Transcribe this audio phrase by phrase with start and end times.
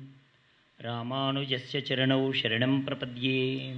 [0.81, 3.77] रामानुजस्य चरणौ शरणं प्रपद्ये।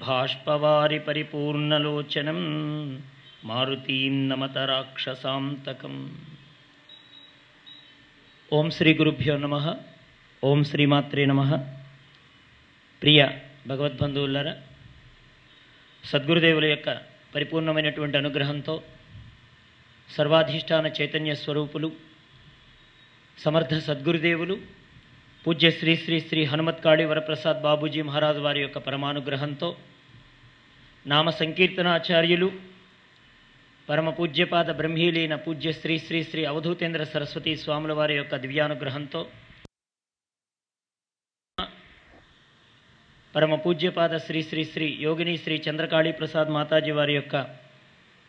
[0.00, 2.42] भाष्पवारि परिपूर्णलोचनं
[3.44, 6.00] मारुतीं नमतराक्षसान्तकम्
[8.52, 9.66] ॐ श्रीगुरुभ्यो नमः।
[10.44, 11.40] ఓం శ్రీమాత్రే నమ.
[13.02, 13.20] ప్రియ
[13.68, 14.54] భగవద్బంధువులరా
[16.04, 16.88] సద్గురుదేవుల యొక్క
[17.34, 18.74] పరిపూర్ణమైనటువంటి అనుగ్రహంతో
[20.08, 21.88] సర్వాధిష్టాన చైతన్య స్వరూపులు
[23.38, 24.56] సమర్థ సద్గురుదేవులు
[25.44, 29.68] పూజ్య శ్రీ శ్రీ శ్రీ హనుమత్కాళి వరప్రసాద్ బాబూజీ మహారాజు వారి యొక్క పరమానుగ్రహంతో
[31.06, 32.48] నామ సంకీర్తనాచార్యులు
[33.88, 39.20] పరమ పూజ్యపాద బ్రహ్మీలీన పూజ్య శ్రీ శ్రీ శ్రీ అవధూతేంద్ర సరస్వతి స్వాముల వారి యొక్క దివ్యానుగ్రహంతో
[43.34, 47.36] పరమ పూజ్యపాద శ్రీ శ్రీ శ్రీ యోగిని శ్రీ చంద్రకాళీ ప్రసాద్ మాతాజీ వారి యొక్క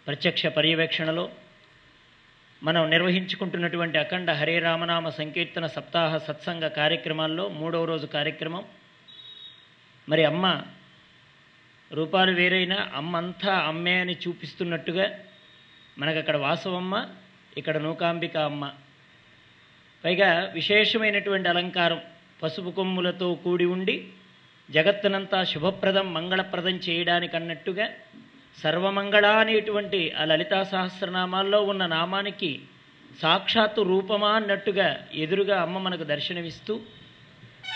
[0.08, 1.30] ప్రత్యక్ష పర్యవేక్షణలో
[2.64, 8.66] మనం నిర్వహించుకుంటున్నటువంటి అఖండ హరే రామనామ సంకీర్తన సప్తాహ సత్సంగ కార్యక్రమాల్లో మూడవ రోజు కార్యక్రమం.
[10.10, 10.62] మరి అమ్మ
[11.94, 15.08] రూపాలు వేరైనా అమ్మంతా అమ్మే అని చూపిస్తున్నట్టుగా
[16.00, 17.08] మనకు అక్కడ వాసవమ్మ
[17.58, 18.74] ఇక్కడ నూకాంబిక అమ్మ.
[20.04, 22.02] పైగా విశేషమైనటువంటి అలంకారం
[22.44, 24.08] పసుపు కొమ్ములతో కూడి ఉండి
[24.70, 27.86] జగత్తునంతా శుభప్రదం మంగళప్రదం చేయడానికన్నట్టుగా
[28.58, 32.52] సర్వమంగళా సర్వమంగళ అనేటువంటి ఆ లలితా సహస్రనామాల్లో ఉన్న నామానికి
[33.20, 36.74] సాక్షాత్తు రూపమా అన్నట్టుగా ఎదురుగా అమ్మ మనకు దర్శనమిస్తూ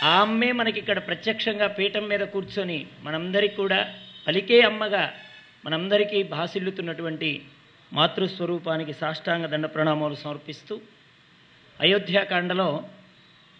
[0.04, 3.80] ఆ అమ్మే మనకి ఇక్కడ ప్రత్యక్షంగా పీఠం మీద కూర్చొని మనందరికీ కూడా
[4.28, 5.04] పలికే అమ్మగా
[5.64, 7.30] మనందరికీ భాసిల్లుతున్నటువంటి
[7.92, 10.76] మాతృస్వరూపానికి సాష్టాంగ దండ ప్రణామాలు సమర్పిస్తూ
[11.80, 12.70] అయోధ్యాకాండలో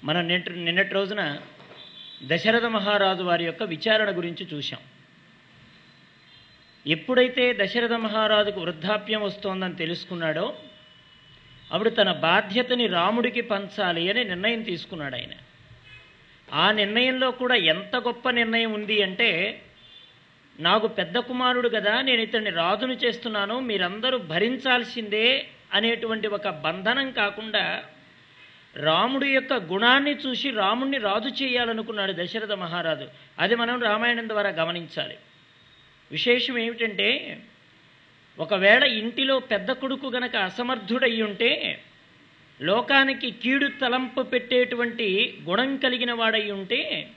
[0.04, 0.18] మన
[0.60, 1.22] నిన్నటి రోజున
[2.28, 4.80] దశరథ మహారాజు వారి యొక్క విచారణ గురించి చూశాం.
[6.88, 10.54] ఎప్పుడైతే దశరథ మహారాజుకు వృద్ధాప్యం వస్తోందని తెలుసుకున్నాడో
[11.74, 15.30] అప్పుడు తన బాధ్యతని రాముడికి పంచాలి అని నిర్ణయం తీసుకున్నాడు ఆయన.
[16.54, 19.62] ఆ నిర్ణయంలో కూడా ఎంత గొప్ప నిర్ణయం ఉంది అంటే
[20.60, 27.84] నాకు పెద్ద కుమారుడు కదా నేను ఇతన్ని రాజును చేస్తున్నాను మీరందరూ భరించాల్సిందే అనేటువంటి ఒక బంధనం కాకుండా
[28.76, 33.08] రాముడి యొక్క గుణాన్ని చూసి రాముణ్ణి రాజు చేయాలనుకున్నాడు దశరథ మహారాజు.
[33.40, 35.18] అది మనం రామాయణం ద్వారా గమనించాలి.
[36.12, 37.40] విశేషం ఏమిటంటే
[38.40, 41.82] ఒకవేళ ఇంటిలో పెద్ద కొడుకు గనక అసమర్థుడై ఉంటే
[42.62, 47.12] లోకానికి కీడు తలంపు పెట్టేటువంటి గుణం కలిగిన వాడై ఉంటే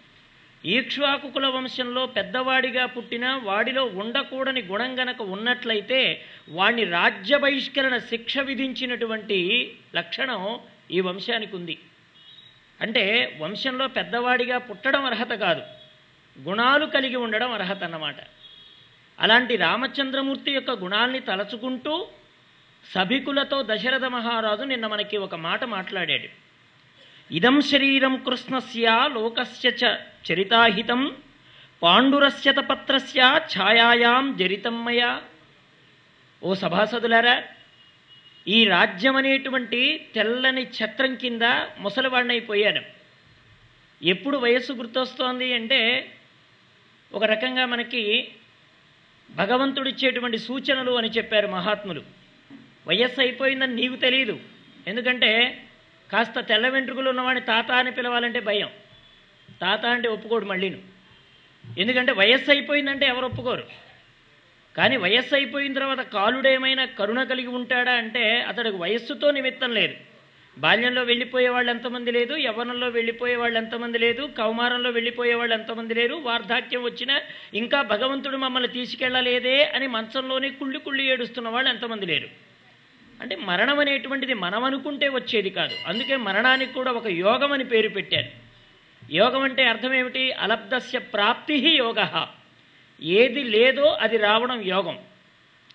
[0.65, 10.59] ఈక్ష్వాకుల వంశంలో పెద్దవాడిగా పుట్టిన వాడిలో ఉండకూడని గుణం గనక ఉన్నట్లయితే వాణ్ణి రాజ్య బహిష్కరణ శిక్ష విధించినటువంటి లక్షణం
[10.91, 11.79] ఈ వంశానికి ఉంది.
[12.81, 15.63] అంటే వంశంలో పెద్దవాడిగా పుట్టడం అర్హత కాదు.
[16.41, 18.17] గుణాలు కలిగి ఉండడం అర్హత అన్నమాట.
[19.21, 22.09] అలాంటి రామచంద్రమూర్తి యొక్క గుణాల్ని తలచుకుంటూ
[22.95, 26.29] సభికులతో దశరథ మహారాజు నిన్న మనకి ఒక మాట మాట్లాడాడు.
[27.35, 29.99] ఇదం శరీరం కృష్ణస్య లోకస్య చ
[30.33, 31.17] చరితాహితం
[31.83, 35.19] పాండురస్య తపత్రస్య ఛాయాయాం జరితమ్మయ
[36.43, 37.43] ఓ సభాసదులారా
[38.49, 41.43] ఈ రాజ్యం అనేటువంటి తెల్లని ఛత్రం కింద
[41.79, 42.83] ముసలివాడినైపోయాను
[44.03, 46.11] ఎప్పుడు వయస్సు గుర్తొస్తోంది అంటే
[47.13, 48.29] ఒక రకంగా మనకి
[49.31, 52.03] భగవంతుడిచ్చేటువంటి సూచనలు అని చెప్పారు మహాత్ములు.
[52.87, 54.41] వయస్సు అయిపోయిందని నీకు తెలియదు
[54.87, 55.63] ఎందుకంటే
[56.13, 58.71] కాస్త తెల్ల వెంట్రుకలు ఉన్నవాడిని తాత అని పిలవాలంటే భయం.
[59.61, 60.79] తాత అంటే ఒప్పుకోడు మళ్ళీను.
[61.79, 63.67] ఎందుకంటే వయస్సు అయిపోయిందంటే ఎవరు ఒప్పుకోరు.
[64.77, 69.95] కానీ వయస్సు అయిపోయిన తర్వాత కాలుడేమైనా కరుణ కలిగి ఉంటాడా అంటే అతడికి వయస్సుతో నిమిత్తం లేదు.
[70.59, 76.15] బాల్యంలో వెళ్ళిపోయే వాళ్ళు ఎంతమంది లేదు యవ్వనంలో వెళ్ళిపోయే వాళ్ళు ఎంతమంది లేదు కౌమారంలో వెళ్ళిపోయే వాళ్ళు ఎంతమంది లేరు
[76.15, 77.21] వార్ధాక్యం వచ్చినా
[77.55, 82.29] ఇంకా భగవంతుడు మమ్మల్ని తీసుకెళ్ళలేదే అని మంచంలోనే కుళ్ళి కుళ్ళి ఏడుస్తున్న వాళ్ళు ఎంతమంది లేరు.
[83.23, 85.75] అంటే మరణం అనేటువంటిది మనం అనుకుంటే వచ్చేది కాదు.
[85.87, 88.31] అందుకే మరణానికి కూడా ఒక యోగం అని పేరు పెట్టారు.
[89.13, 90.33] యోగం అంటే అర్థం ఏమిటి?
[90.33, 92.27] అలబ్ధస్య ప్రాప్తి యోగ.
[93.01, 94.99] ఏది లేదో అది రావడం యోగం.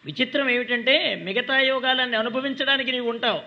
[0.06, 3.42] విచిత్రం ఏమిటంటే మిగతా యోగాలన్నీ అనుభవించడానికి నీవు ఉంటావు.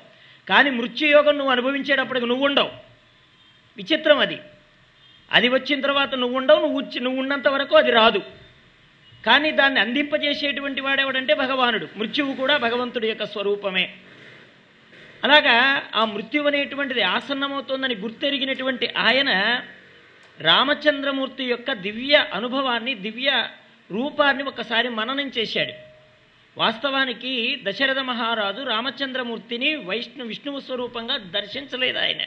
[0.48, 2.70] కానీ మృత్యుయోగం నువ్వు అనుభవించేటప్పటికి నువ్వు ఉండవు.
[3.76, 4.38] విచిత్రం అది.
[5.32, 8.22] అది వచ్చిన తర్వాత నువ్వు ఉండవు నువ్వు నువ్వు ఉన్నంత వరకు అది రాదు.
[9.26, 11.88] కానీ దాన్ని అందింపజేసేటువంటి వాడేవాడంటే భగవానుడు.
[11.96, 13.92] మృత్యువు కూడా భగవంతుడి యొక్క స్వరూపమే.
[15.24, 19.60] అలాగా ఆ మృత్యు అనేటువంటిది ఆసన్నమవుతోందని గుర్తెరిగినటువంటి ఆయన
[20.40, 23.48] రామచంద్రమూర్తి యొక్క దివ్య అనుభవాన్ని దివ్య
[23.92, 25.72] రూపాన్ని ఒకసారి మననం చేశాడు.
[26.56, 32.22] వాస్తవానికి దశరథ మహారాజు రామచంద్రమూర్తిని వైష్ణు విష్ణువు స్వరూపంగా దర్శించలేదు ఆయన.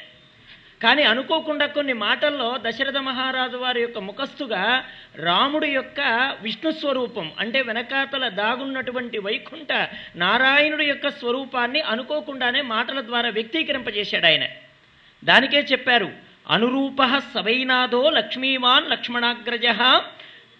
[0.84, 6.00] కానీ అనుకోకుండా కొన్ని మాటల్లో దశరథ మహారాజు వారి యొక్క ముఖస్థుగా రాముడి యొక్క
[6.42, 14.46] విష్ణు స్వరూపం అంటే వెనకాతల దాగున్నటువంటి వైకుంఠ నారాయణుడి యొక్క స్వరూపాన్ని అనుకోకుండానే మాటల ద్వారా వ్యక్తీకరింపజేశాడు ఆయన.
[15.24, 16.12] దానికే చెప్పారు
[16.50, 19.66] అనురూప సవైనాథో లక్ష్మీవాన్ లక్ష్మణాగ్రజ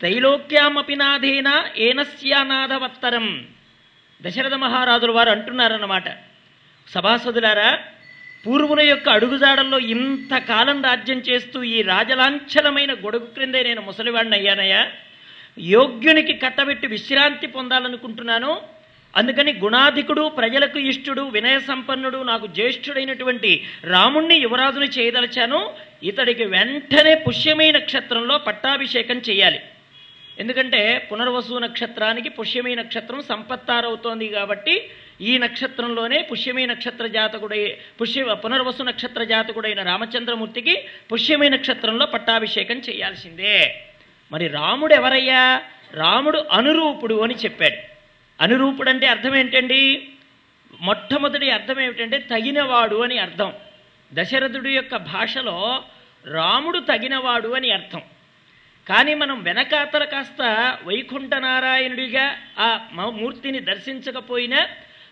[0.04, 3.48] త్రైలోక్యామపి నాథేన ఏనస్యానాథవత్తరం
[4.22, 6.04] దశరథ మహారాజుల వారు అంటున్నారన్నమాట.
[6.90, 7.80] సభాసదులారా
[8.48, 14.92] పూర్వుల యొక్క అడుగుజాడల్లో ఇంతకాలం రాజ్యం చేస్తూ ఈ రాజలాంఛలమైన గొడుగు క్రిందే నేను ముసలివాడిని అయ్యానయ్యా.
[15.60, 18.62] యోగ్యునికి కట్టబెట్టి విశ్రాంతి పొందాలనుకుంటున్నాను.
[19.16, 25.74] అందుకని గుణాధికుడు ప్రజలకు ఇష్టుడు వినయ సంపన్నుడు నాకు జ్యేష్ఠుడైనటువంటి రాముణ్ణి యువరాజుని చేయదలిచాను.
[26.04, 29.60] ఇతడికి వెంటనే పుష్యమీ నక్షత్రంలో పట్టాభిషేకం చేయాలి.
[30.40, 34.90] ఎందుకంటే పునర్వసు నక్షత్రానికి పుష్యమీ నక్షత్రం సంపత్తారవుతోంది కాబట్టి
[35.22, 43.86] ఈ నక్షత్రంలోనే పుష్యమీ నక్షత్ర జాతకుడై పుష్య పునర్వసు నక్షత్ర జాతకుడైన రామచంద్రమూర్తికి పుష్యమీ నక్షత్రంలో పట్టాభిషేకం చేయాల్సిందే.
[44.32, 45.62] మరి రాముడు ఎవరయ్యా?
[45.94, 47.78] రాముడు అనురూపుడు అని చెప్పాడు.
[48.44, 50.10] అనురూపుడు అంటే అర్థం ఏంటండి?
[50.82, 53.54] మొట్టమొదటి అర్థం ఏమిటంటే తగినవాడు అని అర్థం.
[54.14, 55.84] దశరథుడి యొక్క భాషలో
[56.32, 58.02] రాముడు తగినవాడు అని అర్థం.
[58.90, 60.42] కానీ మనం వెనకాతల కాస్త
[60.84, 64.68] వైకుంఠ నారాయణుడిగా ఆ మ- మూర్తిని దర్శించకపోయినా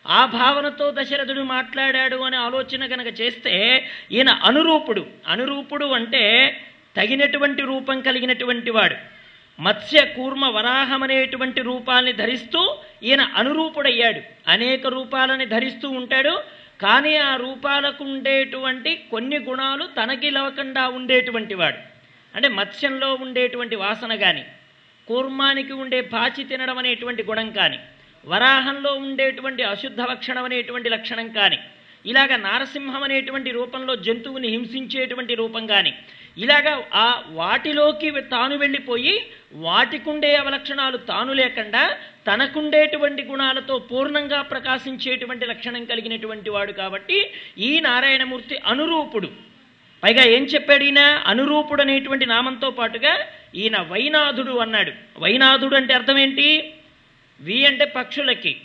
[0.08, 5.06] ఆ భావనతో దశరథుడు మాట్లాడాడు అనే ఆలోచన కనుక చేస్తే ఈయన అనురూపుడు.
[5.28, 6.58] అనురూపుడు అంటే
[6.98, 8.96] తగినటువంటి రూపం కలిగినటువంటి వాడు.
[9.62, 14.22] మత్స్య కూర్మ వరాహం అనేటువంటి రూపాల్ని ధరిస్తూ ఈయన అనురూపుడయ్యాడు.
[14.48, 16.40] అనేక రూపాలని ధరిస్తూ ఉంటాడు.
[16.82, 21.92] కానీ ఆ రూపాలకు ఉండేటువంటి కొన్ని గుణాలు తనకి లవకుండా ఉండేటువంటి వాడు.
[22.36, 24.44] అంటే మత్స్యంలో ఉండేటువంటి వాసన కానీ
[25.08, 27.80] కూర్మానికి ఉండే పాచి తినడం అనేటువంటి గుణం కానీ
[28.26, 31.60] వరాహంలో ఉండేటువంటి అశుద్ధ లక్షణం అనేటువంటి లక్షణం కానీ
[32.06, 35.92] ఇలాగ నారసింహం అనేటువంటి రూపంలో జంతువుని హింసించేటువంటి రూపం కానీ
[36.38, 39.16] ఇలాగ ఆ వాటిలోకి తాను వెళ్ళిపోయి
[39.54, 41.84] వాటికుండే అవలక్షణాలు తాను లేకుండా
[42.28, 47.18] తనకుండేటువంటి గుణాలతో పూర్ణంగా ప్రకాశించేటువంటి లక్షణం కలిగినటువంటి వాడు కాబట్టి
[47.58, 49.30] ఈ నారాయణమూర్తి అనురూపుడు.
[50.04, 51.00] పైగా ఏం చెప్పాడు ఈయన?
[51.28, 54.92] అనురూపుడు అనేటువంటి నామంతో పాటుగా ఈయన వైనాథుడు అన్నాడు.
[55.18, 56.74] వైనాథుడు అంటే అర్థం ఏంటి?
[57.42, 58.62] వి అంటే పక్షులకి.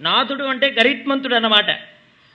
[0.00, 1.70] నాథుడు అంటే గరిత్మంతుడు అన్నమాట.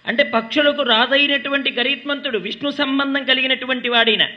[0.07, 4.27] అంటే పక్షులకు రాజైనటువంటి గరిత్మంతుడు విష్ణు సంబంధం కలిగినటువంటి వాడిన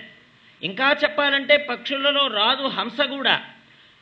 [0.62, 3.42] ఇంకా చెప్పాలంటే పక్షులలో రాజు హంస కూడా.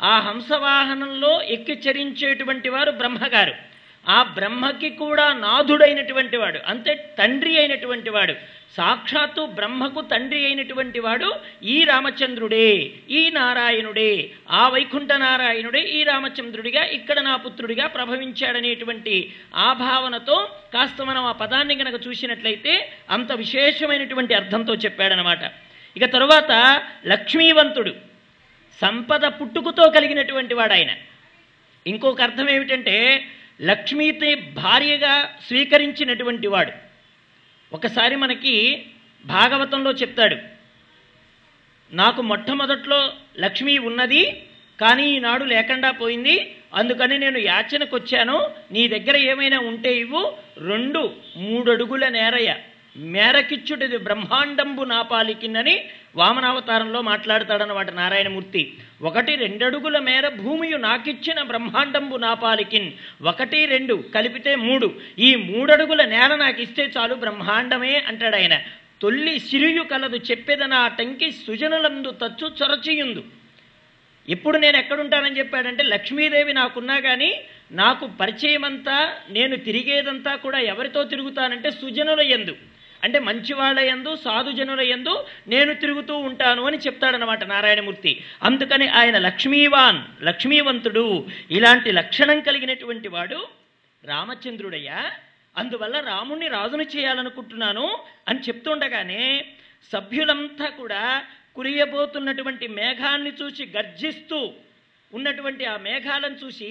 [0.03, 3.55] ఆ హంసవాహనంలో ఎక్కి చరించేటువంటి వారు బ్రహ్మగారు.
[4.09, 8.35] ఆ బ్రహ్మకి కూడా నాథుడైనటువంటి వాడు అంతే తండ్రి అయినటువంటి వాడు
[8.77, 12.69] సాక్షాత్తు బ్రహ్మకు తండ్రి అయినటువంటి వాడు ఈ రామచంద్రుడే
[13.11, 21.25] ఈ నారాయణుడే ఆ వైకుంఠ నారాయణుడే ఈ రామచంద్రుడిగా ఇక్కడ నా పుత్రుడిగా ప్రభవించాడనేటువంటి ఆ భావనతో కాస్త మనం
[21.25, 25.39] ఆ పదాన్ని కనుక చూసినట్లయితే అంత విశేషమైనటువంటి అర్థంతో చెప్పాడనమాట.
[25.97, 26.53] ఇక తరువాత
[27.07, 27.95] లక్ష్మీవంతుడు
[28.81, 30.91] సంపద పుట్టుకతో కలిగినటువంటి వాడు ఆయన
[31.87, 33.27] ఇంకొక అర్థం ఏమిటంటే
[33.63, 36.73] లక్ష్మీతే భార్యగా స్వీకరించినటువంటి వాడు.
[37.73, 38.87] ఒకసారి మనకి
[39.27, 40.37] భాగవతంలో చెప్తాడు
[41.93, 44.43] నాకు మొట్టమొదట్లో లక్ష్మి ఉన్నది
[44.81, 46.57] కానీ ఈనాడు లేకుండా పోయింది.
[46.75, 50.39] అందుకని నేను యాచనకు వచ్చాను నీ దగ్గర ఏమైనా ఉంటే ఇవ్వు.
[50.59, 52.57] రెండు మూడడుగుల నేరయ్య.
[52.97, 55.85] మేరకిచ్చుడిది బ్రహ్మాండంబు నాపాలికిందని
[56.17, 58.77] వామనావతారంలో మాట్లాడతాడనమాట నారాయణమూర్తి.
[59.03, 62.93] ఒకటి రెండడుగుల మేర భూమియు నాకిచ్చిన బ్రహ్మాండంబు నాపాలికిన్.
[63.23, 65.01] ఒకటి రెండు కలిపితే మూడు.
[65.19, 68.59] ఈ మూడడుగుల నేల నాకు ఇస్తే చాలు బ్రహ్మాండమే అంటాడు ఆయన.
[69.01, 73.25] తొల్లి సిరియు కలదు చెప్పేదన ఆ టంకి సుజనులందు తచ్చు చొరచియుందు.
[74.29, 77.41] ఇప్పుడు నేను ఎక్కడుంటానని చెప్పాడంటే లక్ష్మీదేవి నాకున్నా కానీ
[77.73, 82.57] నాకు పరిచయమంతా నేను తిరిగేదంతా కూడా ఎవరితో తిరుగుతానంటే సుజనుల ఎందు
[83.05, 88.25] అంటే మంచివాళ్ళ ఎందు సాధుజనుల ఎందు నేను తిరుగుతూ ఉంటాను అని చెప్తాడనమాట నారాయణమూర్తి.
[88.43, 91.27] అందుకని ఆయన లక్ష్మీవాన్ లక్ష్మీవంతుడు.
[91.51, 93.49] ఇలాంటి లక్షణం కలిగినటువంటి వాడు
[94.05, 95.13] రామచంద్రుడయ్యా.
[95.57, 99.47] అందువల్ల రాముణ్ణి రాజును చేయాలనుకుంటున్నాను అని చెప్తుండగానే
[99.93, 101.25] సభ్యులంతా కూడా
[101.57, 104.53] కురియబోతున్నటువంటి మేఘాన్ని చూసి గర్జిస్తూ
[105.15, 106.71] ఉన్నటువంటి ఆ మేఘాలను చూసి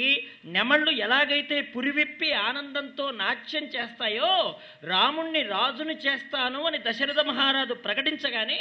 [0.54, 4.32] నెమళ్ళు ఎలాగైతే పురివిప్పి ఆనందంతో నాట్యం చేస్తాయో
[4.86, 8.60] రాముణ్ణి రాజుని చేస్తాను అని దశరథ మహారాజు ప్రకటించగానే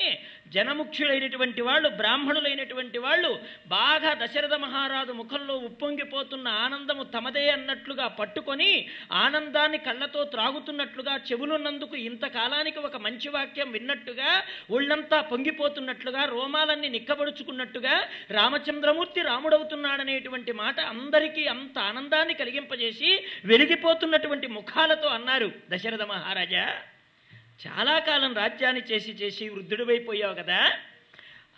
[0.57, 3.31] జనముఖ్యులైనటువంటి వాళ్ళు బ్రాహ్మణులైనటువంటి వాళ్ళు
[3.73, 8.71] బాగా దశరథ మహారాజు ముఖంలో ఉప్పొంగిపోతున్న ఆనందము తమదే అన్నట్లుగా పట్టుకొని
[9.23, 14.31] ఆనందాన్ని కళ్ళతో త్రాగుతున్నట్లుగా చెవులున్నందుకు ఇంతకాలానికి ఒక మంచి వాక్యం విన్నట్టుగా
[14.73, 17.95] ఒళ్ళంతా పొంగిపోతున్నట్లుగా రోమాలన్నీ నిక్కబడుచుకున్నట్టుగా
[18.37, 19.23] రామచంద్రమూర్తి
[19.73, 26.65] రాముడవుతున్నాడనేటువంటి మాట అందరికీ అంత ఆనందాన్ని కలిగింపజేసి వెలిగిపోతున్నటువంటి ముఖాలతో అన్నారు దశరథ మహారాజా.
[27.67, 30.73] చాలా కాలం రాజ్యాన్ని చేసి చేసి వృద్ధుడివైపోయావు కదా.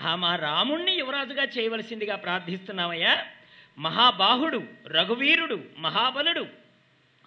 [0.00, 3.26] ఆ మా రాముణ్ణి యువరాజుగా చేయవలసిందిగా ప్రార్థిస్తున్నామయ్యా
[3.78, 6.46] మహాబాహుడు రఘువీరుడు మహాబలుడు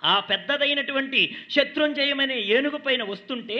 [0.03, 3.59] ఆ పెద్దదైనటువంటి శత్రుంజయమనే ఏనుగు పైన వస్తుంటే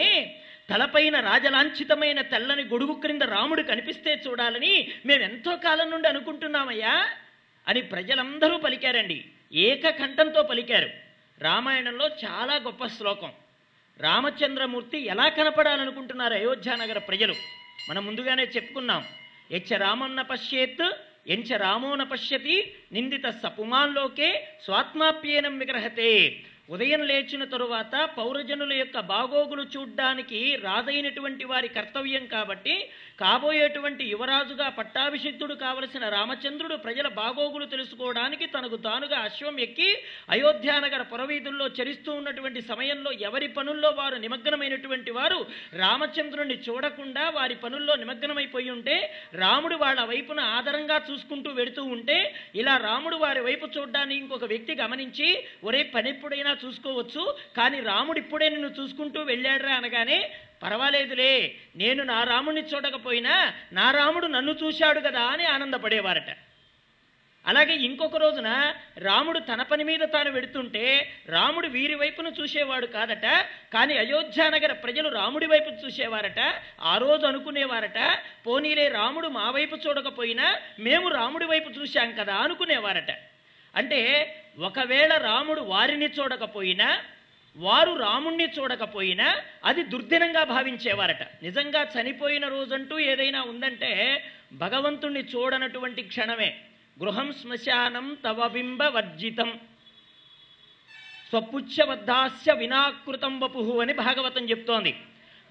[0.70, 7.08] తలపైన రాజలాంఛితమైన తెల్లని గొడుగు క్రింద రాముడు కనిపిస్తే చూడాలని మేమెంతో కాలం నుండి అనుకుంటున్నామయ్యా
[7.68, 9.24] అని ప్రజలందరూ పలికారండి.
[9.52, 10.90] ఏకకంఠంతో పలికారు.
[11.38, 13.32] రామాయణంలో చాలా గొప్ప శ్లోకం.
[14.00, 17.34] రామచంద్రమూర్తి ఎలా కనపడాలనుకుంటున్నారు అయోధ్యానగర ప్రజలు?
[17.90, 19.04] మనం ముందుగానే చెప్పుకున్నాం.
[19.50, 20.90] ఎచ్చ రామన్న పశ్యేత్
[21.28, 26.42] ఎంచ రామో పశ్యతి నిందిత సపుమాన్లోకే స్వాత్మాప్యేనం విగ్రహతే.
[26.68, 32.74] ఉదయం లేచిన తరువాత పౌరజనుల యొక్క బాగోగులు చూడ్డానికి రాజైనటువంటి వారి కర్తవ్యం కాబట్టి
[33.18, 39.88] కాబోయేటువంటి యువరాజుగా పట్టాభిషిక్తుడు కావలసిన రామచంద్రుడు ప్రజల బాగోగులు తెలుసుకోవడానికి తనకు తానుగా అశ్వం ఎక్కి
[40.30, 45.40] అయోధ్యానగర పురవీధుల్లో చరిస్తూ ఉన్నటువంటి సమయంలో ఎవరి పనుల్లో వారు నిమగ్నమైనటువంటి వారు
[45.80, 48.98] రామచంద్రుణ్ణి చూడకుండా వారి పనుల్లో నిమగ్నమైపోయి ఉంటే
[49.36, 52.20] రాముడు వాళ్ళ వైపున ఆదరంగా చూసుకుంటూ వెడుతూ ఉంటే
[52.54, 55.28] ఇలా రాముడు వారి వైపు చూడ్డాన్ని ఇంకొక వ్యక్తి గమనించి
[55.64, 57.24] ఒరే పనెప్పుడైనా చూసుకోవచ్చు.
[57.56, 60.18] కానీ రాముడు ఇప్పుడే నిన్ను చూసుకుంటూ వెళ్ళాడురా అనగానే
[60.62, 61.32] పర్వాలేదులే
[61.76, 63.34] నేను నా రాముడిని చూడకపోయినా
[63.72, 66.30] నా రాముడు నన్ను చూశాడు కదా అని ఆనందపడేవారట.
[67.44, 70.82] అలాగే ఇంకొక రోజున రాముడు తన పని మీద తాను వెడుతుంటే
[71.28, 73.26] రాముడు వీరి వైపును చూసేవాడు కాదట
[73.74, 76.40] కానీ అయోధ్యానగర ప్రజలు రాముడి వైపు చూసేవారట
[76.82, 78.00] ఆ రోజు అనుకునేవారట
[78.46, 80.48] పోనీలే రాముడు మా వైపు చూడకపోయినా
[80.78, 83.10] మేము రాముడి వైపు చూశాం కదా అనుకునేవారట.
[83.74, 84.00] అంటే
[84.58, 87.00] ఒకవేళ రాముడు వారిని చూడకపోయినా
[87.56, 91.22] వారు రాముణ్ణి చూడకపోయినా అది దుర్దినంగా భావించేవారట.
[91.22, 96.60] నిజంగా చనిపోయిన రోజంటూ ఏదైనా ఉందంటే భగవంతుణ్ణి చూడనటువంటి క్షణమే.
[97.02, 99.60] గృహం శ్మశానం తవబింబ వర్జితం.
[101.28, 104.96] స్వపుచ్చబద్ధాస్య వినాకృతం వపుహు అని భాగవతం చెప్తోంది.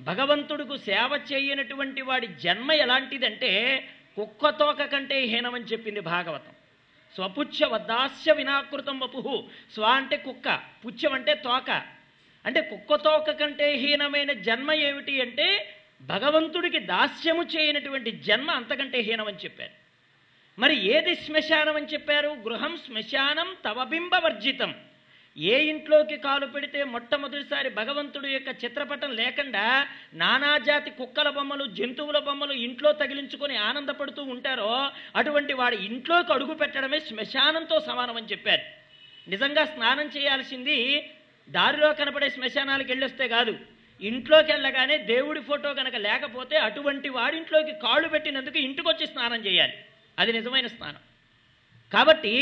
[0.01, 3.83] భగవంతుడికి సేవ చేయనటువంటి వాడి జన్మ ఎలాంటిదంటే
[4.15, 6.56] కుక్కతోక కంటే హీనమని చెప్పింది భాగవతం.
[7.17, 10.59] స్వపుచ్చ వద్దాస్య వినాకృతం వపుహు స్వ అంటే కుక్క.
[10.85, 11.71] పుచ్చం అంటే తోక.
[12.45, 19.71] అంటే కుక్క తోక కంటే హీనమైన జన్మ ఏమిటి అంటే భగవంతుడికి దాస్యము చేయనటువంటి జన్మ అంతకంటే హీనమని చెప్పారు.
[20.59, 22.29] మరి ఏది శ్మశానం అని చెప్పారు?
[22.29, 24.75] గృహం శ్మశానం తవబింబ వర్జితం.
[25.39, 32.91] ఏ ఇంట్లోకి కాలు పెడితే మొట్టమొదటిసారి భగవంతుడు యొక్క చిత్రపటం లేకుండా నానాజాతి కుక్కల బొమ్మలు జంతువుల బొమ్మలు ఇంట్లో
[32.91, 38.61] తగిలించుకొని ఆనందపడుతూ ఉంటారో అటువంటి వాడి ఇంట్లోకి అడుగు పెట్టడమే శ్మశానంతో సమానం అని చెప్పారు.
[39.29, 41.09] నిజంగా స్నానం చేయాల్సింది
[41.49, 43.59] దారిలో కనపడే శ్మశానాలకు వెళ్ళొస్తే కాదు.
[44.01, 49.73] ఇంట్లోకి వెళ్ళగానే దేవుడి ఫోటో కనుక లేకపోతే అటువంటి వాడింట్లోకి కాళ్ళు పెట్టినందుకు ఇంటికొచ్చి స్నానం చేయాలి.
[50.19, 50.99] అది నిజమైన స్నానం.
[51.91, 52.33] కాబట్టి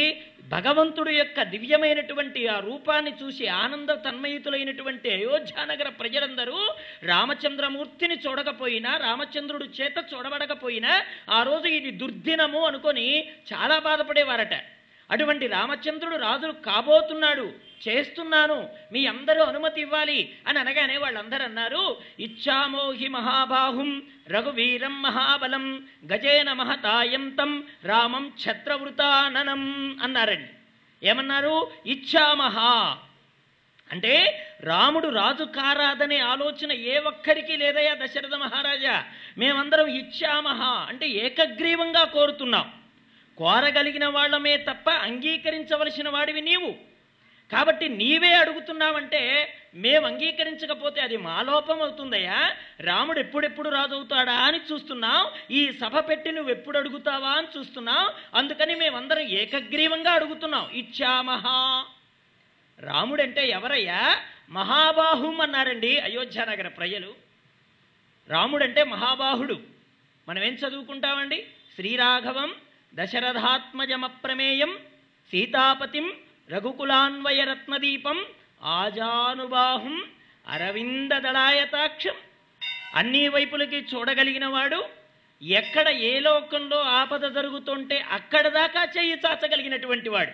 [0.50, 6.60] భగవంతుడు యొక్క దివ్యమైనటువంటి ఆ రూపాన్ని చూసి ఆనంద తన్మయుతులైనటువంటి అయోధ్యానగర ప్రజలందరూ
[7.04, 10.94] రామచంద్రమూర్తిని చూడకపోయినా రామచంద్రుడు చేత చూడబడకపోయినా
[11.30, 13.08] ఆ రోజు ఇది దుర్దినము అనుకొని
[13.54, 14.75] చాలా బాధపడేవారట.
[15.12, 17.54] అటువంటి రామచంద్రుడు రాజు కాబోతున్నాడు
[17.88, 27.64] చేస్తున్నాను మీ అందరూ అనుమతి ఇవ్వాలి అని అనగానే వాళ్ళందరూ అన్నారు ఇచ్చామోహి మహాబాహుం రఘువీరం మహాబలం గజేన మహతాయంతం
[27.84, 29.64] రామం ఛత్రవృతాననం
[30.04, 30.52] అన్నారండి.
[31.08, 31.72] ఏమన్నారు?
[31.86, 32.98] ఇచ్చామహా
[33.92, 39.06] అంటే రాముడు రాజు కారాదనే ఆలోచన ఏ ఒక్కరికి లేదయా దశరథ మహారాజా?
[39.38, 42.85] మేమందరం ఇచ్చామహ అంటే ఏకగ్రీవంగా కోరుతున్నాం.
[43.38, 46.96] కోరగలిగిన వాళ్ళమే తప్ప అంగీకరించవలసిన వాడివి నీవు.
[47.52, 52.56] కాబట్టి నీవే అడుగుతున్నావంటే మేము అంగీకరించకపోతే అది మా లోపం అవుతుందయ్యా.
[52.80, 55.28] రాముడు ఎప్పుడెప్పుడు రాజవుతాడా అని చూస్తున్నాం.
[55.52, 58.10] ఈ సభ పెట్టి నువ్వు ఎప్పుడు అడుగుతావా అని చూస్తున్నాం.
[58.36, 60.70] అందుకని మేమందరం ఏకగ్రీవంగా అడుగుతున్నాం.
[60.74, 61.86] ఇచ్చామహా.
[62.80, 64.18] రాముడంటే ఎవరయ్యా?
[64.50, 67.16] మహాబాహుం అన్నారండి అయోధ్యానగర ప్రజలు.
[68.30, 69.60] రాముడంటే మహాబాహుడు.
[70.30, 71.48] మనం ఏం చదువుకుంటామండి?
[71.76, 72.54] శ్రీరాఘవం
[72.96, 74.72] దశరథాత్మజమప్రమేయం
[75.32, 76.14] సీతాపతిం
[76.52, 78.26] రఘుకులాన్వయరత్నదీపం
[78.64, 79.96] ఆజానుబాహుం
[80.48, 82.16] అరవిందదళాయతాక్షం.
[82.96, 84.80] అన్ని వైపులకి చూడగలిగిన వాడు
[85.42, 90.34] ఎక్కడ ఏ లోకంలో ఆపద జరుగుతుంటే అక్కడ దాకా చెయ్యి చాచగలిగినటువంటి వాడు.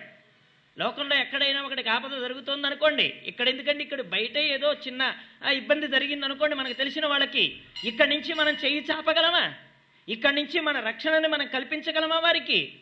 [0.78, 5.14] లోకంలో ఎక్కడైనా ఒకటికి ఆపద జరుగుతుంది అనుకోండి ఇక్కడ ఎందుకంటే ఇక్కడ బయట ఏదో చిన్న
[5.52, 7.44] ఇబ్బంది జరిగింది అనుకోండి మనకు తెలిసిన వాళ్ళకి
[7.84, 9.54] ఇక్కడి నుంచి మనం చెయ్యి చాపగలమా?
[10.08, 12.72] ఇక్కడి నుంచి మన రక్షణని మనం కల్పించగలమా వారికి?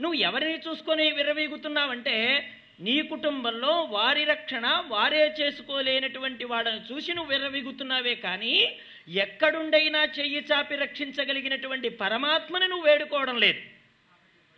[0.00, 2.48] నువ్వు ఎవరిని చూసుకొని విర్రవీగుతున్నావంటే
[2.80, 8.76] నీ కుటుంబంలో వారి రక్షణ వారే చేసుకోలేనటువంటి వాళ్ళని చూసి నువ్వు విర్రవీగుతున్నావే కానీ
[9.08, 13.58] ఎక్కడుండైనా చెయ్యి చాపి రక్షించగలిగినటువంటి పరమాత్మని నువ్వు వేడుకోవడం లేదు.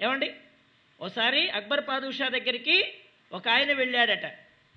[0.00, 0.34] ఏమండి?
[1.00, 2.94] ఓసారి అక్బర్ పాదుషా దగ్గరికి
[3.32, 4.32] ఒక ఆయన వెళ్ళాడట.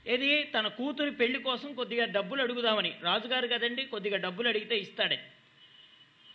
[0.08, 0.44] ఏది?
[0.44, 2.94] తన కూతురి పెళ్ళి కోసం కొద్దిగా డబ్బులు అడుగుదామని.
[3.02, 5.20] రాజుగారు కదండి కొద్దిగా డబ్బులు అడిగితే ఇస్తాడే.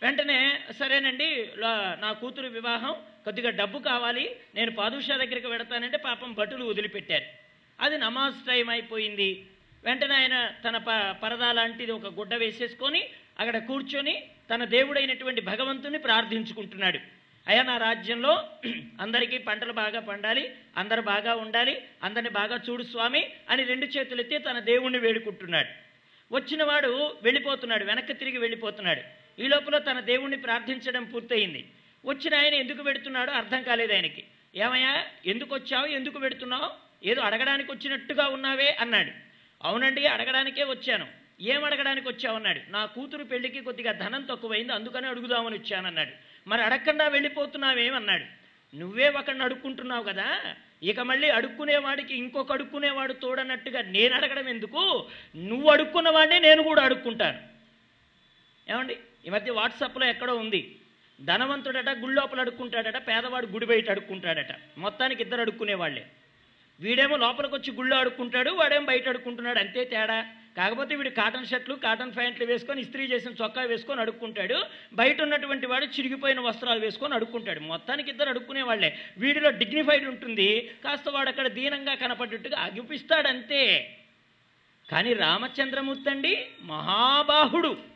[0.03, 6.65] వెంటనే సరేనండి లా- నా కూతురు వివాహం కొద్దిగా డబ్బు కావాలి నేను పాదుషా దగ్గరికి వెడతానంటే పాపం భటులు
[6.65, 7.23] వదిలిపెట్టారు.
[7.79, 9.45] అది నమాజ్ టైం అయిపోయింది.
[9.83, 14.23] వెంటనే ఆయన తన ప పరదా లాంటిది ఒక గుడ్డ వేసేసుకొని అక్కడ కూర్చొని
[14.53, 16.99] తన దేవుడైనటువంటి భగవంతుని ప్రార్థించుకుంటున్నాడు.
[17.47, 18.47] అయ్యా నా రాజ్యంలో
[18.99, 24.59] అందరికీ పంటలు బాగా పండాలి అందరు బాగా ఉండాలి అందరిని బాగా చూడు స్వామి అని రెండు చేతులెత్తి తన
[24.59, 25.71] దేవుణ్ణి వేడుకుంటున్నాడు.
[26.33, 29.20] వచ్చినవాడు వెళ్ళిపోతున్నాడు వెనక్కి తిరిగి వెళ్ళిపోతున్నాడు.
[29.39, 31.69] ఈ లోపల తన దేవుణ్ణి ప్రార్థించడం పూర్తయింది.
[32.05, 34.23] వచ్చిన ఆయన ఎందుకు పెడుతున్నాడో అర్థం కాలేదు ఆయనకి.
[34.55, 36.71] ఏమయ్యా ఎందుకు వచ్చావు ఎందుకు పెడుతున్నావు?
[37.03, 39.11] ఏదో అడగడానికి వచ్చినట్టుగా ఉన్నావే అన్నాడు.
[39.63, 41.07] అవునండి అడగడానికే వచ్చాను.
[41.41, 46.11] ఏం అడగడానికి వచ్చావన్నాడు నా కూతురు పెళ్ళికి కొద్దిగా ధనం తక్కువైంది అందుకని అడుగుదామని వచ్చానన్నాడు
[46.49, 48.41] మరి అడగకుండా వెళ్ళిపోతున్నావేమన్నాడు
[48.75, 50.55] నువ్వే ఒకడిని అడుక్కుంటున్నావు కదా.
[50.83, 55.07] ఇక మళ్ళీ అడుక్కునేవాడికి ఇంకొక అడుక్కునేవాడు తోడనట్టుగా నేను అడగడం ఎందుకు?
[55.35, 57.39] నువ్వు అడుక్కున్నవాడినే నేను కూడా అడుక్కుంటాను.
[58.71, 58.97] ఏమండి?
[59.27, 60.75] ఈ మధ్య వాట్సాప్లో ఎక్కడో ఉంది.
[61.21, 64.53] ధనవంతుడట గుళ్ళోపల అడుక్కుంటాడట పేదవాడు గుడి బయట అడుక్కుంటాడట.
[64.77, 66.05] మొత్తానికి ఇద్దరు అడుక్కునేవాళ్ళే
[66.79, 69.59] వీడేమో లోపలికి వచ్చి గుళ్ళో అడుక్కుంటాడు వాడేమో బయట అడుక్కుంటున్నాడు.
[69.59, 70.25] అంతే తేడా.
[70.57, 74.57] కాకపోతే వీడు కాటన్ షర్ట్లు కాటన్ ప్యాంట్లు వేసుకొని ఇస్త్రీ చేసిన చొక్కా వేసుకొని అడుక్కుంటాడు.
[74.93, 77.59] బయట ఉన్నటువంటి వాడు చిరిగిపోయిన వస్త్రాలు వేసుకొని అడుక్కుంటాడు.
[77.59, 78.97] మొత్తానికి ఇద్దరు అడుక్కునే వాళ్ళే.
[79.17, 80.71] వీడిలో డిగ్నిఫైడ్ ఉంటుంది.
[80.83, 83.61] కాస్త వాడు అక్కడ దీనంగా కనపడేట్టుగా అగిపిస్తాడంతే
[84.89, 87.90] కానీ రామచంద్రమూర్తి అండి మహాబాహుడు.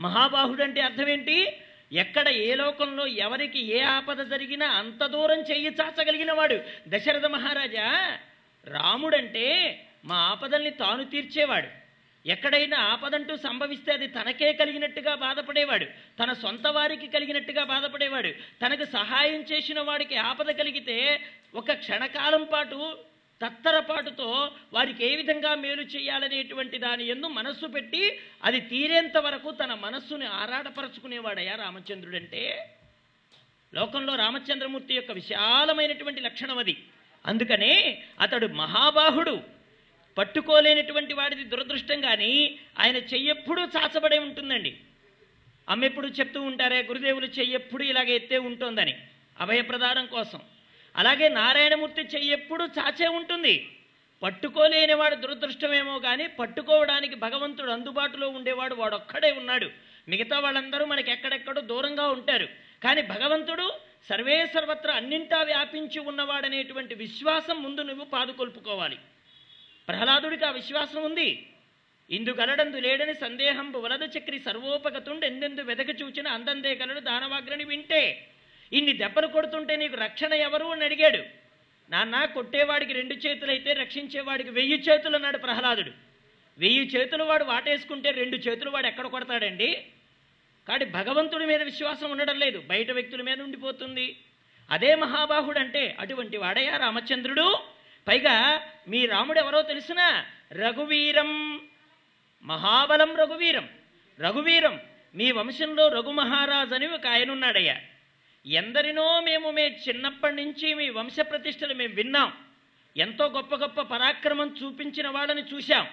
[0.00, 1.60] మహాబాహుడు అంటే అర్థం ఏంటి
[1.92, 8.18] ఎక్కడ ఏ లోకంలో ఎవరికి ఏ ఆపద జరిగినా అంత దూరం చెయ్యి చాచగలిగిన వాడు దశరథ మహారాజా.
[8.66, 9.46] రాముడంటే
[10.04, 11.68] మా ఆపదల్ని తాను తీర్చేవాడు.
[12.28, 15.84] ఎక్కడైనా ఆపదంటూ సంభవిస్తే అది తనకే కలిగినట్టుగా బాధపడేవాడు.
[16.22, 18.28] తన సొంత వారికి కలిగినట్టుగా బాధపడేవాడు.
[18.66, 21.20] తనకు సహాయం చేసిన వాడికి ఆపద కలిగితే
[21.54, 22.98] ఒక క్షణకాలం పాటు
[23.42, 30.26] తత్తరపాటుతో వారికి ఏ విధంగా మేలు చేయాలనేటువంటి దాని ఎందు మనస్సు పెట్టి అది తీరేంత వరకు తన మనస్సుని
[30.26, 32.70] ఆరాటపరచుకునేవాడయ్యా రామచంద్రుడంటే.
[33.74, 36.76] లోకంలో రామచంద్రమూర్తి యొక్క విశాలమైనటువంటి లక్షణం అది.
[37.26, 39.40] అందుకనే అతడు మహాబాహుడు.
[40.18, 44.76] పట్టుకోలేనటువంటి వాడిది దురదృష్టం కానీ ఆయన చెయ్యెప్పుడు చాచబడే ఉంటుందండి.
[45.68, 48.96] అమ్మెప్పుడు చెప్తూ ఉంటారే గురుదేవులు చెయ్యెప్పుడు ఇలాగ ఎత్తే ఉంటుందని.
[49.40, 50.40] అభయప్రదానం కోసం.
[50.96, 53.76] అలాగే నారాయణమూర్తి చెయ్యెప్పుడు చాచే ఉంటుంది.
[54.22, 59.70] పట్టుకోలేనివాడు దురదృష్టమేమో కానీ పట్టుకోవడానికి భగవంతుడు అందుబాటులో ఉండేవాడు వాడొక్కడే ఉన్నాడు.
[60.08, 62.48] మిగతా వాళ్ళందరూ మనకి ఎక్కడెక్కడో దూరంగా ఉంటారు.
[62.84, 63.72] కానీ భగవంతుడు
[64.08, 68.96] సర్వే సర్వత్ర అన్నింటా వ్యాపించి ఉన్నవాడనేటువంటి విశ్వాసం ముందు నువ్వు పాదుకొల్పుకోవాలి.
[69.88, 71.46] ప్రహ్లాదుడికి ఆ విశ్వాసం ఉంది.
[72.10, 78.29] ఇందు కలడందు లేడని సందేహం వలద చక్రి సర్వోపగతుండు ఎందెందు వెదక చూచిన అందందే కలడు దానవాగ్రని వింటే
[78.72, 81.22] ఇన్ని దెబ్బలు కొడుతుంటే నీకు రక్షణ ఎవరు అని అడిగాడు.
[81.90, 85.90] నాన్న కొట్టేవాడికి రెండు చేతులైతే రక్షించేవాడికి వెయ్యి చేతులు అన్నాడు ప్రహ్లాదుడు.
[86.58, 89.86] వెయ్యి చేతులు వాడు వాటేసుకుంటే రెండు చేతులు వాడు ఎక్కడ కొడతాడండి?
[90.68, 92.58] కాబట్టి భగవంతుడి మీద విశ్వాసం ఉండడం లేదు.
[92.58, 94.16] బయట వ్యక్తుల మీద ఉండిపోతుంది.
[94.70, 97.58] అదే మహాబాహుడు అంటే అటువంటి వాడయ్యా రామచంద్రుడు.
[98.08, 100.24] పైగా మీ రాముడు ఎవరో తెలిసిన?
[100.52, 101.60] రఘువీరం.
[102.42, 103.68] మహాబలం రఘువీరం.
[104.20, 104.80] రఘువీరం
[105.14, 107.80] మీ వంశంలో రఘు మహారాజు అని ఒక ఆయన ఉన్నాడయ్యా
[108.46, 112.32] ఎందరినో మేము మీ చిన్నప్పటి నుంచి మీ వంశ ప్రతిష్టలు మేము విన్నాం.
[112.96, 115.88] ఎంతో గొప్ప గొప్ప పరాక్రమం చూపించిన వాళ్ళని చూశాం.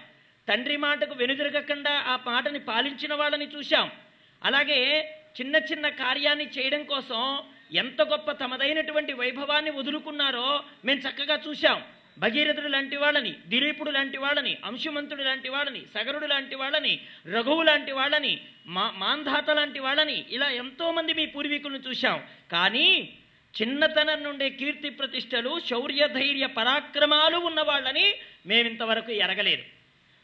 [0.47, 3.91] తండ్రి మాటకు వెనుదిరగకుండా ఆ మాటని పాలించిన వాళ్ళని చూశాం.
[4.43, 11.83] అలాగే చిన్న చిన్న కార్యాన్ని చేయడం కోసం ఎంత గొప్ప తమదైనటువంటి వైభవాన్ని వదులుకున్నారో మేము చక్కగా చూశాం.
[12.17, 16.99] భగీరథుడు లాంటి వాళ్ళని దిలీపుడు లాంటి వాళ్ళని అంశుమంతుడు లాంటి వాళ్ళని సగరుడు లాంటి వాళ్ళని
[17.33, 22.27] రఘువు లాంటి వాళ్ళని మా మాంధాత లాంటి వాళ్ళని ఇలా ఎంతోమంది మీ పూర్వీకులను చూశాం.
[22.51, 23.09] కానీ
[23.61, 29.63] చిన్నతనం నుండే కీర్తి ప్రతిష్టలు శౌర్య ధైర్య పరాక్రమాలు ఉన్న వాళ్ళని మేమింతవరకు ఎరగలేదు.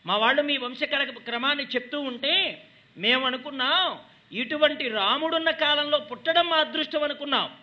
[0.06, 2.64] మా వాళ్ళు మీ వంశకర క్రమాన్ని చెప్తూ ఉంటే
[2.98, 4.00] మేము అనుకున్నాం
[4.38, 7.56] ఇటువంటి రాముడున్న కాలంలో పుట్టడం మా అదృష్టం అనుకున్నాం.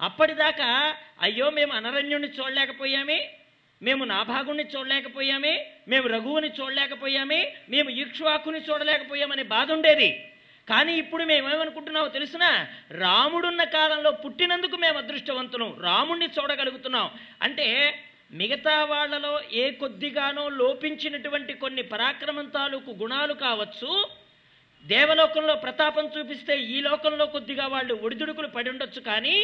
[0.00, 3.37] అప్పటిదాకా అయ్యో మేము అనరణ్యుణ్ణి చూడలేకపోయామే
[3.82, 10.24] మేము నాభాగుణ్ణి చూడలేకపోయామే మేము రఘువుని చూడలేకపోయామే మేము ఈక్ష్వాకుని చూడలేకపోయామనే బాధ ఉండేది
[10.68, 12.66] కానీ ఇప్పుడు మేమేమనుకుంటున్నామో తెలిసిన?
[12.90, 15.76] రాముడున్న కాలంలో పుట్టినందుకు మేము అదృష్టవంతులం.
[15.80, 17.10] రాముణ్ణి చూడగలుగుతున్నాం.
[17.42, 17.98] అంటే
[18.32, 23.92] మిగతా వాళ్ళలో ఏ కొద్దిగానో లోపించినటువంటి కొన్ని పరాక్రమం తాలూకు గుణాలు కావచ్చు
[24.84, 29.36] దేవలోకంలో ప్రతాపం చూపిస్తే ఈ లోకంలో కొద్దిగా వాళ్ళు ఒడిదుడుకులు పడి ఉండొచ్చు కానీ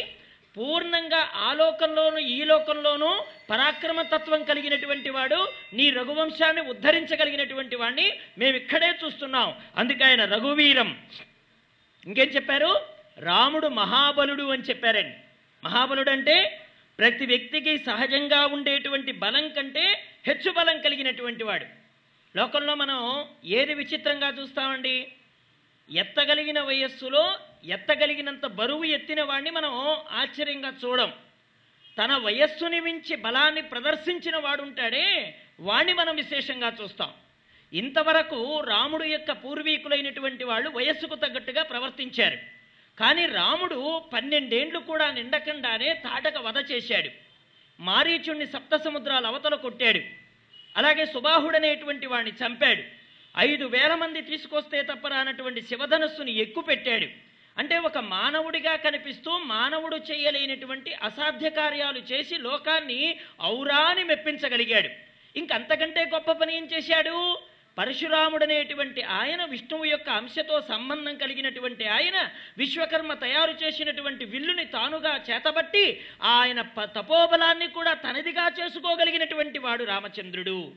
[0.57, 8.93] పూర్ణంగా ఆ లోకంలోనూ ఈ లోకంలోనూ పరాక్రమ తత్వం కలిగినటువంటి వాడు నీ రఘువంశాన్ని ఉద్ధరించగలిగినటువంటి వాడిని మేము ఇక్కడే
[9.05, 9.55] చూస్తున్నాం.
[9.77, 11.07] అందుకే ఆయన రఘువీరం.
[12.07, 12.81] ఇంకేం చెప్పారు?
[13.19, 15.17] రాముడు మహాబలుడు అని చెప్పారండి.
[15.63, 16.61] మహాబలుడు అంటే
[16.99, 21.65] ప్రతి వ్యక్తికి సహజంగా ఉండేటువంటి బలం కంటే హెచ్చు బలం కలిగినటువంటి వాడు.
[22.37, 25.07] లోకంలో మనం ఏది విచిత్రంగా చూస్తామండి?
[25.91, 29.71] ఎత్తగలిగిన వయస్సులో ఎత్తగలిగినంత బరువు ఎత్తిన వాడిని మనం
[30.11, 31.13] ఆశ్చర్యంగా చూడం.
[31.97, 37.13] తన వయస్సుని మించి బలాన్ని ప్రదర్శించిన వాడుంటాడే వాణ్ణి మనం విశేషంగా చూస్తాం.
[37.73, 42.37] ఇంతవరకు రాముడు యొక్క పూర్వీకులైనటువంటి వాళ్ళు వయస్సుకు తగ్గట్టుగా ప్రవర్తించారు.
[42.99, 47.09] కానీ రాముడు పన్నెండేండ్లు కూడా నిండకుండానే తాటక వధ చేశాడు.
[47.79, 49.99] మారీచుణ్ణి సప్త సముద్రాల అవతల కొట్టాడు.
[50.77, 52.83] అలాగే సుబాహుడనేటువంటి వాడిని చంపాడు.
[53.37, 57.24] ఐదు వేల మంది తీసుకొస్తే తప్ప రానటువంటి శివధనస్సుని ఎక్కుపెట్టాడు.
[57.57, 64.89] అంటే ఒక మానవుడిగా కనిపిస్తూ మానవుడు చేయలేనటువంటి అసాధ్య కార్యాలు చేసి లోకాన్ని ఔరాని మెప్పించగలిగాడు.
[65.35, 67.39] ఇంకంతకంటే గొప్ప పని ఏం చేశాడు?
[67.77, 76.61] పరశురాముడనేటువంటి ఆయన విష్ణువు యొక్క అంశతో సంబంధం కలిగినటువంటి ఆయన విశ్వకర్మ తయారు చేసినటువంటి విల్లుని తానుగా చేతబట్టి ఆయన
[76.61, 80.71] ప- తపోబలాన్ని కూడా తనదిగా చేసుకోగలిగినటువంటి వాడు రామచంద్రుడు.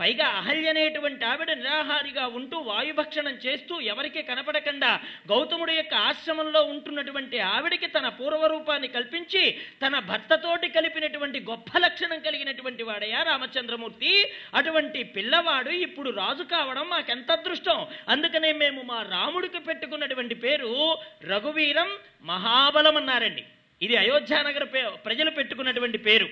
[0.00, 7.86] పైగా అహల్య అనేటువంటి ఆవిడ నిరాహారిగా ఉంటూ వాయుభక్షణం చేస్తూ ఎవరికి కనపడకుండా గౌతముడి యొక్క ఆశ్రమంలో ఉంటున్నటువంటి ఆవిడికి
[7.86, 14.32] తన పూర్వరూపాన్ని కల్పించి తన భర్తతోటి కలిపినటువంటి గొప్ప లక్షణం కలిగినటువంటి వాడయ్యా రామచంద్రమూర్తి.
[14.54, 17.86] అటువంటి పిల్లవాడు ఇప్పుడు రాజు కావడం మాకెంత అదృష్టం.
[18.08, 21.88] అందుకనే మేము మా రాముడికి పెట్టుకున్నటువంటి పేరు రఘువీరం
[22.22, 23.44] మహాబలం అన్నారండి.
[23.82, 26.28] ఇది అయోధ్యానగర పే- ప్రజలు పెట్టుకున్నటువంటి పేరు.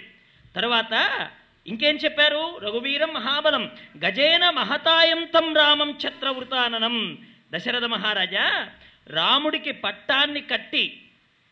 [0.56, 1.28] తర్వాత
[1.68, 2.58] ఇంకేం చెప్పారు?
[2.58, 3.64] రఘువీరం మహాబలం.
[4.04, 7.18] గజేన మహతాయంతం రామం ఛత్రవృతాననం.
[7.52, 8.68] దశరథ మహారాజా
[9.08, 10.84] రాముడికి పట్టాన్ని కట్టి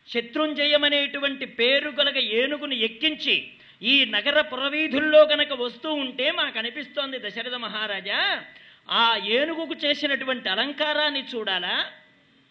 [0.09, 3.37] శత్రుంజయమనేటువంటి పేరు గలగ ఏనుగును ఎక్కించి
[3.83, 8.43] ఈ నగర పురవీధుల్లో గనక వస్తూ ఉంటే మాకు అనిపిస్తోంది దశరథ మహారాజా
[8.91, 11.87] ఆ ఏనుగుకు చేసినటువంటి అలంకారాన్ని చూడాలా?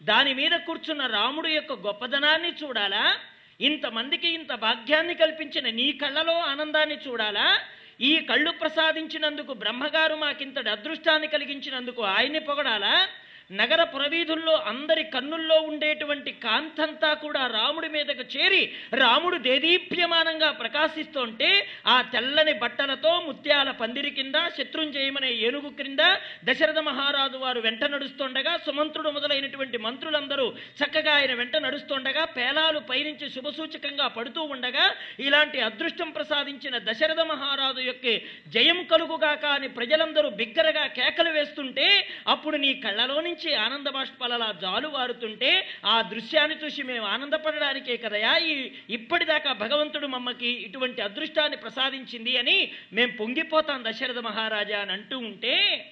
[0.03, 3.17] దాని మీద కూర్చున్న రాముడు యొక్క గొప్పదనాన్ని చూడాలా?
[3.59, 7.59] ఇంతమందికి ఇంత భాగ్యాన్ని కల్పించిన నీ కళ్ళలో ఆనందాన్ని చూడాలా?
[8.01, 13.07] ఈ కళ్ళు ప్రసాదించినందుకు బ్రహ్మగారు మాకింతటి అదృష్టాన్ని కలిగించినందుకు ఆయన్ని పొగడాలా?
[13.51, 18.61] నగర పురవీధుల్లో అందరి కన్నుల్లో ఉండేటువంటి కాంతంతా కూడా రాముడి మీదకు చేరి
[18.95, 21.49] రాముడు దేదీప్యమానంగా ప్రకాశిస్తుంటే
[21.87, 25.99] ఆ తెల్లని బట్టలతో ముత్యాల పందిరి కింద శత్రుంజయమనే ఏనుగు క్రింద
[26.47, 30.47] దశరథ మహారాజు వారు వెంట నడుస్తుండగా సుమంత్రుడు మొదలైనటువంటి మంత్రులందరూ
[30.79, 34.87] చక్కగా ఆయన వెంట నడుస్తుండగా పేలాలు పైనుంచి శుభసూచకంగా పడుతూ ఉండగా
[35.19, 38.07] ఇలాంటి అదృష్టం ప్రసాదించిన దశరథ మహారాజు యొక్క
[38.53, 41.87] జయం కలుగుగాక అని ప్రజలందరూ బిగ్గరగా కేకలు వేస్తుంటే
[42.27, 48.37] అప్పుడు నీ కళ్ళలో నుంచి ఆనంద బాష్పాలలా జాలు వారుతుంటే ఆ దృశ్యాన్ని చూసి మేము ఆనందపడడానికే కదయా?
[48.37, 55.85] ఈ ఇప్పటిదాకా భగవంతుడు మమ్మకి ఇటువంటి అదృష్టాన్ని ప్రసాదించింది అని మేము పొంగిపోతాం దశరథ మహారాజా అని అంటూ ఉంటే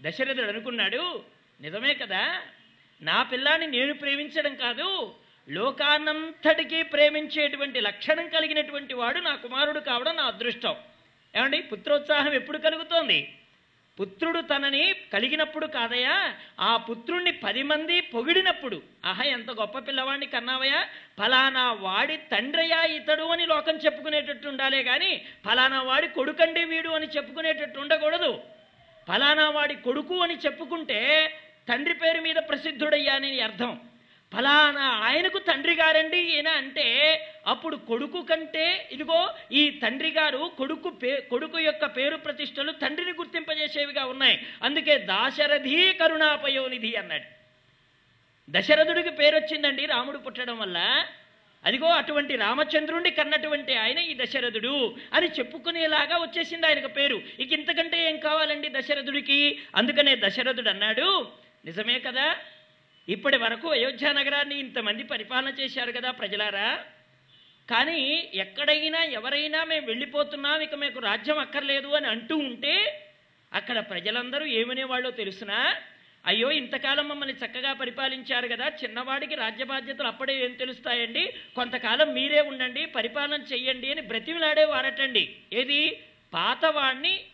[0.00, 1.24] దశరథుడు అనుకున్నాడు
[1.60, 2.42] నిజమే కదా?
[3.02, 5.14] నా పిల్లాన్ని నేను ప్రేమించడం కాదు
[5.48, 10.76] లోకాన్నంతటికీ ప్రేమించేటువంటి లక్షణం కలిగినటువంటి వాడు నా కుమారుడు కావడం నా అదృష్టం.
[11.36, 11.62] ఏమండి?
[11.62, 13.34] పుత్రోత్సాహం ఎప్పుడు కలుగుతోంది?
[13.98, 16.14] పుత్రుడు తనని కలిగినప్పుడు కాదయ్యా
[16.60, 20.80] ఆ పుత్రుణ్ణి పది మంది పొగిడినప్పుడు ఆహా ఎంత గొప్ప పిల్లవాడిని కన్నావయ్యా
[21.18, 25.12] ఫలానా వాడి తండ్రయ్యా ఇతడు అని లోకం చెప్పుకునేటట్టు ఉండాలే కానీ
[25.44, 28.32] ఫలానా వాడి కొడుకండి వీడు అని చెప్పుకునేటట్టు ఉండకూడదు.
[29.08, 31.00] ఫలానా వాడి కొడుకు అని చెప్పుకుంటే
[31.68, 33.72] తండ్రి పేరు మీద ప్రసిద్ధుడయ్యా అని అర్థం.
[34.32, 36.86] ఫలానా ఆయనకు తండ్రి గారండి ఈయన అంటే
[37.46, 44.04] అప్పుడు కొడుకు కంటే ఇదిగో ఈ తండ్రి గారు కొడుకు పే కొడుకు యొక్క పేరు ప్రతిష్టలు తండ్రిని గుర్తింపజేసేవిగా
[44.04, 44.46] ఉన్నాయి.
[44.62, 47.28] అందుకే దాశరథి కరుణాపయోనిధి అన్నాడు.
[48.48, 50.78] దశరథుడికి పేరు వచ్చిందండి రాముడు పుట్టడం వల్ల.
[51.64, 57.22] అదిగో అటువంటి రామచంద్రుణ్ణి కన్నటువంటి ఆయన ఈ దశరథుడు అని చెప్పుకునేలాగా వచ్చేసింది ఆయనకు పేరు.
[57.40, 59.58] ఇక ఇంతకంటే ఏం కావాలండి దశరథుడికి?
[59.76, 61.30] అందుకనే దశరథుడు అన్నాడు
[61.64, 62.36] నిజమే కదా
[63.08, 66.84] ఇప్పటి వరకు అయోధ్య నగరాన్ని ఇంతమంది పరిపాలన చేశారు కదా ప్రజలారా?
[67.70, 73.04] కానీ ఎక్కడైనా ఎవరైనా మేము వెళ్ళిపోతున్నాం ఇక మీకు రాజ్యం అక్కర్లేదు అని అంటూ ఉంటే
[73.52, 75.76] అక్కడ ప్రజలందరూ ఏమనేవాళ్ళో తెలుసునా?
[76.26, 81.34] అయ్యో ఇంతకాలం మమ్మల్ని చక్కగా పరిపాలించారు కదా చిన్నవాడికి రాజ్య బాధ్యతలు అప్పుడే ఏం తెలుస్తాయండి?
[81.54, 86.02] కొంతకాలం మీరే ఉండండి పరిపాలన చెయ్యండి అని బ్రతిమలాడేవారటండి ఏది?
[86.34, 87.24] పాతవాణ్ణి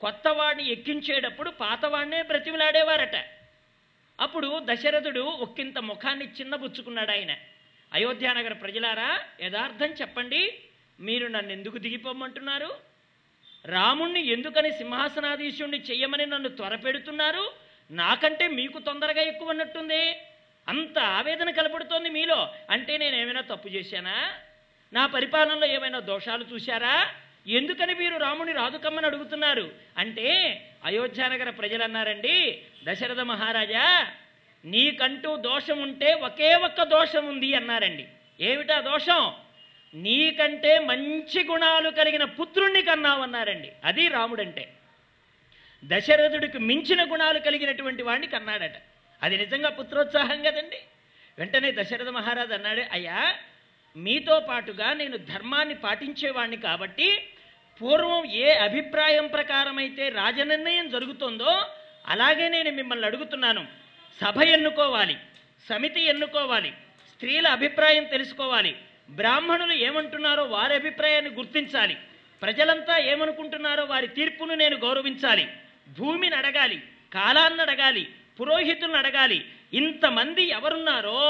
[0.00, 3.35] కొత్తవాడిని ఎక్కించేటప్పుడు పాతవాడినే బ్రతిమిలాడేవారట.
[4.20, 7.36] అప్పుడు దశరథుడు ఒక్కింత ముఖాన్ని చిన్నబుచ్చుకున్నాడు ఆయన.
[7.92, 10.58] అయోధ్యానగర ప్రజలారా యథార్థం చెప్పండి.
[11.00, 12.74] మీరు నన్ను ఎందుకు దిగిపోమంటున్నారు?
[13.66, 17.52] రాముణ్ణి ఎందుకని సింహాసనాధీశుణ్ణి చెయ్యమని నన్ను త్వరపెడుతున్నారు?
[17.90, 20.16] నాకంటే మీకు తొందరగా ఎక్కువ ఉన్నట్టుంది
[20.68, 22.54] అంత ఆవేదన కలపడుతోంది మీలో.
[22.70, 24.34] అంటే నేను ఏమైనా తప్పు చేశానా?
[24.92, 27.14] నా పరిపాలనలో ఏమైనా దోషాలు చూశారా?
[27.46, 29.72] ఎందుకని మీరు రాముని రాదుకమ్మని అడుగుతున్నారు?
[29.98, 34.06] అంటే అయోధ్యానగర ప్రజలు అన్నారండి దశరథ మహారాజా
[34.64, 38.08] నీకంటూ దోషం ఉంటే ఒకే ఒక్క దోషం ఉంది అన్నారండి.
[38.40, 39.34] ఏమిటా దోషం?
[39.94, 43.72] నీకంటే మంచి గుణాలు కలిగిన పుత్రుణ్ణి కన్నావన్నారండి.
[43.84, 44.72] అది రాముడంటే.
[45.84, 48.72] దశరథుడికి మించిన గుణాలు కలిగినటువంటి వాడిని కన్నాడట.
[49.22, 50.78] అది నిజంగా పుత్రోత్సాహం కదండి.
[51.38, 53.34] వెంటనే దశరథ మహారాజు అన్నాడు అయ్యా
[53.96, 57.28] మీతో పాటుగా నేను ధర్మాన్ని పాటించేవాడిని కాబట్టి
[57.80, 61.52] పూర్వం ఏ అభిప్రాయం ప్రకారమైతే రాజనిర్ణయం జరుగుతుందో
[62.06, 63.62] అలాగే నేను మిమ్మల్ని అడుగుతున్నాను.
[64.20, 65.16] సభ ఎన్నుకోవాలి
[65.68, 66.70] సమితి ఎన్నుకోవాలి
[67.10, 68.72] స్త్రీల అభిప్రాయం తెలుసుకోవాలి
[69.10, 71.96] బ్రాహ్మణులు ఏమంటున్నారో వారి అభిప్రాయాన్ని గుర్తించాలి
[72.42, 75.44] ప్రజలంతా ఏమనుకుంటున్నారో వారి తీర్పును నేను గౌరవించాలి
[75.98, 76.78] భూమిని అడగాలి
[77.12, 78.02] కాలాన్ని అడగాలి
[78.40, 79.38] పురోహితులను అడగాలి
[79.72, 81.20] ఇంతమంది ఎవరున్నారో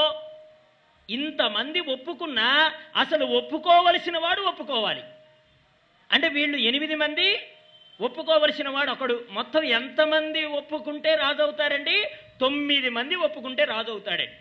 [1.09, 2.47] ఇంతమంది ఒప్పుకున్నా
[2.95, 5.03] అసలు ఒప్పుకోవలసిన వాడు ఒప్పుకోవాలి.
[6.11, 7.39] అంటే వీళ్ళు ఎనిమిది మంది
[8.01, 9.25] ఒప్పుకోవలసిన వాడు ఒకడు.
[9.29, 12.05] మొత్తం ఎంతమంది ఒప్పుకుంటే రాజు అవుతారండి
[12.41, 14.37] తొమ్మిది మంది ఒప్పుకుంటే రాజు అవుతాడండి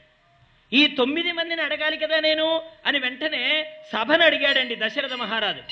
[0.72, 2.62] ఈ తొమ్మిది మందిని అడగాలి కదా నేను?
[2.86, 5.62] అని వెంటనే సభను అడిగాడండి దశరథ మహారాజు.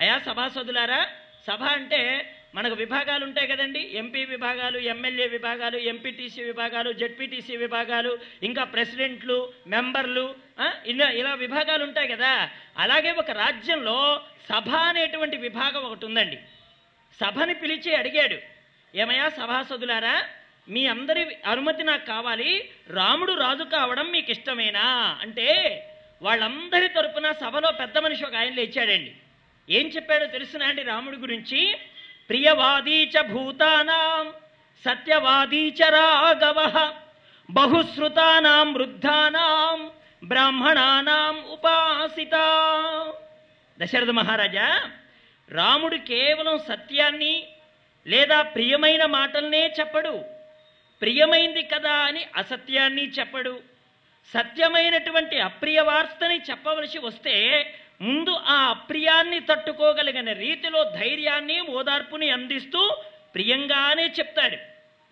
[0.00, 1.06] అయా సభాసదులారా
[1.46, 3.80] సభ అంటే మనకు విభాగాలు ఉంటాయి కదండి.
[3.80, 10.34] ఎంపీ విభాగాలు ఎమ్మెల్యే విభాగాలు ఎంపీటీసీ విభాగాలు జెడ్పీటీసీ విభాగాలు ఇంకా ప్రెసిడెంట్లు మెంబర్లు
[10.86, 12.50] ఇలా ఇలా విభాగాలు ఉంటాయి కదా.
[12.78, 16.38] అలాగే ఒక రాజ్యంలో సభ అనేటువంటి విభాగం ఒకటి ఉందండి.
[17.20, 18.38] సభని పిలిచి అడిగాడు.
[18.94, 20.22] ఏమయ్యా సభాసదులారా
[20.68, 22.70] మీ అందరి అనుమతి నాకు కావాలి.
[22.90, 25.48] రాముడు రాజు కావడం మీకు ఇష్టమేనా అంటే
[26.22, 29.12] వాళ్ళందరి తరపున సభలో పెద్ద మనిషి ఒక ఆయన లేచాడండి.
[29.70, 31.76] ఏం చెప్పాడో తెలుసునా అండి రాముడి గురించి?
[32.28, 34.32] ప్రియవాదీ చ భూతానాం
[34.84, 36.92] సత్యవాదీ చ రాఘవ
[37.50, 39.90] బహుశ్రుతానాం వృద్ధానాం
[40.24, 42.34] బ్రాహ్మణానాం ఉపాసిత.
[43.82, 44.90] దశరథ మహారాజా
[45.50, 47.46] రాముడు కేవలం సత్యాన్ని
[48.06, 50.24] లేదా ప్రియమైన మాటల్నే చెప్పడు.
[51.02, 53.60] ప్రియమైంది కదా అని అసత్యాన్ని చెప్పడు.
[54.32, 62.96] సత్యమైనటువంటి అప్రియ వార్తని చెప్పవలసి వస్తే ముందు ఆ అప్రియాన్ని తట్టుకోగలిగిన రీతిలో ధైర్యాన్ని ఓదార్పుని అందిస్తూ
[63.34, 64.56] ప్రియంగానే చెప్తాడు.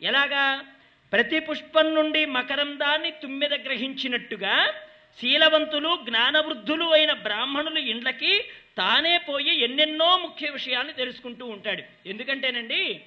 [0.05, 0.65] ఎలాగా?
[1.13, 4.75] ప్రతి పుష్పం నుండి మకరందాన్ని తుమ్మెద గ్రహించినట్టుగా
[5.19, 8.45] శీలవంతులు జ్ఞానవృద్ధులు అయిన బ్రాహ్మణులు ఇండ్లకి
[8.77, 11.83] తానే పోయి ఎన్నెన్నో ముఖ్య విషయాన్ని తెలుసుకుంటూ ఉంటాడు.
[12.07, 13.01] ఎందుకంటేనండి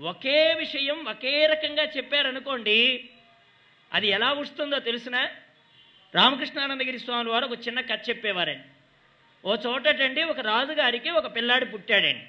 [0.00, 3.10] ఒకే విషయం ఒకే రకంగా చెప్పారనుకోండి
[3.92, 5.16] అది ఎలా వస్తుందో తెలిసిన
[6.14, 8.64] రామకృష్ణానందగిరి స్వామి వారు ఒక చిన్న కథ చెప్పేవారండి.
[9.48, 12.26] ఓ చోటటండి ఒక రాజుగారికి ఒక పిల్లాడు పుట్టాడండి.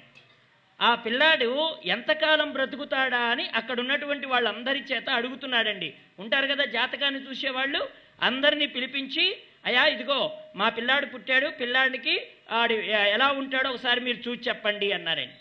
[0.80, 5.94] ఆ పిల్లాడు ఎంతకాలం బ్రతుకుతాడా అని అక్కడ ఉన్నటువంటి వాళ్ళందరి చేత అడుగుతున్నాడండి.
[6.18, 8.05] ఉంటారు కదా జాతకాన్ని చూసేవాళ్ళు?
[8.20, 9.26] అందరినీ పిలిపించి
[9.64, 10.18] అయ్యా ఇదిగో
[10.56, 12.14] మా పిల్లాడు పుట్టాడు పిల్లాడికి
[12.58, 12.74] ఆడు
[13.16, 15.36] ఎలా ఉంటాడో ఒకసారి మీరు చూసి చెప్పండి అన్నారండి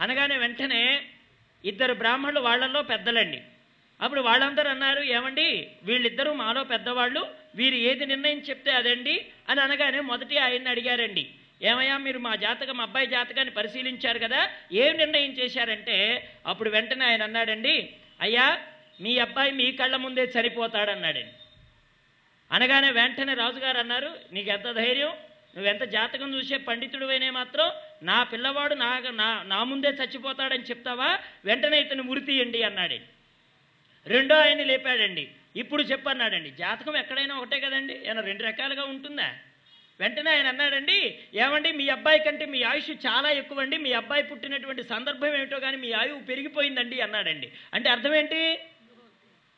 [0.00, 0.82] అనగానే వెంటనే
[1.64, 3.40] ఇద్దరు బ్రాహ్మణులు వాళ్ళల్లో పెద్దలండి.
[4.00, 5.46] అప్పుడు వాళ్ళందరూ అన్నారు ఏమండి
[5.84, 7.22] వీళ్ళిద్దరూ మాలో పెద్దవాళ్ళు
[7.54, 9.16] వీరు ఏది నిర్ణయం చెప్తే అదండి
[9.48, 11.24] అని అనగానే మొదటి ఆయన్ని అడిగారండి.
[11.62, 14.40] ఏమయ్యా మీరు మా జాతకం మా అబ్బాయి జాతకాన్ని పరిశీలించారు కదా
[14.72, 15.96] ఏం నిర్ణయం చేశారంటే
[16.46, 17.76] అప్పుడు వెంటనే ఆయన అన్నాడండి
[18.20, 18.46] అయ్యా
[19.00, 21.32] మీ అబ్బాయి మీ కళ్ళ ముందే చనిపోతాడన్నాడండి.
[22.52, 25.12] అనగానే వెంటనే రాజుగారు అన్నారు నీకు ఎంత ధైర్యం?
[25.56, 27.70] నువ్వెంత జాతకం చూసే పండితుడివైనే మాత్రం
[28.02, 31.18] నా పిల్లవాడు నా నా నా ముందే చచ్చిపోతాడని చెప్తావా?
[31.44, 33.08] వెంటనే ఇతను మురితీయండి అన్నాడండి.
[34.06, 35.28] రెండో ఆయన్ని లేపాడండి.
[35.56, 37.94] ఇప్పుడు చెప్పన్నాడండి జాతకం ఎక్కడైనా ఒకటే కదండి?
[38.04, 39.28] ఏమైనా రెండు రకాలుగా ఉంటుందా?
[40.00, 43.76] వెంటనే ఆయన అన్నాడండి ఏమండి మీ అబ్బాయి కంటే మీ ఆయుష్ చాలా ఎక్కువండి.
[43.76, 47.52] మీ అబ్బాయి పుట్టినటువంటి సందర్భం ఏమిటో కానీ మీ ఆయువు పెరిగిపోయిందండి అన్నాడండి.
[47.74, 48.60] అంటే అర్థం ఏంటి?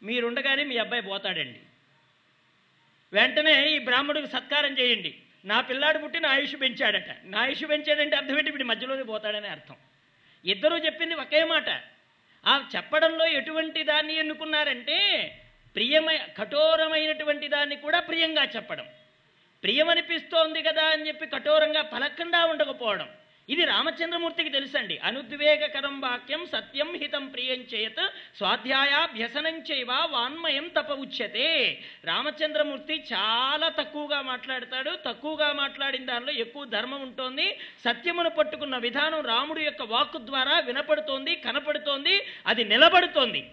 [0.02, 1.60] మీరుండగానే మీ అబ్బాయి పోతాడండి.
[3.12, 5.14] వెంటనే ఈ బ్రాహ్మడికి సత్కారం చేయండి.
[5.44, 7.16] నా పిల్లాడు పుట్టి నా ఆయుష్ పెంచాడట.
[7.24, 8.50] నా ఆయుష్ పెంచాడంటే అర్థం ఏంటి?
[8.50, 9.76] వీడి మధ్యలోనే పోతాడని అర్థం.
[10.44, 11.70] ఇద్దరూ చెప్పింది ఒకే మాట.
[12.46, 15.28] ఆ చెప్పడంలో ఎటువంటి దాన్ని ఎన్నుకున్నారంటే
[15.74, 18.86] ప్రియమై కఠోరమైనటువంటి దాన్ని కూడా ప్రియంగా చెప్పడం.
[19.62, 23.08] ప్రియమనిపిస్తోంది కదా అని చెప్పి కఠోరంగా పలకుండా ఉండకపోవడం.
[23.48, 24.98] ఇది రామచంద్రమూర్తికి తెలుసండి.
[24.98, 28.02] అనుద్వేగకరం వాక్యం సత్యం హితం ప్రియం చేత్
[28.36, 34.90] స్వాధ్యాయాభ్యసనం చేయవ వాన్మయం తప ఉచ్యతే రామచంద్రమూర్తి చాలా తక్కువగా మాట్లాడతాడు.
[35.06, 37.58] తక్కువగా మాట్లాడిన దానిలో ఎక్కువ ధర్మం ఉంటుంది.
[37.84, 43.50] సత్యమును పట్టుకున్న విధానం రాముడు యొక్క వాక్కు ద్వారా వినపడుతోంది కనపడుతోంది అది నిలబడుతోంది.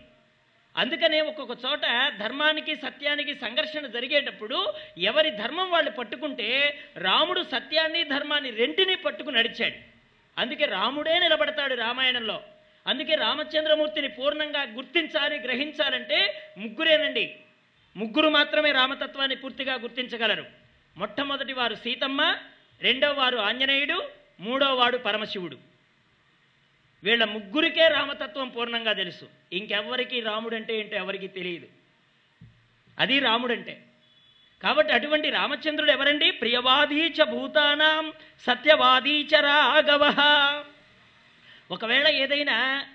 [0.77, 1.81] అందుకనే ఒక్కొక్క చోట
[2.19, 9.75] ధర్మానికి సత్యానికి సంఘర్షణ జరిగేటప్పుడు ఎవరి ధర్మం వాళ్ళు పట్టుకుంటే రాముడు సత్యాన్ని ధర్మాన్ని రెంటిని పట్టుకు నడిచాడు.
[10.41, 12.41] అందుకే రాముడే నిలబడతాడు రామాయణంలో.
[12.87, 17.35] అందుకే రామచంద్రమూర్తిని పూర్ణంగా గుర్తించాలి గ్రహించాలంటే ముగ్గురేనండి.
[17.97, 20.45] ముగ్గురు మాత్రమే రామతత్వాన్ని పూర్తిగా గుర్తించగలరు.
[20.97, 22.37] మొట్టమొదటి వారు సీతమ్మ
[22.81, 25.68] రెండవ వారు ఆంజనేయుడు మూడో వాడు పరమశివుడు.
[27.03, 29.29] వీళ్ళ ముగ్గురికే రామతత్వం పూర్ణంగా తెలుసు.
[29.53, 31.67] ఇంకెవ్వరికి రాముడంటే ఏంటో ఎవరికి తెలియదు.
[32.99, 33.81] అది రాముడంటే.
[34.63, 36.31] కాబట్టి అటువంటి రామచంద్రుడు ఎవరండి?
[36.31, 38.13] ప్రియవాదీచ భూతానాం
[38.47, 40.13] సత్యవాదీచ రాఘవ.
[41.71, 42.85] ఒకవేళ ఏదైనా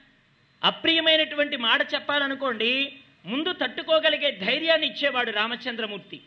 [0.65, 2.93] అప్రియమైనటువంటి మాట చెప్పాలనుకోండి
[3.25, 6.21] ముందు తట్టుకోగలిగే ధైర్యాన్ని ఇచ్చేవాడు రామచంద్రమూర్తి.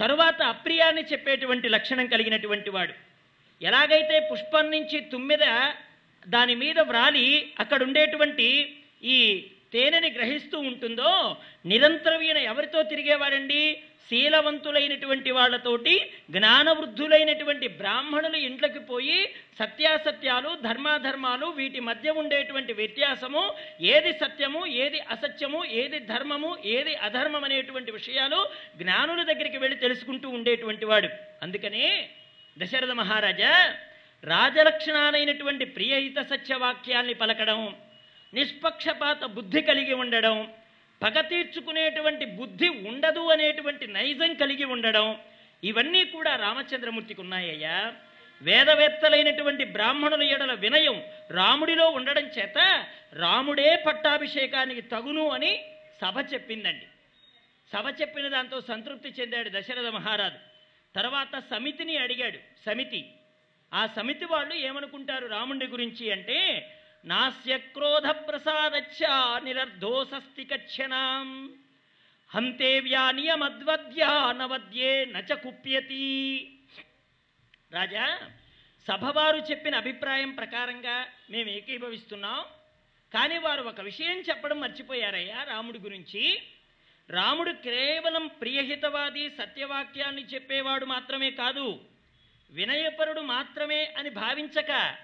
[0.00, 2.94] తరువాత అప్రియాన్ని చెప్పేటువంటి లక్షణం కలిగినటువంటి వాడు.
[3.62, 5.72] ఎలాగైతే పుష్పం నుంచి తుమ్మిద
[6.28, 13.82] దాని మీద వ్రాలి అక్కడ ఉండేటువంటి ఈ తేనెని గ్రహిస్తూ ఉంటుందో నిరంతరం ఈయన ఎవరితో తిరిగేవారండి?
[14.10, 25.00] శీలవంతులైనటువంటి వాళ్ళతోటి జ్ఞానవృద్ధులైనటువంటి బ్రాహ్మణులు ఇంట్లోకి పోయి సత్యాసత్యాలు ధర్మాధర్మాలు వీటి మధ్య ఉండేటువంటి వ్యత్యాసము ఏది సత్యము ఏది
[25.00, 31.08] అసత్యము ఏది ధర్మము ఏది అధర్మం అనేటువంటి విషయాలు జ్ఞానుల దగ్గరికి వెళ్ళి తెలుసుకుంటూ ఉండేటువంటి వాడు.
[31.42, 32.08] అందుకనే
[32.58, 33.74] దశరథ మహారాజా
[34.24, 37.76] రాజలక్షణాలైనటువంటి ప్రియహిత సత్యవాక్యాల్ని పలకడం
[38.34, 40.52] నిష్పక్షపాత బుద్ధి కలిగి ఉండడం
[41.02, 45.18] పగ తీర్చుకునేటువంటి బుద్ధి ఉండదు అనేటువంటి నైజం కలిగి ఉండడం
[45.64, 47.94] ఇవన్నీ కూడా రామచంద్రమూర్తికి ఉన్నాయ్యా.
[48.42, 55.64] వేదవేత్తలైనటువంటి బ్రాహ్మణుల ఎడల వినయం రాముడిలో ఉండడం చేత రాముడే పట్టాభిషేకానికి తగును అని
[56.00, 56.86] సభ చెప్పిందండి.
[57.72, 60.38] సభ చెప్పిన దాంతో సంతృప్తి చెందాడు దశరథ మహారాజు.
[60.94, 62.38] తర్వాత సమితిని అడిగాడు.
[62.66, 63.10] సమితి
[63.72, 66.68] ఆ సమితి వాళ్ళు ఏమనుకుంటారు రాముడి గురించి అంటే
[67.04, 69.06] నాస్య క్రోధ ప్రసాదచ్చ
[69.44, 71.54] నిరర్ధోసస్తి కచ్చనాం
[72.34, 74.06] హంతే వ్యానియమద్వద్య
[74.38, 76.58] నవద్యే నచ కుప్యతి.
[77.72, 78.30] రాజా
[78.88, 82.44] సభవారు చెప్పిన అభిప్రాయం ప్రకారంగా మేము ఏకీభవిస్తున్నాం.
[83.14, 86.42] కానీ వారు ఒక విషయం చెప్పడం మర్చిపోయారయ్యా రాముడి గురించి.
[87.10, 91.80] రాముడు కేవలం ప్రియహితవాది సత్యవాక్యాన్ని చెప్పేవాడు మాత్రమే కాదు
[92.52, 94.96] వినయపరుడు మాత్రమే అని భావించక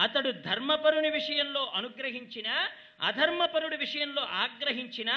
[0.00, 2.68] అతడు ధర్మపరుని విషయంలో అనుగ్రహించిన
[3.00, 5.10] అధర్మపరుడి విషయంలో ఆగ్రహించిన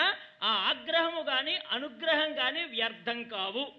[0.44, 3.72] ఆ ఆగ్రహము గాని అనుగ్రహం గాని వ్యర్థం కావు.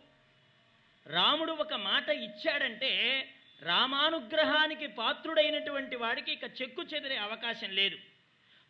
[1.07, 2.93] రాముడు ఒక మాట ఇచ్చాడంటే
[3.63, 7.97] రామానుగ్రహానికి పాత్రుడైనటువంటి వాడికి ఇక చెక్కు చెదిరే అవకాశం లేదు.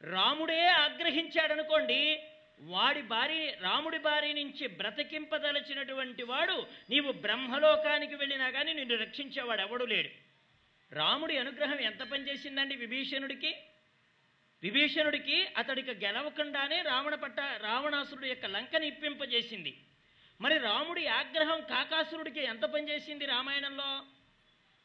[0.02, 2.22] రాముడే ఆగ్రహించాడనుకోండి
[2.60, 10.08] వాడి బారి రాముడి బారి నుంచి బ్రతికింపదలచినటువంటి వాడు నీవు బ్రహ్మలోకానికి వెళ్ళినా కానీ నిన్ను రక్షించేవాడు ఎవడు లేడు.
[10.94, 13.56] రాముడి అనుగ్రహం ఎంత పనిచేసిందండి విభీషణుడికి?
[14.62, 19.76] విభీషణుడికి అతడికి గెలవకుండానే రావణ పట్ట రావణాసురుడు యొక్క లంకని ఇప్పింపజేసింది
[20.40, 24.02] మరి రాముడి ఆగ్రహం కాకాసురుడికి ఎంత పనిచేసింది రామాయణంలో?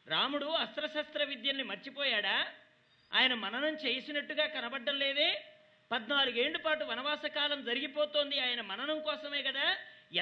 [0.06, 2.46] రాముడు అస్త్రశస్త్ర విద్యల్ని మర్చిపోయాడా?
[3.14, 5.44] ఆయన మననం చేసినట్టుగా కనబడ్డం లేదే?
[5.90, 8.36] పద్నాలుగేండ్ల పాటు వనవాస కాలం జరిగిపోతోంది.
[8.38, 9.66] ఆయన మననం కోసమే కదా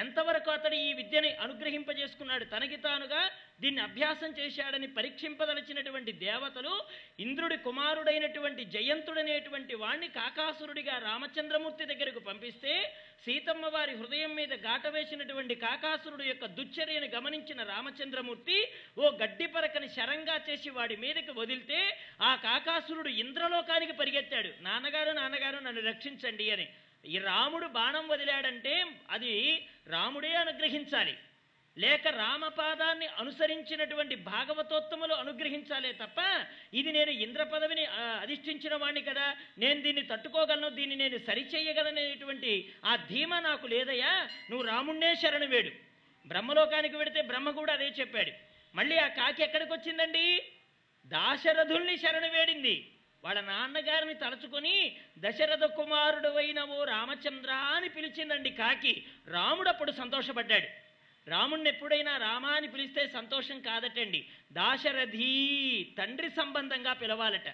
[0.01, 2.45] ఎంతవరకు అతడు ఈ విద్యని అనుగ్రహింపజేసుకున్నాడు?
[2.45, 3.31] తనకి తానుగా
[3.61, 6.73] దీన్ని అభ్యాసం చేశాడని పరీక్షింపదలచినటువంటి దేవతలు
[7.19, 12.73] ఇంద్రుడి కుమారుడైనటువంటి జయంతుడనేటువంటి వాణ్ణి కాకాసురుడిగా రామచంద్రమూర్తి దగ్గరకు పంపిస్తే
[13.25, 18.57] సీతమ్మ వారి హృదయం మీద గాట వేసినటువంటి కాకాసురుడు యొక్క దుశ్చర్యను గమనించిన రామచంద్రమూర్తి
[18.97, 24.51] ఓ గడ్డిపరకని శరంగా చేసి వాడి మీదకి వదిలితే ఆ కాకాసురుడు ఇంద్రలోకానికి పరిగెత్తాడు.
[24.61, 26.67] నాన్నగారు నాన్నగారు నన్ను రక్షించండి అని.
[27.05, 31.15] ఈ రాముడు బాణం వదిలాడంటే అది రాముడే అనుగ్రహించాలి.
[31.77, 36.19] లేక రామపాదాన్ని అనుసరించినటువంటి భాగవతోత్తములు అనుగ్రహించాలే తప్ప
[36.73, 37.85] ఇది నేను ఇంద్ర పదవిని
[38.23, 42.51] అధిష్ఠించిన వాణ్ణి కదా నేను దీన్ని తట్టుకోగలను దీన్ని నేను సరిచేయగలనేటువంటి
[42.85, 44.13] ఆ ధీమ నాకు లేదయ్యా
[44.49, 45.71] నువ్వు రాముణ్ణే శరణు వేడు
[46.25, 48.31] బ్రహ్మలోకానికి వెడితే బ్రహ్మ కూడా అదే చెప్పాడు.
[48.75, 50.25] మళ్ళీ ఆ కాకి ఎక్కడికి వచ్చిందండి
[51.05, 52.75] దాశరథుల్ని శరణు వేడింది
[53.23, 56.29] వాళ్ళ నాన్నగారిని తలుచుకొని దశరథ కుమారుడు
[56.71, 59.05] ఓ రామచంద్ర అని పిలిచిందండి కాకి.
[59.27, 60.67] రాముడు అప్పుడు సంతోషపడ్డాడు.
[61.29, 64.27] రాముణ్ణి ఎప్పుడైనా రామ అని పిలిస్తే సంతోషం కాదటండి.
[64.51, 67.49] దాశరథి తండ్రి సంబంధంగా పిలవాలట.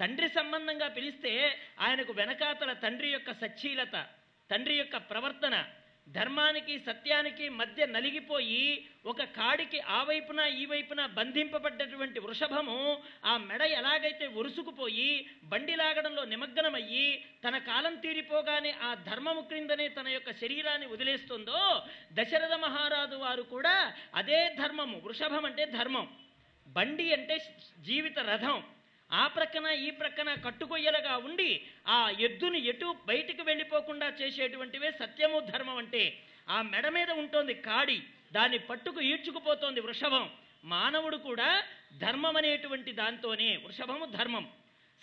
[0.00, 1.32] తండ్రి సంబంధంగా పిలిస్తే
[1.80, 4.06] ఆయనకు వెనకాతల తండ్రి యొక్క సచ్చీలత
[4.50, 5.64] తండ్రి యొక్క ప్రవర్తన
[6.12, 14.26] ధర్మానికి సత్యానికి మధ్య నలిగిపోయి ఒక కాడికి ఆ వైపున ఈ వైపున బంధింపబడ్డటువంటి వృషభము ఆ మెడ ఎలాగైతే
[14.26, 21.82] ఉరుసుకుపోయి బండి లాగడంలో నిమగ్నమయ్యి తన కాలం తీరిపోగానే ఆ ధర్మము క్రిందనే తన యొక్క శరీరాన్ని వదిలేస్తుందో
[22.12, 25.00] దశరథ మహారాజు వారు కూడా అదే ధర్మము.
[25.04, 26.08] వృషభం అంటే ధర్మం.
[26.68, 27.38] బండి అంటే
[27.86, 28.64] జీవిత రథం.
[29.12, 36.22] ఆ ప్రక్కన ఈ ప్రక్కన కట్టుకొయ్యలుగా ఉండి ఆ ఎద్దుని ఎటు బయటికి వెళ్ళిపోకుండా చేసేటువంటివే సత్యము ధర్మం అంటే.
[36.48, 38.02] ఆ మెడ మీద ఉంటుంది కాడి
[38.32, 40.30] దాన్ని పట్టుకు ఈడ్చుకుపోతోంది వృషభం.
[40.64, 41.62] మానవుడు కూడా
[41.98, 44.50] ధర్మం అనేటువంటి దాంతోనే వృషభము ధర్మం.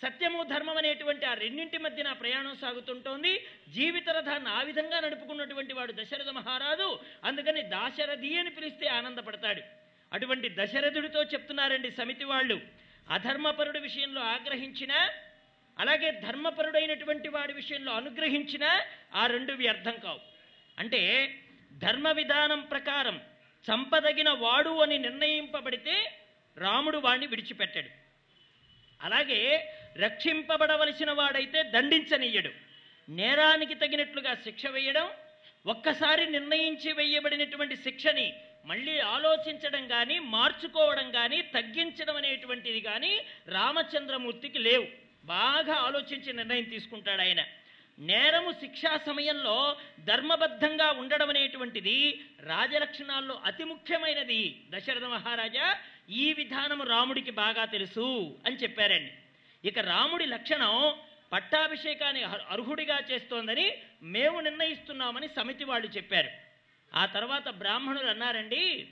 [0.02, 3.46] సత్యము ధర్మం అనేటువంటి ఆ రెండింటి మధ్యన ప్రయాణం సాగుతుంటోంది.
[3.68, 6.98] జీవిత రథాన్ని ఆ విధంగా నడుపుకున్నటువంటి వాడు దశరథ మహారాజు.
[7.24, 9.62] అందుకని దాశరథి అని పిలిస్తే ఆనందపడతాడు.
[10.12, 12.60] అటువంటి దశరథుడితో చెప్తున్నారండి సమితి వాళ్ళు.
[13.10, 14.92] అధర్మపరుడి విషయంలో ఆగ్రహించిన
[15.78, 18.80] అలాగే ధర్మపరుడైనటువంటి వాడి విషయంలో అనుగ్రహించిన
[19.14, 20.20] ఆ రెండు వ్యర్థం కావు.
[20.78, 21.34] అంటే
[21.72, 23.20] ధర్మ విధానం ప్రకారం
[23.72, 26.18] చంపదగిన వాడు అని నిర్ణయింపబడితే
[26.58, 27.88] రాముడు వాణ్ణి విడిచిపెట్టాడు.
[29.02, 32.50] అలాగే రక్షింపబడవలసిన వాడైతే దండించనీయడు.
[33.08, 35.10] నేరానికి తగినట్లుగా శిక్ష వేయడం
[35.66, 38.34] ఒక్కసారి నిర్ణయించి వేయబడినటువంటి శిక్షని
[38.68, 43.12] మళ్ళీ ఆలోచించడం కానీ మార్చుకోవడం కానీ తగ్గించడం అనేటువంటిది కానీ
[43.56, 44.86] రామచంద్రమూర్తికి లేవు.
[45.34, 47.42] బాగా ఆలోచించి నిర్ణయం తీసుకుంటాడు ఆయన.
[47.98, 49.54] నేరము శిక్షా సమయంలో
[50.08, 51.94] ధర్మబద్ధంగా ఉండడం అనేటువంటిది
[52.50, 54.42] రాజలక్షణాల్లో అతి ముఖ్యమైనది.
[54.72, 55.68] దశరథ మహారాజా
[56.22, 58.08] ఈ విధానము రాముడికి బాగా తెలుసు
[58.46, 59.12] అని చెప్పారండి.
[59.64, 60.74] ఇక రాముడి లక్షణం
[61.32, 62.22] పట్టాభిషేకాన్ని
[62.54, 63.64] అర్హుడిగా చేస్తోందని
[64.16, 66.30] మేము నిర్ణయిస్తున్నామని సమితి వాళ్ళు చెప్పారు.
[66.96, 68.88] ఆ తర్వాత బ్రాహ్మణులు అన్నారండి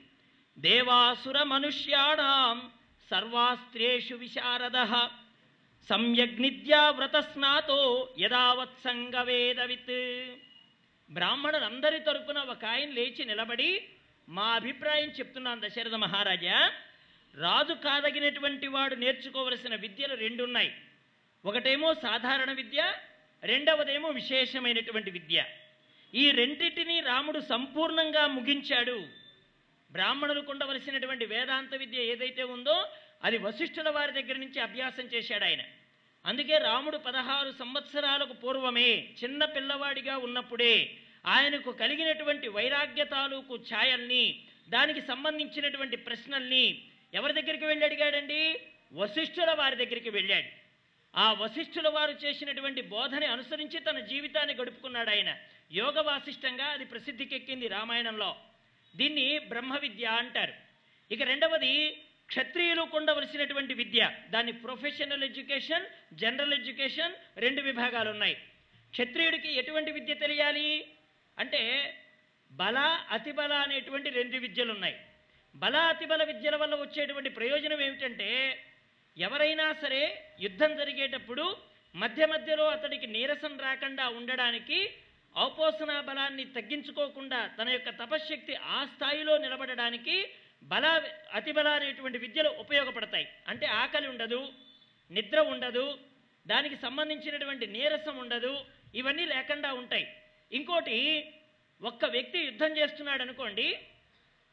[0.58, 2.70] దేవాసుర మనుష్యాణం
[3.10, 5.08] సర్వాస్త్రేషు విశారద
[5.88, 10.34] సంయగ్నిద్యా వ్రతస్నాతో యదావత్ సంగవేదవిత్.
[11.10, 13.84] బ్రాహ్మణులందరి తరపున ఒక ఆయన లేచి నిలబడి
[14.28, 16.72] మా అభిప్రాయం చెప్తున్నాను దశరథ మహారాజా.
[17.34, 20.74] రాజు కాదగినటువంటి వాడు నేర్చుకోవలసిన విద్యలు రెండున్నాయి.
[21.44, 22.92] ఒకటేమో సాధారణ విద్య
[23.42, 25.44] రెండవదేమో విశేషమైనటువంటి విద్య.
[26.14, 29.06] ఈ రెండింటినీ రాముడు సంపూర్ణంగా ముగించాడు.
[29.90, 32.86] బ్రాహ్మణులకు ఉండవలసినటువంటి వేదాంత విద్య ఏదైతే ఉందో
[33.24, 35.62] అది వశిష్ఠుల వారి దగ్గర నుంచి అభ్యాసం చేశాడు ఆయన.
[36.26, 45.96] అందుకే రాముడు పదహారు సంవత్సరాలకు పూర్వమే చిన్న పిల్లవాడిగా ఉన్నప్పుడే ఆయనకు కలిగినటువంటి వైరాగ్య తాలూకు ఛాయల్ని దానికి సంబంధించినటువంటి
[45.96, 46.82] ప్రశ్నల్ని
[47.14, 48.60] ఎవరి దగ్గరికి వెళ్ళి అడిగాడండి?
[48.92, 50.50] వశిష్ఠుల వారి దగ్గరికి వెళ్ళాడు.
[51.18, 55.36] ఆ వశిష్ఠుల వారు చేసినటువంటి బోధని అనుసరించి తన జీవితాన్ని గడుపుకున్నాడు ఆయన.
[55.72, 58.36] యోగ వాసిష్టంగా అది ప్రసిద్ధికెక్కింది రామాయణంలో.
[58.96, 60.52] దీన్ని బ్రహ్మ విద్య అంటారు.
[61.10, 64.10] ఇక రెండవది క్షత్రియులు ఉండవలసినటువంటి విద్య.
[64.30, 68.34] దాన్ని ప్రొఫెషనల్ ఎడ్యుకేషన్ జనరల్ ఎడ్యుకేషన్ రెండు విభాగాలు ఉన్నాయి
[68.92, 70.68] క్షత్రియుడికి ఎటువంటి విద్య తెలియాలి?
[71.38, 71.62] అంటే
[72.50, 72.78] బల
[73.10, 74.96] అతిబల అనేటువంటి రెండు విద్యలు ఉన్నాయి
[75.56, 78.30] బల అతిబల విద్యల వల్ల వచ్చేటువంటి ప్రయోజనం ఏమిటంటే
[79.18, 80.02] ఎవరైనా సరే
[80.40, 81.56] యుద్ధం జరిగేటప్పుడు
[81.96, 84.78] మధ్య మధ్యలో అతడికి నీరసం రాకుండా ఉండడానికి
[85.38, 90.30] ఔపోసన బలాన్ని తగ్గించుకోకుండా తన యొక్క తపశ్శక్తి ఆ స్థాయిలో నిలబడడానికి
[90.62, 93.28] బల అతిబల అనేటువంటి విద్యలు ఉపయోగపడతాయి.
[93.48, 94.52] అంటే ఆకలి ఉండదు
[95.10, 95.98] నిద్ర ఉండదు
[96.46, 98.64] దానికి సంబంధించినటువంటి నీరసం ఉండదు
[98.94, 100.16] ఇవన్నీ లేకుండా ఉంటాయి.
[100.52, 101.34] ఇంకోటి
[101.82, 103.86] ఒక్క వ్యక్తి యుద్ధం చేస్తున్నాడు అనుకోండి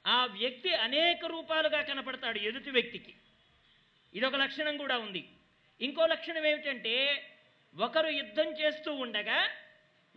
[0.07, 3.13] ఆ వ్యక్తి అనేక రూపాలుగా కనపడతాడు ఎదుటి వ్యక్తికి.
[4.13, 5.29] ఇదొక లక్షణం కూడా ఉంది.
[5.81, 7.23] ఇంకో లక్షణం ఏమిటంటే
[7.75, 9.49] ఒకరు యుద్ధం చేస్తూ ఉండగా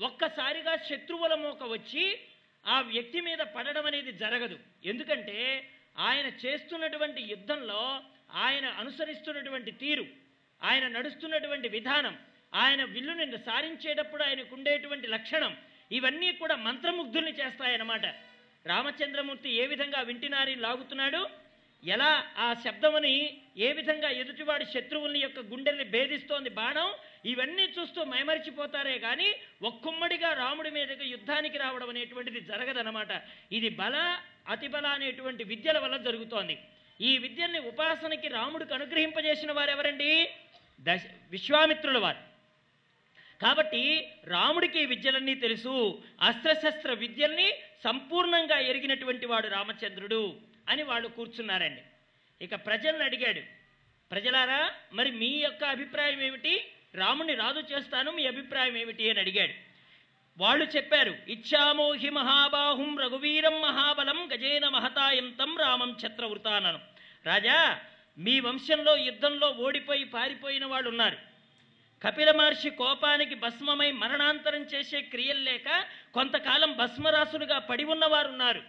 [0.01, 2.21] ఒక్కసారిగా శత్రువుల మోక వచ్చి
[2.67, 4.59] ఆ వ్యక్తి మీద పడడం అనేది జరగదు.
[4.85, 5.69] ఎందుకంటే
[5.99, 8.01] ఆయన చేస్తున్నటువంటి యుద్ధంలో
[8.33, 10.07] ఆయన అనుసరిస్తున్నటువంటి తీరు
[10.63, 12.19] ఆయన నడుస్తున్నటువంటి విధానం
[12.55, 15.57] ఆయన విల్లుని సారించేటప్పుడు ఆయనకు ఉండేటువంటి లక్షణం
[15.93, 18.07] ఇవన్నీ కూడా మంత్రముగ్ధుల్ని చేస్తాయన్నమాట.
[18.67, 21.29] రామచంద్రమూర్తి ఏ విధంగా వింటినారిని లాగుతున్నాడు?
[21.85, 26.89] ఎలా ఆ శబ్దమని ఏ విధంగా ఎదుటివాడి శత్రువుల్ని యొక్క గుండెల్ని భేదిస్తోంది బాణం
[27.33, 29.29] ఇవన్నీ చూస్తూ మైమరిచిపోతారే కానీ
[29.71, 33.11] ఒక్కమ్మడిగా రాముడి మీదకి యుద్ధానికి రావడం అనేటువంటిది జరగదనమాట
[33.59, 33.97] ఇది బల
[34.55, 36.57] అతిబల అనేటువంటి విద్యల వల్ల జరుగుతోంది.
[37.01, 40.11] ఈ విద్యల్ని ఉపాసనకి రాముడికి అనుగ్రహింపజేసిన వారు ఎవరండి
[40.89, 41.05] దశ
[41.37, 42.21] విశ్వామిత్రుల వారు.
[43.41, 43.83] కాబట్టి
[44.35, 45.75] రాముడికి ఈ విద్యలన్నీ తెలుసు.
[46.29, 47.49] అస్త్రశస్త్ర విద్యల్ని
[47.87, 50.23] సంపూర్ణంగా ఎరిగినటువంటి వాడు రామచంద్రుడు
[50.73, 51.83] అని వాళ్ళు కూర్చున్నారండి.
[52.43, 53.41] ఇక ప్రజలను అడిగాడు
[54.11, 56.67] ప్రజలారా మరి మీ యొక్క అభిప్రాయం ఏమిటి?
[56.95, 59.11] రాముని రాజు చేస్తాను మీ అభిప్రాయం ఏమిటి?
[59.11, 59.53] అని అడిగాడు.
[60.39, 66.79] వాళ్ళు చెప్పారు ఇచ్చామోహి మహాబాహుం రఘువీరం మహాబలం గజేన మహతాయంతం రామం ఛత్రవృతానను.
[67.27, 67.81] రాజా
[68.19, 71.17] మీ వంశంలో యుద్ధంలో ఓడిపోయి పారిపోయిన వాళ్ళు ఉన్నారు
[72.03, 78.63] కపిల మహర్షి కోపానికి భస్మమై మరణాంతరం చేసే క్రియలు లేక కొంతకాలం భస్మరాసులుగా పడి ఉన్నవారున్నారు.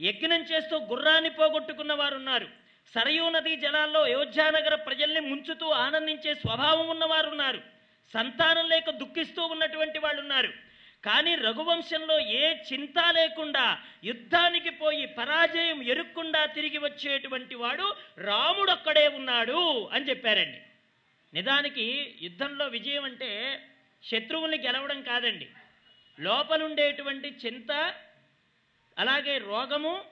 [0.00, 7.30] యజ్ఞం చేస్తూ గుర్రాన్ని పోగొట్టుకున్న వారు ఉన్నారు సరయూ నదీ జలాల్లో అయోధ్యానగర ప్రజల్ని ముంచుతూ ఆనందించే స్వభావం ఉన్నవారు
[7.30, 7.60] ఉన్నారు.
[8.12, 10.52] సంతానం లేక దుఃఖిస్తూ ఉన్నటువంటి వాళ్ళు ఉన్నారు
[11.04, 20.08] కానీ రఘువంశంలో ఏ చింత లేకుండా యుద్ధానికి పోయి పరాజయం ఎరుక్కుండా తిరిగి వచ్చేటువంటి వాడు రాముడొక్కడే ఉన్నాడు అని
[20.08, 20.60] చెప్పారండి.
[21.34, 23.30] నిజానికి యుద్ధంలో విజయం అంటే
[24.04, 25.48] శత్రువుల్ని గెలవడం కాదండి.
[26.20, 27.94] లోపలుండేటువంటి చింత
[28.98, 30.04] అలాగే రోగము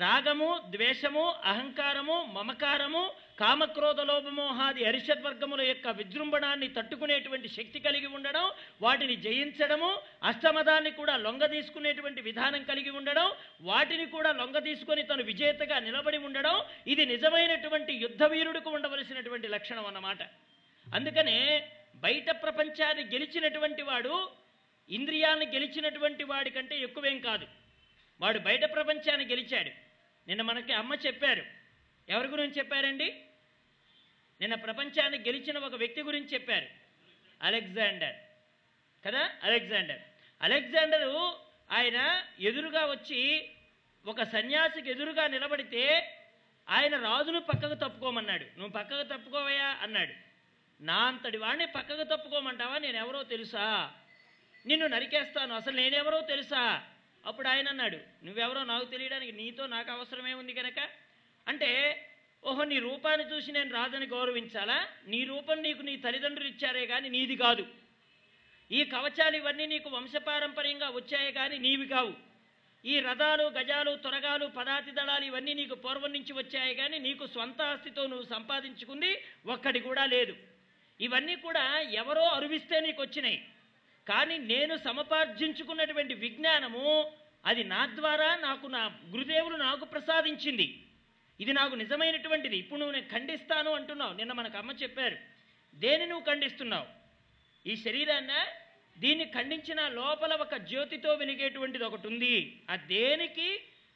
[0.00, 3.02] రాగము ద్వేషము అహంకారము మమకారము
[3.40, 8.46] కామక్రోధ లోభమోహాది అరిషద్వర్గముల యొక్క విజృంభణాన్ని తట్టుకునేటువంటి శక్తి కలిగి ఉండడం
[8.82, 9.90] వాటిని జయించడము
[10.24, 13.28] అష్టమదాన్ని కూడా లొంగ తీసుకునేటువంటి విధానం కలిగి ఉండడం
[13.62, 20.22] వాటిని కూడా లొంగ తీసుకొని తను విజేతగా నిలబడి ఉండడం ఇది నిజమైనటువంటి యుద్ధ వీరుడికి ఉండవలసినటువంటి లక్షణం అన్నమాట.
[20.86, 21.38] అందుకనే
[21.96, 24.14] బయట ప్రపంచాన్ని గెలిచినటువంటి వాడు
[24.90, 27.46] ఇంద్రియాన్ని గెలిచినటువంటి వాడి కంటే ఎక్కువేం కాదు.
[28.20, 29.89] వాడు బయట ప్రపంచాన్ని గెలిచాడు.
[30.30, 31.42] నిన్న మనకి అమ్మ చెప్పారు.
[32.08, 33.20] ఎవరి గురించి చెప్పారండి?
[34.40, 36.66] నిన్న ప్రపంచాన్ని గెలిచిన ఒక వ్యక్తి గురించి చెప్పారు.
[37.42, 38.14] అలెగ్జాండర్.
[39.06, 39.30] కదా?
[39.42, 40.00] అలెగ్జాండర్.
[40.42, 41.36] అలెగ్జాండరు
[41.70, 43.50] ఆయన ఎదురుగా వచ్చి
[44.06, 46.14] ఒక సన్యాసికి ఎదురుగా నిలబడితే
[46.68, 48.44] ఆయన రాజును పక్కకు తప్పుకోమన్నాడు.
[48.44, 50.14] నువ్వు పక్కకు తప్పుకోవయా అన్నాడు.
[50.82, 52.78] నా అంతటి వాడిని పక్కకు తప్పుకోమంటావా?
[52.78, 53.92] నేను ఎవరో తెలుసా?
[54.66, 55.54] నిన్ను నరికేస్తాను.
[55.54, 56.89] అసలు నేనెవరో తెలుసా?
[57.26, 60.80] అప్పుడు ఆయన అన్నాడు నువ్వెవరో నాకు తెలియడానికి నీతో నాకు అవసరమే ఉంది కనుక
[61.48, 61.70] అంటే
[62.44, 64.88] ఓహో నీ రూపాన్ని చూసి నేను రాజని గౌరవించాలా?
[65.06, 67.66] నీ రూపం నీకు నీ తల్లిదండ్రులు ఇచ్చారే కానీ నీది కాదు.
[68.70, 72.12] ఈ కవచాలు ఇవన్నీ నీకు వంశపారంపర్యంగా వచ్చాయి కానీ నీవి కావు.
[72.84, 78.06] ఈ రథాలు గజాలు త్వరగాలు పదాతి దళాలు ఇవన్నీ నీకు పూర్వం నుంచి వచ్చాయి కానీ నీకు స్వంత ఆస్తితో
[78.06, 80.34] నువ్వు సంపాదించుకుంది ఒక్కటి కూడా లేదు.
[81.00, 83.38] ఇవన్నీ కూడా ఎవరో అరువిస్తే నీకు వచ్చినాయి.
[84.06, 86.86] కానీ నేను సమపార్జించుకున్నటువంటి విజ్ఞానము
[87.44, 88.80] అది నా ద్వారా నాకు నా
[89.12, 90.66] గురుదేవులు నాకు ప్రసాదించింది.
[91.40, 92.56] ఇది నాకు నిజమైనటువంటిది.
[92.62, 94.14] ఇప్పుడు నువ్వు నేను ఖండిస్తాను అంటున్నావు.
[94.14, 95.16] నిన్న మనకు అమ్మ చెప్పారు
[95.74, 96.86] దేని నువ్వు ఖండిస్తున్నావు?
[97.66, 98.32] ఈ శరీరాన్న
[98.98, 102.34] దీన్ని ఖండించిన లోపల ఒక జ్యోతితో వెలిగేటువంటిది ఒకటి ఉంది.
[102.70, 103.48] ఆ దేనికి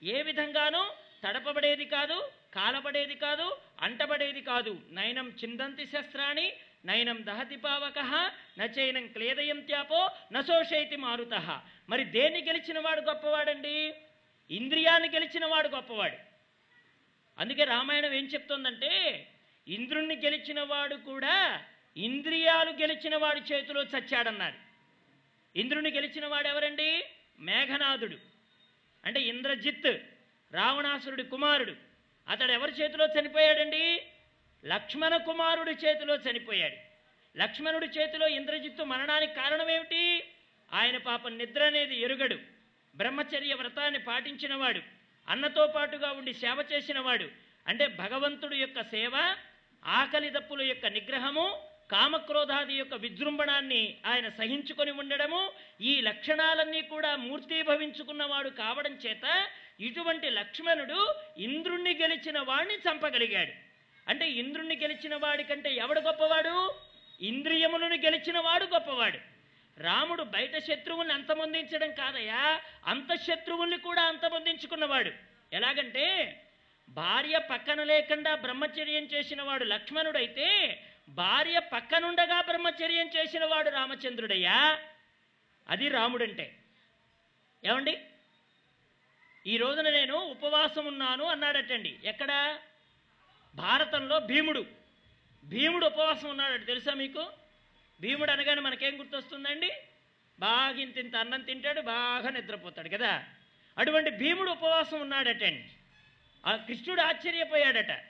[0.03, 0.83] ఏ విధంగానూ
[1.25, 2.19] తడపబడేది కాదు
[2.55, 3.47] కాలబడేది కాదు
[3.87, 4.73] అంటబడేది కాదు.
[4.97, 6.47] నయనం చిందంతి శస్త్రాన్ని
[6.85, 11.61] నయనం దహతి పావక నచైనం క్లేదయం త్యాపో నశోషైతి మారుత.
[11.89, 13.95] మరి దేన్ని గెలిచిన వాడు గొప్పవాడండి?
[14.51, 16.17] ఇంద్రియాన్ని గెలిచిన వాడు గొప్పవాడు.
[17.39, 19.27] అందుకే రామాయణం ఏం చెప్తోందంటే
[19.69, 21.63] ఇంద్రుణ్ణి గెలిచినవాడు కూడా
[21.97, 24.55] ఇంద్రియాలు గెలిచిన వాడి చేతిలో చచ్చాడన్నారు
[25.59, 27.05] ఇంద్రుని గెలిచిన వాడు ఎవరండి?
[27.39, 28.17] మేఘనాథుడు.
[29.05, 29.87] అంటే ఇంద్రజిత్
[30.55, 31.75] రావణాసురుడి కుమారుడు.
[32.29, 34.03] అతడు ఎవరి చేతిలో చనిపోయాడండి?
[34.73, 36.77] లక్ష్మణ కుమారుడి చేతిలో చనిపోయాడు.
[37.39, 40.25] లక్ష్మణుడి చేతిలో ఇంద్రజిత్తు మరణానికి కారణం ఏమిటి
[40.73, 42.39] ఆయన పాపం నిద్ర అనేది ఎరుగడు.
[42.95, 44.83] బ్రహ్మచర్య వ్రతాన్ని పాటించినవాడు.
[45.29, 47.29] అన్నతో పాటుగా ఉండి సేవ చేసినవాడు.
[47.69, 49.15] అంటే భగవంతుడి యొక్క సేవ
[49.85, 51.47] ఆకలి దప్పుల యొక్క నిగ్రహము
[51.91, 59.47] కామక్రోధాది యొక్క విజృంభణాన్ని ఆయన సహించుకొని ఉండడము ఈ లక్షణాలన్నీ కూడా మూర్తీభవించుకున్నవాడు కావడం చేత
[59.81, 63.64] ఇటువంటి లక్ష్మణుడు ఇంద్రుణ్ణి గెలిచిన వాణ్ణి చంపగలిగాడు.
[64.09, 66.75] అంటే ఇంద్రుణ్ణి గెలిచిన వాడి కంటే ఎవడు గొప్పవాడు?
[67.21, 69.19] ఇంద్రియములను గెలిచిన వాడు గొప్పవాడు.
[69.81, 75.11] రాముడు బయట శత్రువుల్ని అంతమొందించడం కాదయ్యా అంతఃశత్రువుల్ని కూడా అంతమొందించుకున్నవాడు.
[75.53, 76.41] ఎలాగంటే
[76.89, 84.79] భార్య పక్కన లేకుండా బ్రహ్మచర్యం చేసిన వాడు లక్ష్మణుడైతే భార్య పక్కనుండగా బ్రహ్మచర్యం చేసిన వాడు రామచంద్రుడయ్యా.
[85.69, 86.57] అది రాముడంటే.
[87.65, 88.01] ఏమండి?
[89.47, 91.99] ఈ రోజున నేను ఉపవాసం ఉన్నాను అన్నాడటండి.
[92.05, 92.59] ఎక్కడ?
[93.55, 94.67] భారతంలో భీముడు.
[95.45, 97.27] భీముడు ఉపవాసం ఉన్నాడట తెలుసా మీకు?
[98.01, 99.71] భీముడు అనగానే మనకేం గుర్తొస్తుందండి?
[100.39, 103.25] బాగా ఇంత ఇంత అన్నం తింటాడు బాగా నిద్రపోతాడు కదా?
[103.79, 105.69] అటువంటి భీముడు ఉపవాసం ఉన్నాడటండి.
[106.47, 108.03] ఆ కృష్ణుడు ఆశ్చర్యపోయాడట.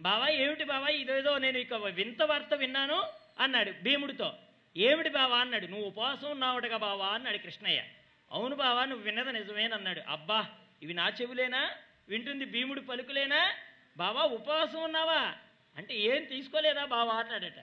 [0.00, 3.04] బావా ఏమిటి బావా ఇదేదో నేను ఇక వింత వార్త విన్నాను
[3.40, 4.34] అన్నాడు భీముడితో.
[4.76, 7.84] ఏమిటి బావా అన్నాడు నువ్వు ఉపవాసం ఉన్నావుటగా బావా అన్నాడు కృష్ణయ్య.
[8.32, 10.00] అవును బావా నువ్వు విన్నది నిజమేనన్నాడు.
[10.08, 10.46] అబ్బా
[10.82, 11.70] ఇవి నా చెవులేనా?
[12.08, 13.52] వింటుంది భీముడు పలుకులేనా?
[13.96, 15.34] బావా ఉపవాసం ఉన్నావా?
[15.76, 17.60] అంటే ఏం తీసుకోలేదా బావా అన్నాడట.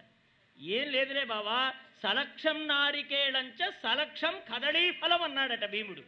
[0.60, 1.74] ఏం లేదులే బావా
[2.04, 6.04] సలక్షం నారికేళంచ సలక్షం కదళీ ఫలం అన్నాడట భీముడు.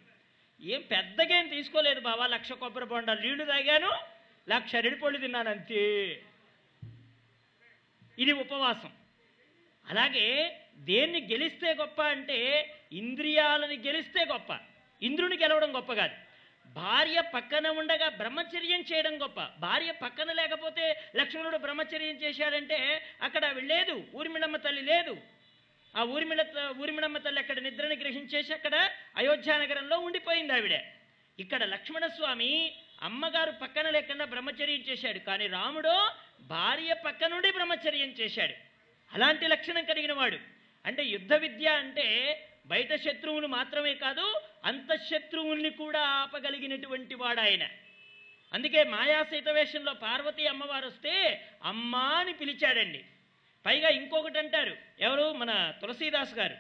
[0.62, 3.92] ఏం పెద్దగా ఏం తీసుకోలేదు బావా లక్ష కొబ్బరి బొండాలు నీళ్ళు తాగాను
[4.50, 5.82] లక్ష అరటిపళ్ళు తిన్నాను అంతే
[8.20, 8.92] ఇది ఉపవాసం.
[9.88, 10.28] అలాగే
[10.78, 12.38] దేన్ని గెలిస్తే గొప్ప అంటే
[12.92, 14.52] ఇంద్రియాలని గెలిస్తే గొప్ప.
[15.02, 16.16] ఇంద్రుని గెలవడం గొప్ప కాదు.
[16.74, 19.42] భార్య పక్కన ఉండగా బ్రహ్మచర్యం చేయడం గొప్ప.
[19.60, 25.18] భార్య పక్కన లేకపోతే లక్ష్మణుడు బ్రహ్మచర్యం చేశాడంటే అక్కడ ఆవిడ లేదు ఊర్మిళమ్మ తల్లి లేదు.
[25.98, 26.46] ఆ ఊర్మిళ
[26.80, 30.82] ఊర్మిళమ్మ తల్లి అక్కడ నిద్రని గ్రహించేసి అక్కడ అయోధ్యానగరంలో ఉండిపోయింది ఆవిడ.
[31.40, 35.20] ఇక్కడ లక్ష్మణస్వామి అమ్మగారు పక్కన లేకుండా బ్రహ్మచర్యం చేశాడు.
[35.20, 36.10] కానీ రాముడు
[36.42, 38.54] భార్య పక్క నుండి బ్రహ్మచర్యం చేశాడు.
[39.14, 40.38] అలాంటి లక్షణం కలిగిన వాడు.
[40.86, 42.08] అంటే యుద్ధ విద్య అంటే
[42.66, 47.64] బయట శత్రువులు మాత్రమే కాదు అంతఃశత్రువుల్ని కూడా ఆపగలిగినటువంటి వాడు ఆయన
[48.54, 53.06] అందుకే మాయా సీతవేషంలో పార్వతీ అమ్మవారు వస్తే అమ్మా అని పిలిచాడండి.
[53.66, 55.34] పైగా ఇంకొకటి అంటారు ఎవరు?
[55.34, 56.56] మన తులసీదాస్ గారు.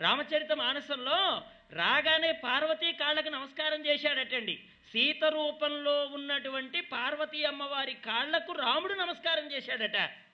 [0.00, 1.42] రామచరిత మానసంలో
[1.72, 4.56] రాగానే పార్వతీ కాళ్ళకు నమస్కారం చేశాడటండి.
[4.92, 10.25] సీత రూపంలో ఉన్నటువంటి పార్వతీ అమ్మవారి కాళ్ళకు రాముడు నమస్కారం చేశాడట.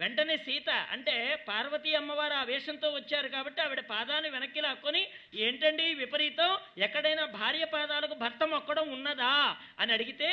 [0.00, 6.58] వెంటనే సీత అంటే పార్వతీ అమ్మవారు ఆ వేషంతో వచ్చారు కాబట్టి ఆవిడ పాదాన్ని వెనక్కి లాక్కొని ఏంటండి విపరీతం?
[6.78, 9.56] ఎక్కడైనా భార్య పాదాలకు భర్త మొక్కడం ఉన్నదా?
[9.78, 10.30] అని అడిగితే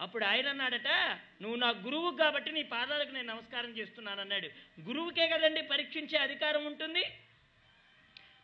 [0.00, 0.88] అప్పుడు ఆయన అన్నాడట
[1.42, 4.48] నువ్వు నా గురువు కాబట్టి నీ పాదాలకు నేను నమస్కారం చేస్తున్నాను అన్నాడు.
[4.80, 7.04] గురువుకే కదండి పరీక్షించే అధికారం ఉంటుంది?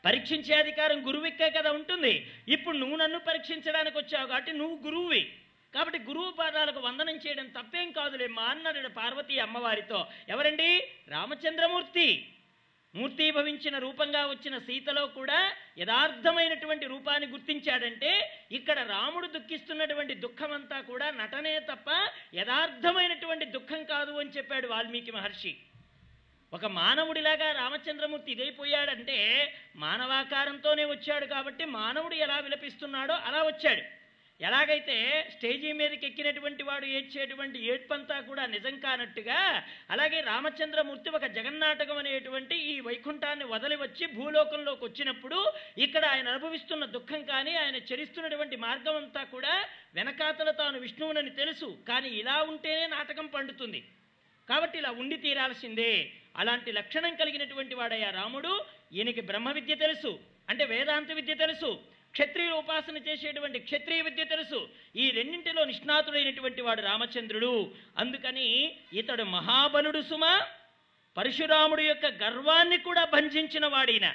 [0.04, 2.26] పరీక్షించే అధికారం గురువుకే కదా ఉంటుంది?
[2.48, 5.32] ఇప్పుడు నువ్వు నన్ను పరీక్షించడానికి వచ్చావు కాబట్టి నువ్వు గురువువి.
[5.74, 10.06] కాబట్టి గురువు పాదాలకు వందనం చేయడం తప్పేం కాదులే మా అన్నాడు పార్వతీ అమ్మవారితో.
[10.28, 10.88] ఎవరండి?
[11.08, 12.28] రామచంద్రమూర్తి.
[12.94, 21.90] మూర్తీభవించిన రూపంగా వచ్చిన సీతలో కూడా యథార్థమైనటువంటి రూపాన్ని గుర్తించాడంటే ఇక్కడ రాముడు దుఃఖిస్తున్నటువంటి దుఃఖమంతా కూడా నటనే తప్ప
[22.34, 25.56] యథార్థమైనటువంటి దుఃఖం కాదు అని చెప్పాడు వాల్మీకి మహర్షి.
[26.54, 29.18] ఒక మానవుడిలాగా రామచంద్రమూర్తి ఇదైపోయాడంటే
[29.76, 34.01] మానవాకారంతోనే వచ్చాడు కాబట్టి మానవుడు ఎలా విలపిస్తున్నాడో అలా వచ్చాడు.
[34.42, 42.56] ఎలాగైతే స్టేజీ మీదకి ఎక్కినటువంటి వాడు ఏడ్చేటువంటి ఏడ్పంతా కూడా నిజం కానట్టుగా అలాగే రామచంద్రమూర్తి ఒక జగన్నాటకం అనేటువంటి
[42.56, 49.22] ఈ వైకుంఠాన్ని వదిలి వచ్చి భూలోకంలోకి వచ్చినప్పుడు ఇక్కడ ఆయన అనుభవిస్తున్న దుఃఖం కానీ ఆయన చరిస్తున్నటువంటి మార్గం అంతా
[49.24, 49.64] కూడా
[49.94, 51.78] వెనకాతల తాను విష్ణువునని తెలుసు.
[51.88, 53.84] కానీ ఇలా ఉంటేనే నాటకం పండుతుంది.
[54.48, 56.12] కాబట్టి ఇలా ఉండి తీరాల్సిందే.
[56.36, 58.64] అలాంటి లక్షణం కలిగినటువంటి వాడయ్యా రాముడు.
[58.92, 60.18] ఈయనకి బ్రహ్మ విద్య తెలుసు.
[60.48, 61.91] అంటే వేదాంత విద్య తెలుసు.
[62.12, 64.68] క్షత్రియులు ఉపాసన చేసేటువంటి క్షత్రియ విద్య తెలుసు.
[64.96, 67.72] ఈ రెండింటిలో నిష్ణాతుడైనటువంటి వాడు రామచంద్రుడు.
[67.98, 68.48] అందుకని
[68.92, 70.40] ఇతడు మహాబలుడు సుమ
[71.16, 74.14] పరశురాముడు యొక్క గర్వాన్ని కూడా భంజించిన వాడిన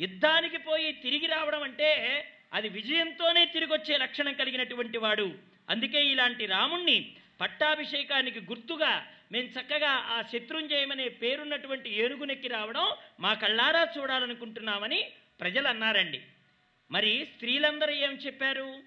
[0.00, 1.90] యుద్ధానికి పోయి తిరిగి రావడం అంటే
[2.52, 5.34] అది విజయంతోనే తిరిగి వచ్చే లక్షణం కలిగినటువంటి వాడు.
[5.70, 12.86] అందుకే ఇలాంటి రాముణ్ణి పట్టాభిషేకానికి గుర్తుగా మేము చక్కగా ఆ శత్రుంజయమనే పేరున్నటువంటి ఏనుగునెక్కి రావడం
[13.20, 15.00] మా కళ్ళారా చూడాలనుకుంటున్నామని
[15.40, 16.22] ప్రజలు అన్నారండి.
[16.90, 18.82] మరి స్త్రీలందరూ ఏం చెప్పారు?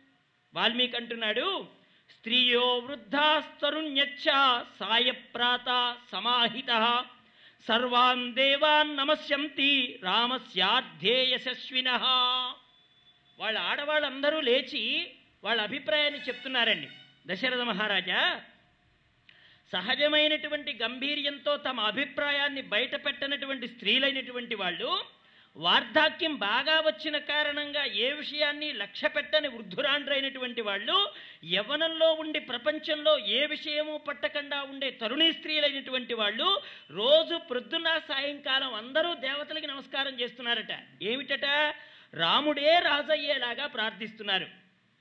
[0.54, 1.68] వాల్మీకి అంటున్నాడు
[2.10, 4.24] స్త్రీయో వృద్ధాస్తరుణ్యచ్చ
[4.80, 7.06] సాయప్రాత సమాహిత
[7.68, 11.90] సర్వాన్ దేవాన్ నమస్యంతి రామస్యార్థే యశస్విన
[13.40, 16.88] వాళ్ళ ఆడవాళ్ళందరూ లేచి వాళ్ళ అభిప్రాయాన్ని చెప్తున్నారండి.
[17.28, 18.42] దశరథ మహారాజా
[19.72, 25.06] సహజమైనటువంటి గంభీర్యంతో తమ అభిప్రాయాన్ని బయట పెట్టనటువంటి స్త్రీలైనటువంటి వాళ్ళు
[25.58, 31.12] వార్ధాక్యం బాగా వచ్చిన కారణంగా ఏ విషయాన్ని లక్ష్య పెట్టని వృద్ధురాండ్రైనటువంటి వాళ్ళు
[31.46, 39.68] యవనంలో ఉండి ప్రపంచంలో ఏ విషయము పట్టకుండా ఉండే తరుణీ స్త్రీలైనటువంటి వాళ్ళు రోజు ప్రొద్దున సాయంకాలం అందరూ దేవతలకి
[39.68, 41.04] నమస్కారం చేస్తున్నారట.
[41.04, 41.46] ఏమిటట?
[42.14, 44.48] రాముడే రాజయ్యేలాగా ప్రార్థిస్తున్నారు.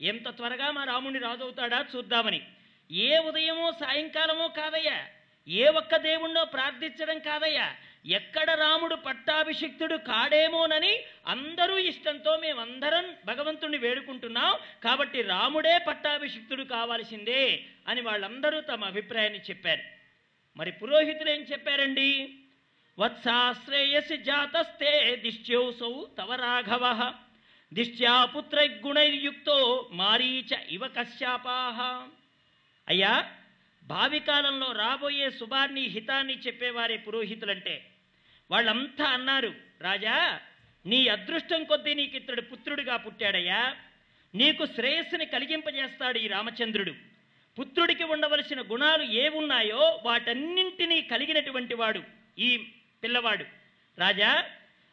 [0.00, 2.42] ఎంత త్వరగా మా రాముడిని రాజు అవుతాడా చూద్దామని.
[2.90, 5.06] ఏ ఉదయమో సాయంకాలమో కాదయ్యా.
[5.48, 7.74] ఏ ఒక్క దేవుణ్ణో ప్రార్థించడం కాదయ్యా.
[8.06, 14.58] ఎక్కడ రాముడు పట్టాభిషిక్తుడు కాడేమోనని అందరూ ఇష్టంతో మేమందరం భగవంతుణ్ణి వేడుకుంటున్నాం.
[14.84, 19.82] కాబట్టి రాముడే పట్టాభిషిక్తుడు కావాల్సిందే అని వాళ్ళందరూ తమ అభిప్రాయాన్ని చెప్పారు.
[20.56, 22.34] మరి పురోహితులు ఏం చెప్పారండి?
[22.98, 27.14] వత్సాశ్రేయసి జాతస్తే దిశ్యోసౌ తవ రాఘవ.
[27.74, 32.08] దిష్ట్యా పుత్రగుణైర్యుక్తో మారీచ ఇవ కశ్యాపాహ
[32.88, 33.32] అయ్యా
[33.88, 37.86] భావికాలంలో రాబోయే శుభాన్ని హితాన్ని చెప్పేవారే పురోహితులంటే
[38.50, 40.40] వాళ్ళంతా అన్నారు రాజా
[40.86, 43.76] నీ అదృష్టం కొద్దీ నీకు ఇతడు పుత్రుడిగా పుట్టాడయ్యా.
[44.34, 46.94] నీకు శ్రేయస్సుని కలిగింపజేస్తాడు ఈ రామచంద్రుడు.
[47.58, 52.02] పుత్రుడికి ఉండవలసిన గుణాలు ఏవున్నాయో వాటన్నింటినీ కలిగినటువంటి వాడు
[52.38, 52.66] ఈ
[53.02, 53.44] పిల్లవాడు.
[53.98, 54.44] రాజా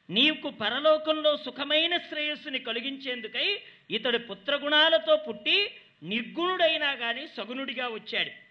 [0.09, 5.71] నీకు పరలోకంలో సుఖమైన శ్రేయస్సుని కలిగించేందుకై ఇతడు పుత్రగుణాలతో పుట్టి
[6.03, 8.44] నిర్గుణుడైనా కానీ సగుణుడిగా వచ్చాడు.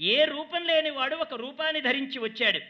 [0.00, 2.60] ఏ రూపం లేనివాడు ఒక రూపాన్ని ధరించి వచ్చాడు.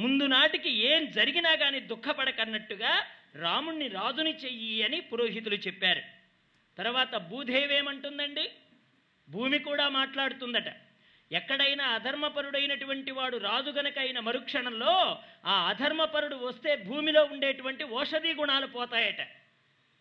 [0.00, 3.04] ముందు నాటికి ఏం జరిగినా కానీ దుఃఖపడకన్నట్టుగా
[3.34, 6.02] రాముణ్ణి రాజుని చెయ్యి అని పురోహితులు చెప్పారు.
[6.78, 8.50] తర్వాత భూదేవేమంటుందండి?
[9.30, 10.74] భూమి కూడా మాట్లాడుతుందట.
[11.32, 19.28] ఎక్కడైనా అధర్మపరుడైనటువంటి వాడు రాజు గనక అయిన మరుక్షణంలో ఆ అధర్మపరుడు వస్తే భూమిలో ఉండేటువంటి ఓషధి గుణాలు పోతాయట.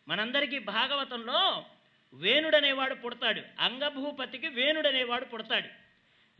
[0.08, 1.66] మనందరికీ భాగవతంలో
[2.14, 3.42] వేణుడనేవాడు పుడతాడు.
[3.60, 5.87] అంగభూపతికి వేణుడనేవాడు పుడతాడు.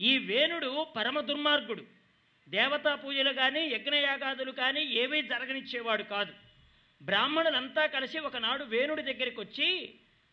[0.00, 1.84] ఈ వేణుడు పరమ దుర్మార్గుడు.
[2.48, 6.32] దేవతా పూజలు కానీ యజ్ఞయాగాదులు కానీ ఏవీ జరగనిచ్చేవాడు కాదు.
[7.02, 9.68] బ్రాహ్మణులంతా కలిసి ఒకనాడు వేణుడి దగ్గరికి వచ్చి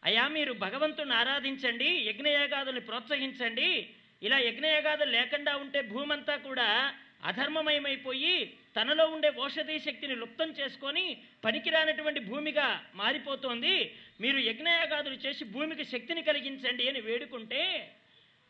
[0.04, 3.90] అయా మీరు భగవంతుని ఆరాధించండి యజ్ఞయాగాదుల్ని ప్రోత్సహించండి.
[4.24, 6.94] ఇలా యజ్ఞయాగాదులు లేకుండా ఉంటే భూమంతా కూడా
[7.24, 13.96] అధర్మమయమైపోయి తనలో ఉండే ఓషధీ శక్తిని లుప్తం చేసుకొని పనికిరానటువంటి భూమిగా మారిపోతోంది.
[14.22, 17.62] మీరు యజ్ఞయాగాదులు చేసి భూమికి శక్తిని కలిగించండి అని వేడుకుంటే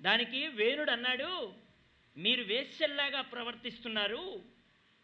[0.05, 1.53] దానికి వేణుడు అన్నాడు
[2.17, 4.43] మీరు వేశ్యల్లాగా ప్రవర్తిస్తున్నారు.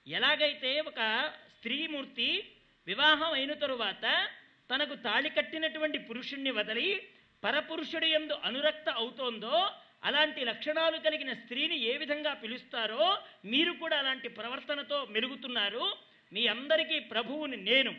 [0.07, 2.43] ఎలాగైతే ఒక స్త్రీమూర్తి
[2.87, 4.29] వివాహం అయిన తరువాత
[4.73, 7.07] తనకు తాళి కట్టినటువంటి పురుషుణ్ణి వదిలి
[7.43, 9.69] పరపురుషుడి ఎందు అనురక్త అవుతోందో
[10.03, 15.93] అలాంటి లక్షణాలు కలిగిన స్త్రీని ఏ విధంగా పిలుస్తారో మీరు కూడా అలాంటి ప్రవర్తనతో మెలుగుతున్నారు
[16.33, 17.95] మీ అందరికీ ప్రభువుని నేను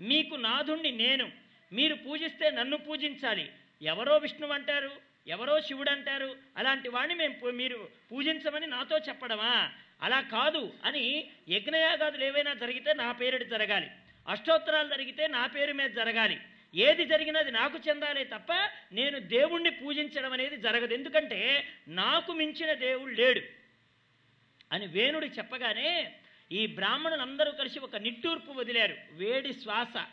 [0.00, 1.32] మీకు నాథుణ్ణి నేను.
[1.72, 3.52] మీరు పూజిస్తే నన్ను పూజించాలి.
[3.82, 5.15] ఎవరో విష్ణువు అంటారు?
[5.26, 6.36] ఎవరో శివుడు అంటారు.
[6.56, 9.72] అలాంటి వాడిని మేము మీరు పూజించమని నాతో చెప్పడమా?
[10.02, 13.90] అలా కాదు అని యజ్ఞయాగాదులు ఏవైనా జరిగితే నా పేరుడు జరగాలి.
[14.28, 16.40] అష్టోత్తరాలు జరిగితే నా పేరు మీద జరగాలి.
[16.74, 18.52] ఏది జరిగినా అది నాకు చెందాలే తప్ప
[18.92, 20.94] నేను దేవుణ్ణి పూజించడం అనేది జరగదు.
[20.94, 23.40] ఎందుకంటే నాకు మించిన దేవుడు లేడు.
[24.72, 26.12] అని వేణుడు చెప్పగానే
[26.52, 28.96] ఈ బ్రాహ్మణులందరూ కలిసి ఒక నిట్టూర్పు వదిలారు.
[29.12, 30.04] వేడి శ్వాస.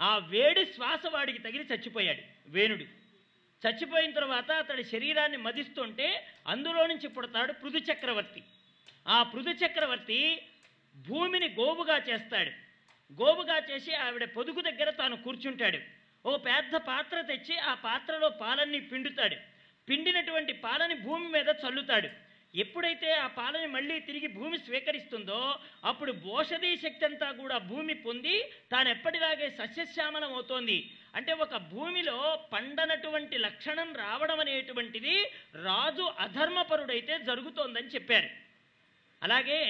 [0.00, 3.01] ఆ వేడి శ్వాస వాడికి తగిలి చచ్చిపోయాడు వేణుడు.
[3.62, 8.42] చచ్చిపోయిన తర్వాత అతడి శరీరాన్ని మదిస్తుంటే అందులో నుంచి పుడతాడు పృథు చక్రవర్తి.
[9.08, 10.42] ఆ పృథు చక్రవర్తి
[11.08, 12.50] భూమిని గోవుగా చేస్తాడు.
[13.22, 15.78] గోవుగా చేసి ఆవిడ పొదుగు దగ్గర తాను కూర్చుంటాడు.
[16.26, 19.36] ఓ పెద్ద పాత్ర తెచ్చి ఆ పాత్రలో పాలన్నీ పిండుతాడు.
[19.88, 22.08] పిండినటువంటి పాలని భూమి మీద చల్లుతాడు.
[22.54, 28.34] ఎప్పుడైతే ఆ పాలని మళ్ళీ తిరిగి భూమి స్వీకరిస్తుందో అప్పుడు ఓషధీ శక్తి అంతా కూడా భూమి పొంది
[28.72, 30.90] తాను ఎప్పటిలాగే సస్యశ్యామలం అవుతోంది.
[31.14, 32.18] అంటే ఒక భూమిలో
[32.52, 35.16] పండనటువంటి లక్షణం రావడం అనేటువంటిది
[35.64, 38.30] రాజు అధర్మపరుడైతే జరుగుతోందని చెప్పారు.
[39.22, 39.60] అలాగే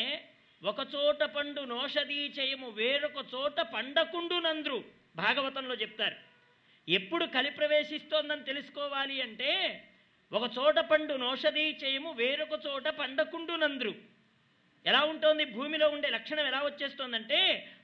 [0.62, 4.84] ఒక చోట పండు నోషధీ చేయము వేరొక చోట పండకుండు నంద్రు
[5.16, 6.16] భాగవతంలో చెప్తారు.
[6.88, 9.50] ఎప్పుడు కలి ప్రవేశిస్తోందని తెలుసుకోవాలి అంటే
[10.32, 13.94] ఒక చోట పండు నోషధీ చేయము వేరొక చోట పండకుండు నంద్రు.
[14.86, 15.44] ఎలా ఉంటుంది?
[15.44, 17.40] భూమిలో ఉండే లక్షణం ఎలా వచ్చేస్తోందంటే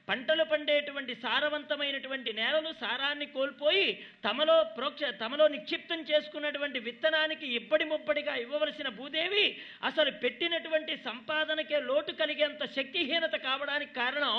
[0.09, 8.89] పంటలు పండేటువంటి సారవంతమైనటువంటి నేలలు సారాన్ని కోల్పోయి తమలో ప్రోక్ష తమలో నిక్షిప్తం చేసుకున్నటువంటి విత్తనానికి ఇబ్బడి ముబ్బడిగా ఇవ్వవలసిన
[8.89, 9.47] భూదేవి
[9.85, 14.35] అసలు పెట్టినటువంటి సంపాదనకే లోటు కలిగేంత శక్తిహీనత కావడానికి కారణం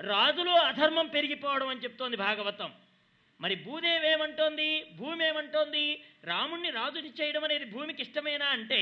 [0.00, 2.72] రాజులో అధర్మం పెరిగిపోవడం అని చెప్తోంది భాగవతం.
[3.40, 8.80] మరి భూదేవి ఏమంటోంది భూమి ఏమంటోంది రాముణ్ణి రాజుని చేయడం అనేది భూమికి ఇష్టమేనా అంటే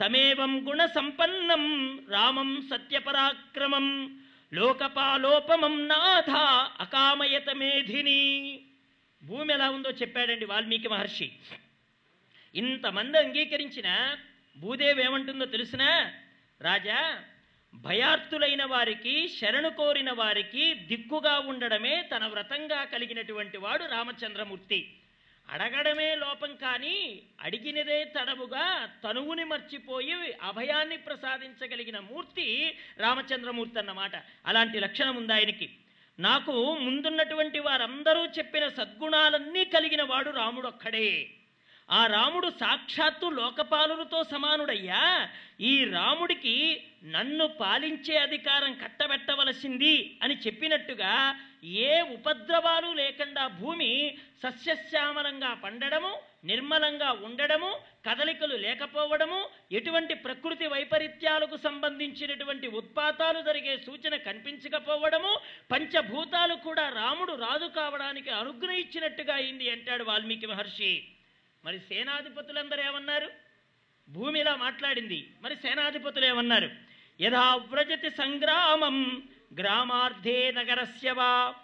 [0.00, 1.64] తమేవం గుణ సంపన్నం
[2.10, 4.18] రామం సత్యపరాక్రమం
[4.54, 6.30] లోకపాలోపమం నాథ
[6.80, 8.60] అకామయత మేధిని.
[9.24, 11.32] భూమి ఎలా ఉందో చెప్పాడండి వాల్మీకి మహర్షి.
[12.54, 14.16] ఇంతమంది అంగీకరించిన
[14.58, 16.12] భూదేవి ఏమంటుందో తెలిసినా?
[16.60, 17.24] రాజా
[17.74, 24.92] భయార్థులైన వారికి శరణు కోరిన వారికి దిక్కుగా ఉండడమే తన వ్రతంగా కలిగినటువంటి వాడు రామచంద్రమూర్తి.
[25.50, 30.12] అడగడమే లోపం కానీ అడిగినదే తడవుగా తనువుని మర్చిపోయి
[30.42, 34.16] అభయాన్ని ప్రసాదించగలిగిన మూర్తి రామచంద్రమూర్తి అన్నమాట.
[34.46, 35.70] అలాంటి లక్షణం ఉంది ఆయనకి.
[36.18, 41.30] నాకు ముందున్నటువంటి వారందరూ చెప్పిన సద్గుణాలన్నీ కలిగిన వాడు రాముడు ఒక్కడే
[41.90, 45.28] ఆ రాముడు సాక్షాత్తు లోకపాలులతో సమానుడయ్యా.
[45.60, 57.10] ఈ రాముడికి నన్ను పాలించే అధికారం కట్టబెట్టవలసింది అని చెప్పినట్టుగా ఏ ఉపద్రవాలు లేకుండా భూమి సస్యశ్యామలంగా పండడము నిర్మలంగా
[57.12, 57.78] ఉండడము
[58.08, 65.40] కదలికలు లేకపోవడము ఎటువంటి ప్రకృతి వైపరీత్యాలకు సంబంధించినటువంటి ఉత్పాతాలు జరిగే సూచన కనిపించకపోవడము
[65.70, 71.08] పంచభూతాలు కూడా రాముడు రాజు కావడానికి అనుగ్రహించినట్టుగా అయింది అంటాడు వాల్మీకి మహర్షి.
[71.64, 73.30] మరి సేనాధిపతులందరూ ఏమన్నారు?
[74.08, 75.30] భూమిలా మాట్లాడింది.
[75.42, 76.93] మరి సేనాధిపతులు ఏమన్నారు?
[77.20, 79.22] యథా వ్రజతి సంగ్రామం
[79.58, 81.54] గ్రామార్థే నగరస్య వా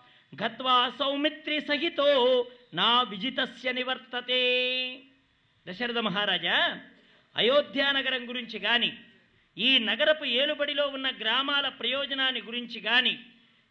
[0.42, 4.42] గత్వా సౌమిత్రి సహితో నా విజితస్య నివర్తతే.
[5.68, 6.80] దశరథ మహారాజా
[7.36, 8.92] అయోధ్య నగరం గురించి గాని
[9.58, 13.18] ఈ నగరపు ఏలుబడిలో ఉన్న గ్రామాల ప్రయోజనాన్ని గురించి గాని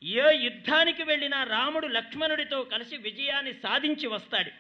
[0.04, 4.52] ఏ యుద్ధానికి వెళ్ళినా రాముడు లక్ష్మణుడితో కలిసి విజయాన్ని సాధించి వస్తాడు.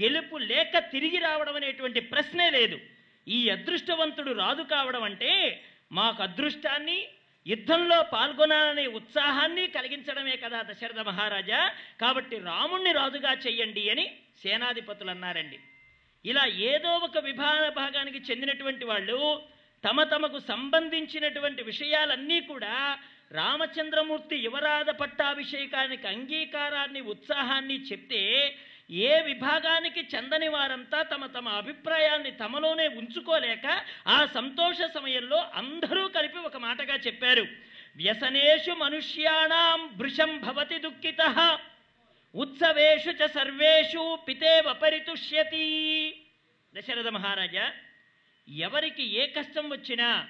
[0.00, 2.78] గెలుపు లేక తిరిగి రావడం అనేటువంటి ప్రశ్నే లేదు.
[3.28, 6.98] ఈ అదృష్టవంతుడు రాదు కావడం అంటే మాకు అదృష్టాన్ని
[7.46, 11.60] యుద్ధంలో పాల్గొనాలనే ఉత్సాహాన్ని కలిగించడమే కదా దశరథ మహారాజా.
[12.00, 14.04] కాబట్టి రాముణ్ణి రాజుగా చెయ్యండి అని
[14.42, 15.58] సేనాధిపతులు అన్నారండి.
[16.24, 19.42] ఇలా ఏదో ఒక విభాగ భాగానికి చెందినటువంటి వాళ్ళు
[19.84, 22.98] తమ తమకు సంబంధించినటువంటి విషయాలన్నీ కూడా
[23.32, 28.22] రామచంద్రమూర్తి యువరాధ పట్టాభిషేకానికి అంగీకారాన్ని ఉత్సాహాన్ని చెప్తే
[28.90, 33.66] ఏ విభాగానికి చెందని వారంతా తమ తమ అభిప్రాయాల్ని తమలోనే ఉంచుకోలేక
[34.06, 37.44] ఆ సంతోష సమయంలో అందరూ కలిపి ఒక మాటగా చెప్పారు.
[37.96, 41.22] వ్యసనేషు మనుష్యాణం భృశం భవతి దుఃఖిత
[42.34, 45.66] ఉత్సవేషు చ సర్వేషు పితే వపరితుష్యతి
[46.74, 47.72] దశరథ మహారాజా
[48.48, 50.28] ఎవరికి ఏ కష్టం వచ్చినా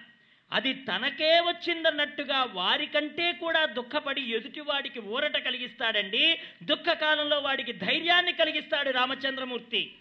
[0.53, 6.41] అది తనకే వచ్చిందన్నట్టుగా వారికంటే కూడా దుఃఖపడి ఎదుటివాడికి ఊరట కలిగిస్తాడండి.
[6.63, 9.97] దుఃఖకాలంలో వాడికి ధైర్యాన్ని కలిగిస్తాడు రామచంద్రమూర్తి.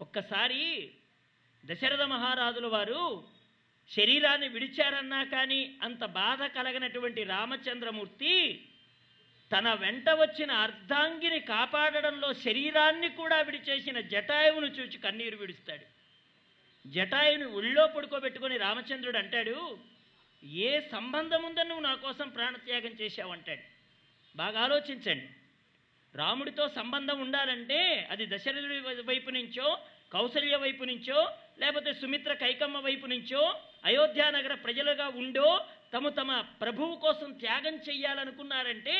[0.00, 0.90] ఒక్కసారి
[1.64, 3.24] దశరథ మహారాజుల వారు
[3.90, 8.64] శరీరాన్ని విడిచారన్నా కానీ అంత బాధ కలగనటువంటి రామచంద్రమూర్తి
[9.52, 15.93] తన వెంట వచ్చిన అర్ధాంగిని కాపాడడంలో శరీరాన్ని కూడా విడిచేసిన జటాయువును చూచి కన్నీరు విడుస్తాడు.
[16.86, 19.78] జటాయుని ఒళ్ళో పడుకోబెట్టుకొని రామచంద్రుడు అంటాడు
[20.42, 23.62] ఏ సంబంధం ఉందని నువ్వు నా కోసం ప్రాణత్యాగం చేశావు అంటాడు.
[24.36, 25.28] బాగా ఆలోచించండి.
[26.14, 29.78] రాముడితో సంబంధం ఉండాలంటే అది దశరథుడి వైపు నుంచో
[30.12, 37.32] కౌసల్య వైపు నుంచో లేకపోతే సుమిత్ర కైకమ్మ వైపు నుంచో అయోధ్యానగర ప్రజలుగా ఉండో తమ తమ ప్రభువు కోసం
[37.32, 38.96] త్యాగం చెయ్యాలనుకున్నారంటే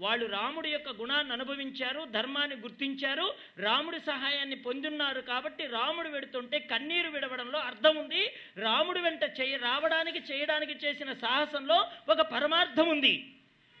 [0.00, 3.26] వాళ్ళు రాముడి యొక్క గుణాన్ని అనుభవించారు ధర్మాన్ని గుర్తించారు
[3.58, 8.22] రాముడి సహాయాన్ని పొందున్నారు కాబట్టి రాముడు వెడుతుంటే కన్నీరు విడవడంలో అర్థం ఉంది.
[8.58, 11.78] రాముడి వెంట చేయ రావడానికి చేయడానికి చేసిన సాహసంలో
[12.08, 13.14] ఒక పరమార్థం ఉంది.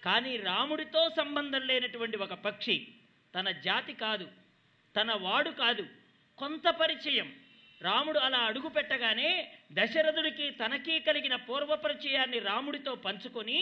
[0.02, 2.76] కానీ రాముడితో సంబంధం లేనటువంటి ఒక పక్షి
[3.34, 4.26] తన జాతి కాదు
[4.96, 5.84] తన వాడు కాదు
[6.38, 7.28] కొంత పరిచయం.
[7.82, 9.30] రాముడు అలా అడుగు పెట్టగానే
[9.72, 13.58] దశరథుడికి తనకి కలిగిన పూర్వ పరిచయాన్ని రాముడితో పంచుకొని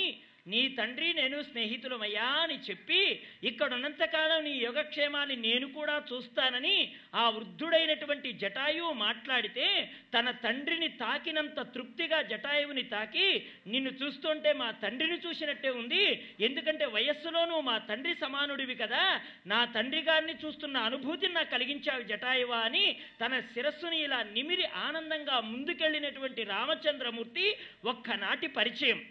[0.46, 3.00] నీ తండ్రి నేను స్నేహితులమయ్యా అని చెప్పి
[3.44, 9.66] ఇక్కడున్నంతకాలం నీ యోగక్షేమాన్ని నేను కూడా చూస్తానని ఆ వృద్ధుడైనటువంటి జటాయువు మాట్లాడితే
[10.14, 16.04] తన తండ్రిని తాకినంత తృప్తిగా జటాయువుని తాకి నిన్ను చూస్తుంటే మా తండ్రిని చూసినట్టే ఉంది.
[16.40, 19.20] ఎందుకంటే వయస్సులోనూ మా తండ్రి సమానుడివి కదా.
[19.46, 22.84] నా తండ్రి గారిని చూస్తున్న అనుభూతిని నాకు కలిగించావు జటాయువా అని
[23.20, 29.02] తన శిరస్సుని ఇలా నిమిరి ఆనందంగా ముందుకెళ్ళినటువంటి రామచంద్రమూర్తి ఒక్కనాటి పరిచయం.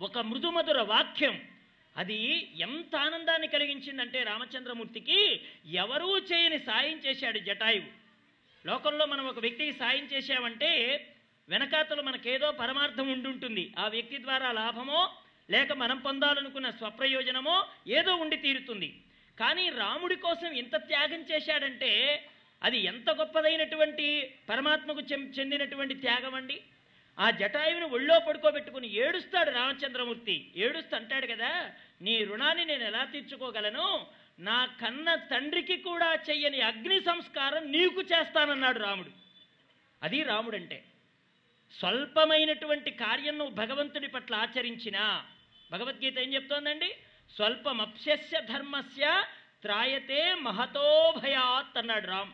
[0.00, 1.42] ఒక మృదుమధుర వాక్యం.
[1.96, 5.40] అది ఎంత ఆనందాన్ని కలిగించిందంటే రామచంద్రమూర్తికి
[5.72, 7.90] ఎవరూ చేయని సాయం చేశాడు జటాయువు.
[8.66, 10.70] లోకంలో మనం ఒక వ్యక్తికి సాయం చేశామంటే
[11.48, 13.74] వెనకాతలు మనకేదో పరమార్థం ఉండుంటుంది.
[13.78, 15.12] ఆ వ్యక్తి ద్వారా లాభమో
[15.50, 19.00] లేక మనం పొందాలనుకున్న స్వప్రయోజనమో ఏదో ఉండి తీరుతుంది.
[19.40, 21.90] కానీ రాముడి కోసం ఇంత త్యాగం చేశాడంటే
[22.62, 25.00] అది ఎంత గొప్పదైనటువంటి పరమాత్మకు
[25.40, 26.60] చెందినటువంటి త్యాగం అండి
[27.18, 30.52] ఆ జటాయువుని ఒళ్ళో పడుకోబెట్టుకుని ఏడుస్తాడు రామచంద్రమూర్తి.
[30.56, 31.70] ఏడుస్తూ అంటాడు కదా
[32.02, 34.06] నీ రుణాన్ని నేను ఎలా తీర్చుకోగలను?
[34.38, 39.10] నా కన్న తండ్రికి కూడా చెయ్యని అగ్ని సంస్కారం నీకు చేస్తానన్నాడు రాముడు.
[40.02, 40.84] అది రాముడంటే.
[41.78, 45.26] స్వల్పమైనటువంటి కార్యం నువ్వు భగవంతుడి పట్ల ఆచరించినా
[45.72, 46.94] భగవద్గీత ఏం చెప్తోందండి?
[47.36, 49.24] స్వల్పమప్స్య ధర్మస్య
[49.62, 52.32] త్రాయతే మహతోభయాత్ అన్నాడు రామ్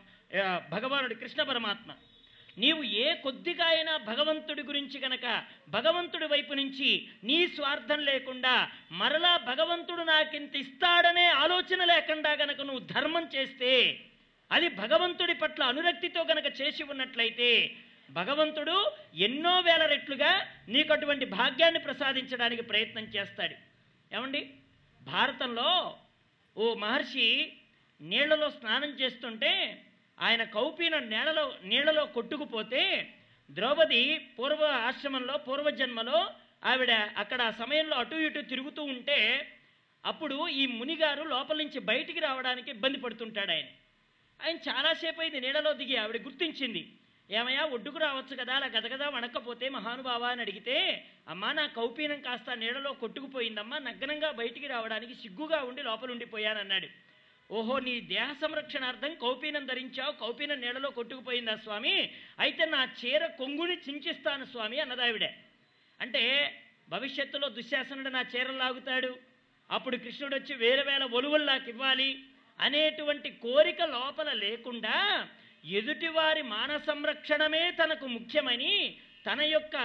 [0.70, 1.92] భగవానుడు కృష్ణ పరమాత్మ.
[2.58, 10.02] నీవు ఏ కొద్దిగా అయినా భగవంతుడి గురించి గనక భగవంతుడి వైపు నుంచి నీ స్వార్థం లేకుండా మరలా భగవంతుడు
[10.02, 14.00] నాకింత ఇస్తాడనే ఆలోచన లేకుండా గనక నువ్వు ధర్మం చేస్తే
[14.50, 17.76] అది భగవంతుడి పట్ల అనురక్తితో గనక చేసి ఉన్నట్లయితే
[18.10, 23.54] భగవంతుడు ఎన్నో వేల రెట్లుగా నీకు అటువంటి భాగ్యాన్ని ప్రసాదించడానికి ప్రయత్నం చేస్తాడు.
[24.14, 24.50] ఏమండి?
[25.02, 25.96] భారతంలో
[26.56, 27.52] ఓ మహర్షి
[28.00, 29.82] నీళ్ళలో స్నానం చేస్తుంటే
[30.18, 32.82] ఆయన కౌపీన నీళ్ళలో నీళ్ళలో కొట్టుకుపోతే
[33.50, 34.02] ద్రౌపది
[34.38, 36.18] పూర్వ ఆశ్రమంలో పూర్వజన్మలో
[36.64, 39.18] ఆవిడ అక్కడ ఆ సమయంలో అటు ఇటు తిరుగుతూ ఉంటే
[40.04, 43.68] అప్పుడు ఈ మునిగారు లోపల నుంచి బయటికి రావడానికి ఇబ్బంది పడుతుంటాడు ఆయన.
[44.40, 46.82] ఆయన చాలాసేపు అయింది నీడలో దిగి ఆవిడ గుర్తించింది.
[47.30, 50.76] ఏమయ్యా ఒడ్డుకు రావచ్చు కదా అలా గదగదా వణకపోతే మహానుభావా అని అడిగితే
[51.28, 56.88] అమ్మా నా కౌపీనం కాస్త నీడలో కొట్టుకుపోయిందమ్మా నగ్నంగా బయటికి రావడానికి సిగ్గుగా ఉండి లోపల ఉండిపోయానన్నాడు.
[57.50, 61.94] ఓహో నీ దేహ సంరక్షణార్థం కౌపీనం ధరించావు కౌపీనం నీడలో కొట్టుకుపోయిందా స్వామి?
[62.44, 65.30] అయితే నా చీర కొంగుని చించిస్తాను స్వామి అన్నదావిడే
[66.00, 66.22] అంటే
[66.88, 69.12] భవిష్యత్తులో దుశ్శాసనుడు నా చీరలు లాగుతాడు.
[69.70, 72.10] అప్పుడు కృష్ణుడు వచ్చి వేల వేల ఒలువలు నాకు ఇవ్వాలి.
[72.60, 74.96] అనేటువంటి కోరిక లోపల లేకుండా
[75.78, 78.74] ఎదుటివారి మాన సంరక్షణమే తనకు ముఖ్యమని
[79.26, 79.76] తన యొక్క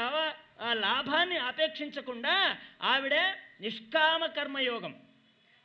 [0.86, 2.36] లాభాన్ని అపేక్షించకుండా
[2.82, 3.16] ఆవిడ
[3.62, 4.93] నిష్కామ కర్మయోగం.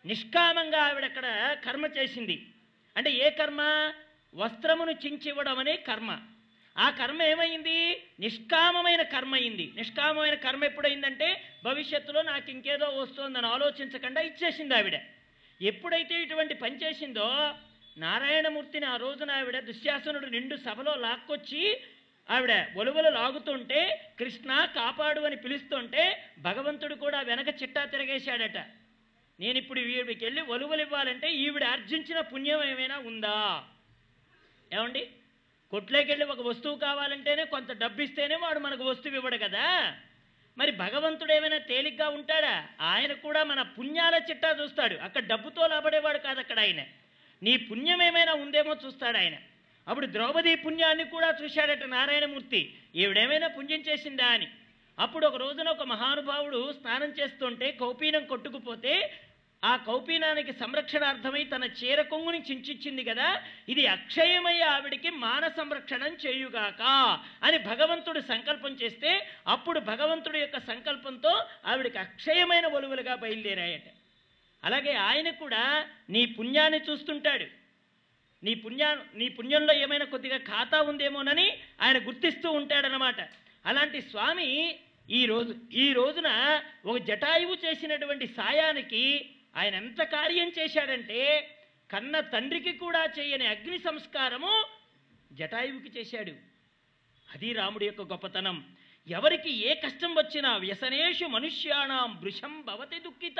[0.06, 2.46] నిష్కామంగా ఆవిడక్కడ కర్మ చేసింది.
[2.96, 3.92] అంటే ఏ కర్మ?
[4.34, 6.18] వస్త్రమును చించివ్వడం అనే కర్మ.
[6.78, 8.02] ఆ కర్మ ఏమైంది?
[8.20, 9.72] నిష్కామమైన కర్మ అయింది.
[9.76, 15.00] నిష్కామమైన కర్మ ఎప్పుడైందంటే భవిష్యత్తులో నాకు ఇంకేదో వస్తుందని ఆలోచించకుండా ఇచ్చేసింది ఆవిడ.
[15.62, 17.54] ఎప్పుడైతే ఇటువంటి పని చేసిందో
[17.98, 21.80] నారాయణమూర్తిని ఆ రోజున ఆవిడ దుశ్శాసనుడు నిండు సభలో లాక్కొచ్చి
[22.30, 28.85] ఆవిడ ఒలువలు లాగుతుంటే కృష్ణ కాపాడు అని పిలుస్తుంటే భగవంతుడు కూడా వెనక చిట్టా తిరగేశాడట.
[29.40, 33.64] నేను ఇప్పుడు వీడికి వెళ్ళి ఒలువలు ఇవ్వాలంటే ఈవిడ ఆర్జించిన పుణ్యం ఏమైనా ఉందా?
[34.72, 35.10] ఏమండి?
[35.70, 39.96] కొట్లోకెళ్ళి ఒక వస్తువు కావాలంటేనే కొంత డబ్బు ఇస్తేనే వాడు మనకు వస్తువు ఇవ్వడు కదా?
[40.58, 42.68] మరి భగవంతుడు ఏమైనా తేలిగ్గా ఉంటాడా?
[42.80, 44.94] ఆయన కూడా మన పుణ్యాల చిట్టా చూస్తాడు.
[44.94, 46.84] అక్కడ డబ్బుతో లాబడేవాడు కాదు అక్కడ ఆయన.
[47.42, 49.36] నీ పుణ్యం ఏమైనా ఉందేమో చూస్తాడు ఆయన.
[49.88, 52.74] అప్పుడు ద్రౌపది పుణ్యాన్ని కూడా చూశాడట నారాయణమూర్తి.
[52.94, 54.48] ఈవిడేమైనా పుణ్యం చేసిందా అని.
[54.98, 59.20] అప్పుడు ఒక రోజున ఒక మహానుభావుడు స్నానం చేస్తుంటే కౌపీనం కొట్టుకుపోతే
[59.66, 63.28] ఆ కౌపీనానికి సంరక్షణార్థమై తన చీర కొంగుని చించిచ్చింది కదా
[63.68, 66.82] ఇది అక్షయమయ్య ఆవిడికి మాన సంరక్షణం చేయుగాక
[67.42, 69.12] అని భగవంతుడు సంకల్పం చేస్తే
[69.46, 71.32] అప్పుడు భగవంతుడి యొక్క సంకల్పంతో
[71.66, 73.86] ఆవిడికి అక్షయమైన ఒలువులుగా బయలుదేరాయట.
[74.64, 75.62] అలాగే ఆయన కూడా
[76.10, 77.46] నీ పుణ్యాన్ని చూస్తుంటాడు.
[78.42, 81.46] నీ పుణ్యా నీ పుణ్యంలో ఏమైనా కొద్దిగా ఖాతా ఉందేమోనని
[81.82, 83.20] ఆయన గుర్తిస్తూ ఉంటాడనమాట
[83.66, 84.50] అలాంటి స్వామి
[85.10, 86.28] ఈ రోజు ఈ రోజున
[86.86, 89.02] ఒక జటాయువు చేసినటువంటి సాయానికి
[89.56, 91.50] ఆయన ఎంత కార్యం చేశాడంటే
[91.90, 94.66] కన్న తండ్రికి కూడా చేయని అగ్ని సంస్కారము
[95.32, 96.32] జటాయువుకి చేశాడు.
[97.34, 98.64] అది రాముడి యొక్క గొప్పతనం.
[99.08, 103.36] ఎవరికి ఏ కష్టం వచ్చినా వ్యసనేషు మనుష్యాణం వృషం భవతి దుఃఖిత.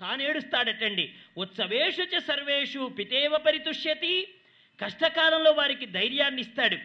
[0.00, 4.34] తానేడుస్తాడటండి ఉత్సవేషు చ సర్వేషు పితేవ పరితుష్యతి.
[4.80, 6.78] కష్టకాలంలో వారికి ధైర్యాన్ని ఇస్తాడు.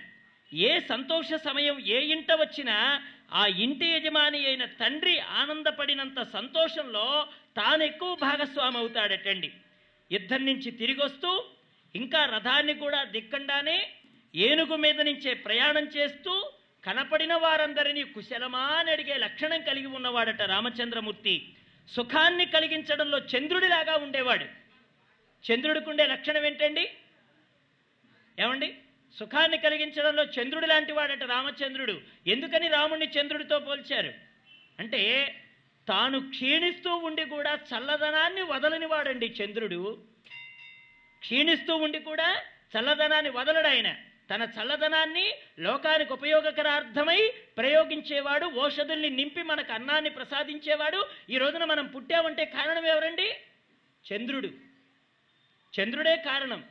[0.56, 7.28] ఏ సంతోష సమయం ఏ ఇంట వచ్చినా ఆ ఇంటి యజమాని అయిన తండ్రి ఆనందపడినంత సంతోషంలో
[7.58, 9.52] తాను ఎక్కువ భాగస్వామి అవుతాడటండి
[10.12, 11.46] యుద్ధం నుంచి తిరిగి వస్తూ
[11.96, 13.92] ఇంకా రథాన్ని కూడా దిక్కండానే
[14.36, 16.52] ఏనుగు మీద నుంచే ప్రయాణం చేస్తూ
[16.86, 21.54] కనపడిన వారందరినీ కుశలమా అని అడిగే లక్షణం కలిగి ఉన్నవాడట రామచంద్రమూర్తి.
[21.88, 24.46] సుఖాన్ని కలిగించడంలో చంద్రుడిలాగా ఉండేవాడు.
[25.54, 26.90] చంద్రుడికి లక్షణం ఏంటండి?
[28.40, 28.76] ఏమండి?
[29.20, 32.02] సుఖాన్ని కలిగించడంలో చంద్రుడి లాంటి వాడట రామచంద్రుడు.
[32.28, 34.14] ఎందుకని రాముణ్ణి చంద్రుడితో పోల్చారు?
[34.80, 35.36] అంటే
[35.88, 39.98] తాను క్షీణిస్తూ ఉండి కూడా చల్లదనాన్ని వదలనివాడండి చంద్రుడు.
[41.20, 42.42] క్షీణిస్తూ ఉండి కూడా
[42.78, 43.96] చల్లదనాన్ని వదలడు ఆయన.
[44.32, 51.08] తన చల్లదనాన్ని లోకానికి ఉపయోగకరార్థమై ప్రయోగించేవాడు ఓషధుల్ని నింపి మనకు అన్నాన్ని ప్రసాదించేవాడు.
[51.30, 53.36] ఈ రోజున మనం పుట్టామంటే కారణం ఎవరండి?
[54.14, 54.50] చంద్రుడు.
[55.80, 56.64] చంద్రుడే కారణం.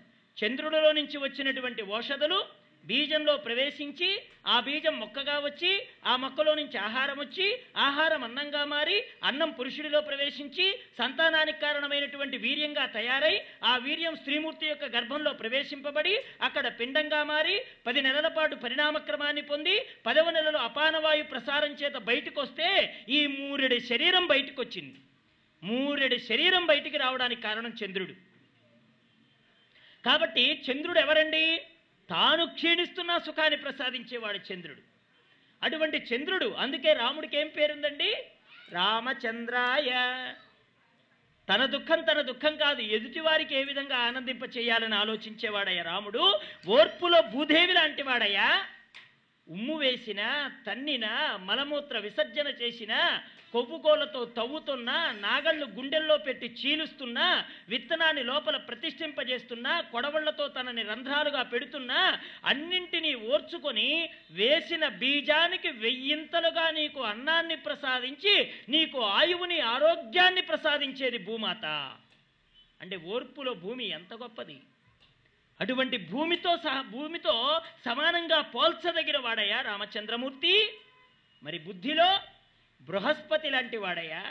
[0.45, 4.09] చంద్రుడిలో నుంచి వచ్చినటువంటి ఓషధులు బీజంలో ప్రవేశించి
[4.47, 5.73] ఆ బీజం మొక్కగా వచ్చి
[6.11, 7.47] ఆ మొక్కలో నుంచి ఆహారం వచ్చి
[7.87, 10.67] ఆహారం అన్నంగా మారి అన్నం పురుషుడిలో ప్రవేశించి
[10.99, 17.57] సంతానానికి కారణమైనటువంటి వీర్యంగా తయారై ఆ వీర్యం స్త్రీమూర్తి యొక్క గర్భంలో ప్రవేశింపబడి అక్కడ పిండంగా మారి
[17.87, 19.77] పది నెలల పాటు పరిణామక్రమాన్ని పొంది
[20.07, 22.71] పదవ నెలలో అపానవాయు ప్రసారం చేత బయటకు వస్తే
[23.09, 24.99] ఈ మూరెడి శరీరం బయటకు వచ్చింది
[25.63, 28.15] మూరెడి శరీరం బయటికి రావడానికి కారణం చంద్రుడు.
[30.05, 31.45] కాబట్టి చంద్రుడు ఎవరండి?
[32.11, 34.83] తాను క్షీణిస్తున్న సుఖాన్ని ప్రసాదించేవాడు చంద్రుడు.
[35.63, 38.11] అటువంటి చంద్రుడు అందుకే రాముడికి ఏం పేరుందండి?
[38.73, 39.91] రామచంద్రాయ.
[41.49, 46.25] తన దుఃఖం తన దుఃఖం కాదు ఎదుటి వారికి ఏ విధంగా ఆనందింప చేయాలని ఆలోచించేవాడయ్యా రాముడు
[46.67, 48.67] ఓర్పులో భూదేవి లాంటి వాడయ్యా
[49.49, 50.21] ఉమ్ము వేసిన
[50.67, 51.07] తన్నిన
[51.41, 52.93] మలమూత్ర విసర్జన చేసిన
[53.53, 64.11] కొవ్వుకోలతో తవ్వుతున్నా నాగళ్ళు గుండెల్లో పెట్టి చీలుస్తున్నా విత్తనాన్ని లోపల ప్రతిష్ఠింపజేస్తున్నా కొడవళ్ళతో తనని రంధ్రాలుగా పెడుతున్నా అన్నింటినీ ఓర్చుకొని
[64.31, 71.97] వేసిన బీజానికి వెయ్యింతలుగా నీకు అన్నాన్ని ప్రసాదించి నీకు ఆయువుని ఆరోగ్యాన్ని ప్రసాదించేది భూమాత.
[72.81, 74.59] అంటే ఓర్పులో భూమి ఎంత గొప్పది?
[75.61, 80.79] అటువంటి భూమితో సహా భూమితో సమానంగా పోల్చదగిన వాడయ్యా రామచంద్రమూర్తి.
[81.43, 82.19] మరి బుద్ధిలో
[82.81, 84.23] బృహస్పతి లాంటి వాడయ్యా.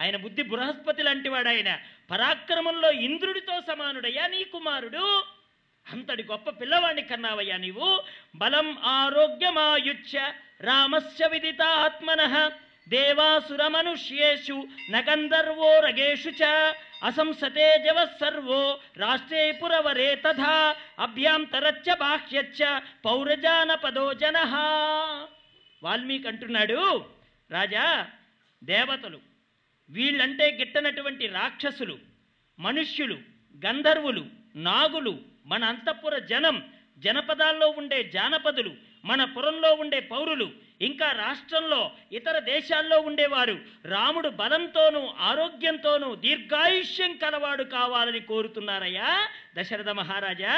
[0.00, 1.78] ఆయన బుద్ధి బృహస్పతి లాంటి వాడాయన.
[2.10, 5.24] పరాక్రమంలో ఇంద్రుడితో సమానుడయ్యా నీ కుమారుడు.
[5.92, 8.02] అంతటి గొప్ప పిల్లవాడిని కన్నావయ్యా నీవు.
[8.34, 12.50] బలం ఆరోగ్యమాయుచ్య రామస్య విదితాత్మన
[12.88, 16.44] దేవాసుర మనుష్యేషు నగంధర్వో రగేషు చ.
[17.02, 20.76] అసంసతే జవ సర్వో రాష్ట్రే పురవరే తథా.
[20.98, 24.38] అభ్యాంతరచ్చ బాహ్యచ్చ పౌరజానపదో జన.
[25.82, 27.21] వాల్మీకి అంటున్నాడు
[27.52, 27.86] రాజా
[28.62, 29.20] దేవతలు
[29.90, 31.96] వీళ్ళంటే గిట్టనటువంటి రాక్షసులు
[32.58, 33.16] మనుష్యులు
[33.62, 34.24] గంధర్వులు
[34.68, 35.14] నాగులు
[35.46, 36.56] మన అంతఃపుర జనం
[36.98, 38.72] జనపదాల్లో ఉండే జానపదులు
[39.04, 40.46] మన పురంలో ఉండే పౌరులు
[40.80, 41.80] ఇంకా రాష్ట్రంలో
[42.12, 49.10] ఇతర దేశాల్లో ఉండేవారు రాముడు బలంతోనూ ఆరోగ్యంతోనూ దీర్ఘాయుష్యం కలవాడు కావాలని కోరుతున్నారయ్యా
[49.56, 50.54] దశరథ మహారాజా.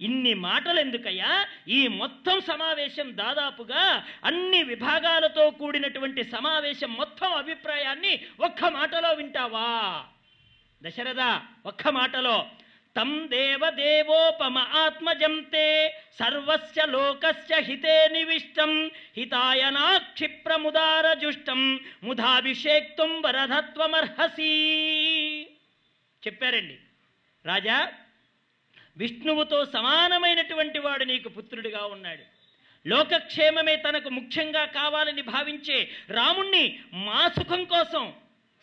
[0.00, 9.12] ఇన్ని మాటలు ఎందుకయ్యా ఈ మొత్తం సమావేశం దాదాపుగా అన్ని విభాగాలతో కూడినటువంటి సమావేశం మొత్తం అభిప్రాయాన్ని ఒక్క మాటలో
[9.12, 10.04] వింటావా?
[10.82, 12.46] దశరథ ఒక్క మాటలో
[12.96, 24.52] తం దేవదేవోపమ ఆత్మజంతే సర్వస్య లోకస్య హితే నివిష్టం హితాయ నాక్షిప్రముదారజుష్టం ముధాభిషేక్తుం వరధత్వమర్హసి.
[26.26, 26.78] చెప్పారండి.
[27.46, 27.92] రాజా
[28.96, 32.22] విష్ణువుతో సమానమైనటువంటి వాడు నీకు పుత్రుడిగా ఉన్నాడు.
[32.88, 38.12] లోకక్షేమమే తనకు ముఖ్యంగా కావాలని భావించే రాముణ్ణి మా సుఖం కోసం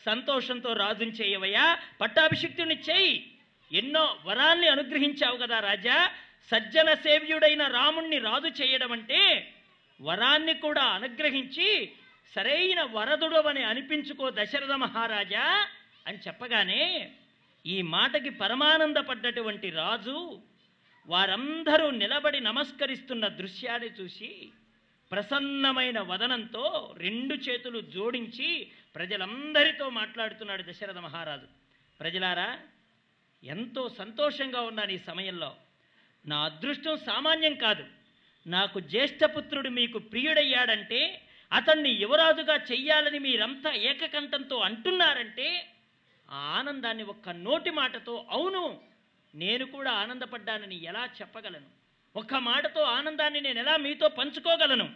[0.06, 3.32] సంతోషంతో రాజుని చేయవయ్యా పట్టాభిషిక్తుని చేయి.
[3.72, 6.12] ఎన్నో వరాల్ని అనుగ్రహించావు కదా రాజా.
[6.52, 9.54] సజ్జన సేవ్యుడైన రాముణ్ణి రాజు చేయడం అంటే
[10.02, 11.92] వరాన్ని కూడా అనుగ్రహించి
[12.36, 15.68] సరైన వరదుడవని అనిపించుకో దశరథ మహారాజా
[16.08, 17.12] అని చెప్పగానే
[17.66, 20.42] ఈ మాటకి పరమానందపడ్డటువంటి రాజు
[21.08, 24.52] వారందరూ నిలబడి నమస్కరిస్తున్న దృశ్యాన్ని చూసి
[25.12, 31.48] ప్రసన్నమైన వదనంతో రెండు చేతులు జోడించి ప్రజలందరితో మాట్లాడుతున్నాడు దశరథ మహారాజు.
[32.00, 32.60] ప్రజలారా
[33.44, 35.56] ఎంతో సంతోషంగా ఉన్నాను ఈ సమయంలో.
[36.26, 37.86] నా అదృష్టం సామాన్యం కాదు.
[38.48, 41.22] నాకు జ్యేష్ఠపుత్రుడు మీకు ప్రియుడయ్యాడంటే
[41.54, 45.73] అతన్ని యువరాజుగా చెయ్యాలని మీరంతా ఏకకంఠంతో అంటున్నారంటే
[46.32, 48.80] ఆ ఆనందాన్ని ఒక్క నోటి మాటతో అవును
[49.36, 51.66] నేను కూడా ఆనందపడ్డానని ఎలా చెప్పగలను?
[52.16, 54.90] ఒక్క మాటతో ఆనందాన్ని నేను ఎలా మీతో పంచుకోగలను?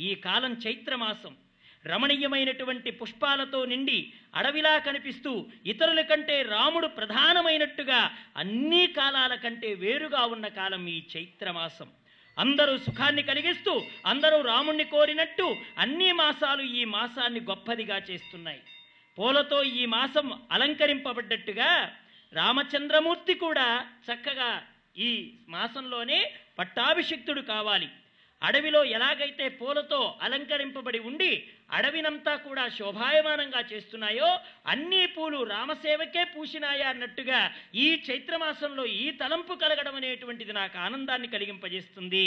[0.00, 1.36] ఈ కాలం చైత్రమాసం.
[1.86, 10.86] రమణీయమైనటువంటి పుష్పాలతో నిండి అడవిలా కనిపిస్తూ ఇతరుల కంటే రాముడు ప్రధానమైనట్టుగా అన్ని కాలాల కంటే వేరుగా ఉన్న కాలం
[10.86, 11.90] ఈ చైత్రమాసం.
[12.38, 18.62] అందరూ సుఖాన్ని కలిగిస్తూ అందరూ రాముణ్ణి కోరినట్టు అన్ని మాసాలు ఈ మాసాన్ని గొప్పదిగా చేస్తున్నాయి.
[19.18, 21.70] పూలతో ఈ మాసం అలంకరింపబడ్డట్టుగా
[22.32, 23.68] రామచంద్రమూర్తి కూడా
[24.06, 24.50] చక్కగా
[25.06, 25.10] ఈ
[25.48, 26.18] మాసంలోనే
[26.58, 27.88] పట్టాభిషిక్తుడు కావాలి.
[28.42, 31.30] అడవిలో ఎలాగైతే పూలతో అలంకరింపబడి ఉండి
[31.76, 34.28] అడవినంతా కూడా శోభాయమానంగా చేస్తున్నాయో
[34.72, 37.40] అన్ని పూలు రామసేవకే పూసినాయా అన్నట్టుగా
[37.84, 42.26] ఈ చైత్రమాసంలో ఈ తలంపు కలగడం అనేటువంటిది నాకు ఆనందాన్ని కలిగింపజేస్తుంది.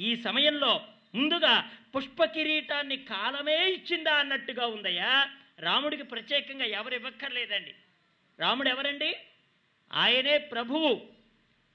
[0.00, 0.72] ఈ సమయంలో
[1.14, 1.54] ముందుగా
[1.94, 5.14] పుష్ప కిరీటాన్ని కాలమే ఇచ్చిందా అన్నట్టుగా ఉందయ్యా.
[5.60, 7.74] రాముడికి ప్రత్యేకంగా ఎవరు ఇవ్వక్కర్లేదండి
[8.40, 9.16] రాముడు ఎవరండి
[9.92, 11.08] ఆయనే ప్రభువు.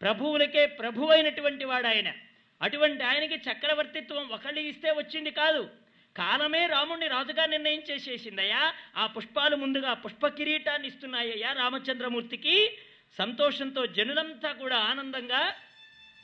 [0.01, 2.13] ప్రభువులకే ప్రభు అయినటువంటి వాడు ఆయన
[2.61, 5.69] అటువంటి ఆయనకి చక్రవర్తిత్వం ఒకళ్ళు ఇస్తే వచ్చింది కాదు.
[6.17, 8.73] కాలమే రాముణ్ణి రాజుగా నిర్ణయం చేసేసిందయ్యా.
[8.97, 12.77] ఆ పుష్పాలు ముందుగా పుష్ప కిరీటాన్ని ఇస్తున్నాయ్యా రామచంద్రమూర్తికి.
[13.17, 15.55] సంతోషంతో జనులంతా కూడా ఆనందంగా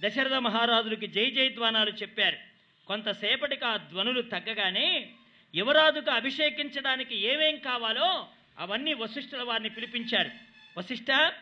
[0.02, 2.38] దశరథ మహారాజులకి జై జయధ్వానాలు చెప్పారు.
[2.88, 5.10] కొంతసేపటికి ఆ ధ్వనులు తగ్గగానే
[5.56, 8.28] యువరాజుకు అభిషేకించడానికి ఏమేం కావాలో
[8.60, 10.30] అవన్నీ వశిష్ఠుల వారిని పిలిపించారు.
[10.78, 11.34] వశిష్ఠ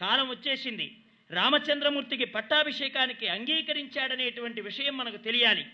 [0.00, 0.96] కాలం వచ్చేసింది.
[1.30, 5.66] రామచంద్రమూర్తికి పట్టాభిషేకానికి అంగీకరించాడనేటువంటి విషయం మనకు తెలియాలి.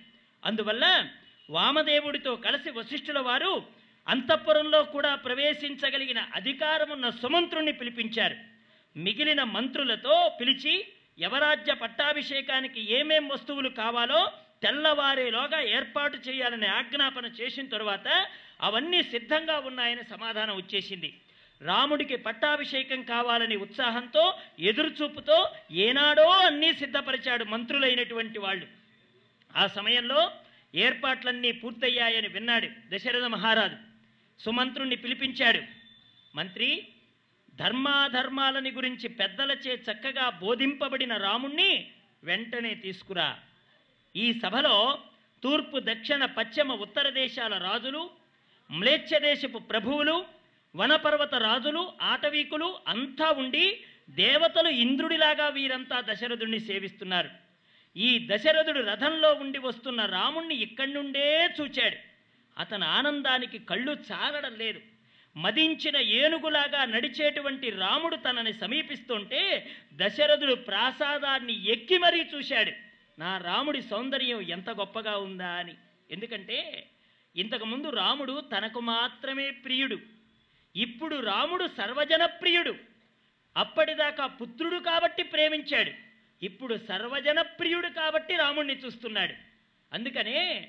[0.45, 1.09] అందువల్ల
[1.51, 3.67] వామదేవుడితో కలిసి వశిష్ఠుల వారు
[4.09, 8.37] అంతఃపురంలో కూడా ప్రవేశించగలిగిన అధికారమున్న సుమంత్రుణ్ణి పిలిపించారు.
[8.99, 10.87] మిగిలిన మంత్రులతో పిలిచి
[11.21, 14.33] యవరాజ్య పట్టాభిషేకానికి ఏమేం వస్తువులు కావాలో
[14.63, 18.27] తెల్లవారేలోగా ఏర్పాటు చేయాలని ఆజ్ఞాపన చేసిన తరువాత
[18.61, 21.21] అవన్నీ సిద్ధంగా ఉన్నాయని సమాధానం వచ్చేసింది.
[21.63, 28.67] రాముడికి పట్టాభిషేకం కావాలని ఉత్సాహంతో ఎదురుచూపుతో ఏనాడో అన్నీ సిద్ధపరిచాడు మంత్రులైనటువంటి వాళ్ళు.
[29.57, 30.31] ఆ సమయంలో
[30.75, 33.77] ఏర్పాట్లన్నీ పూర్తయ్యాయని విన్నాడు దశరథ మహారాజు.
[34.43, 35.61] సుమంత్రుణ్ణి పిలిపించాడు.
[36.35, 36.87] మంత్రి
[37.55, 41.91] ధర్మాధర్మాలని గురించి పెద్దలచే చక్కగా బోధింపబడిన రాముణ్ణి
[42.25, 43.39] వెంటనే తీసుకురా.
[44.17, 44.99] ఈ సభలో
[45.43, 48.11] తూర్పు దక్షిణ పశ్చిమ ఉత్తర దేశాల రాజులు
[48.73, 50.27] మ్లేచ్ఛ దేశపు ప్రభువులు
[50.77, 57.31] వనపర్వత రాజులు ఆటవీకులు అంతా ఉండి దేవతలు ఇంద్రుడిలాగా వీరంతా దశరథుణ్ణి సేవిస్తున్నారు.
[57.97, 61.97] ఈ దశరథుడు రథంలో ఉండి వస్తున్న రాముణ్ణి ఇక్కడి నుండే చూచాడు.
[62.59, 64.81] అతని ఆనందానికి కళ్ళు చాలడం లేదు.
[65.37, 72.88] మదించిన ఏనుగులాగా నడిచేటువంటి రాముడు తనని సమీపిస్తుంటే దశరథుడు ప్రాసాదాన్ని ఎక్కి మరీ చూశాడు.
[73.19, 75.75] నా రాముడి సౌందర్యం ఎంత గొప్పగా ఉందా అని.
[76.11, 76.89] ఎందుకంటే
[77.37, 79.99] ఇంతకుముందు రాముడు తనకు మాత్రమే ప్రియుడు.
[80.77, 82.75] ఇప్పుడు రాముడు సర్వజన ప్రియుడు
[83.57, 85.91] అప్పటిదాకా పుత్రుడు కాబట్టి ప్రేమించాడు.
[86.45, 89.35] ఇప్పుడు సర్వజన ప్రియుడు కాబట్టి రాముణ్ణి చూస్తున్నాడు.
[89.93, 90.69] అందుకనే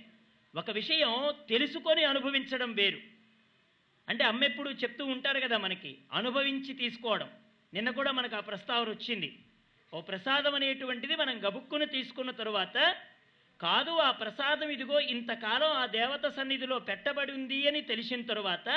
[0.56, 2.98] ఒక విషయం తెలుసుకొని అనుభవించడం వేరు.
[4.10, 7.30] అంటే అమ్మ ఎప్పుడు చెప్తూ ఉంటారు కదా మనకి అనుభవించి తీసుకోవడం.
[7.74, 9.40] నిన్న కూడా మనకు ఆ ప్రస్తావన వచ్చింది.
[9.94, 12.78] ఓ ప్రసాదం అనేటువంటిది మనం గబుక్కుని తీసుకున్న తరువాత
[13.60, 18.70] కాదు ఆ ప్రసాదం ఇదిగో ఇంతకాలం ఆ దేవత సన్నిధిలో పెట్టబడి ఉంది అని తెలిసిన తరువాత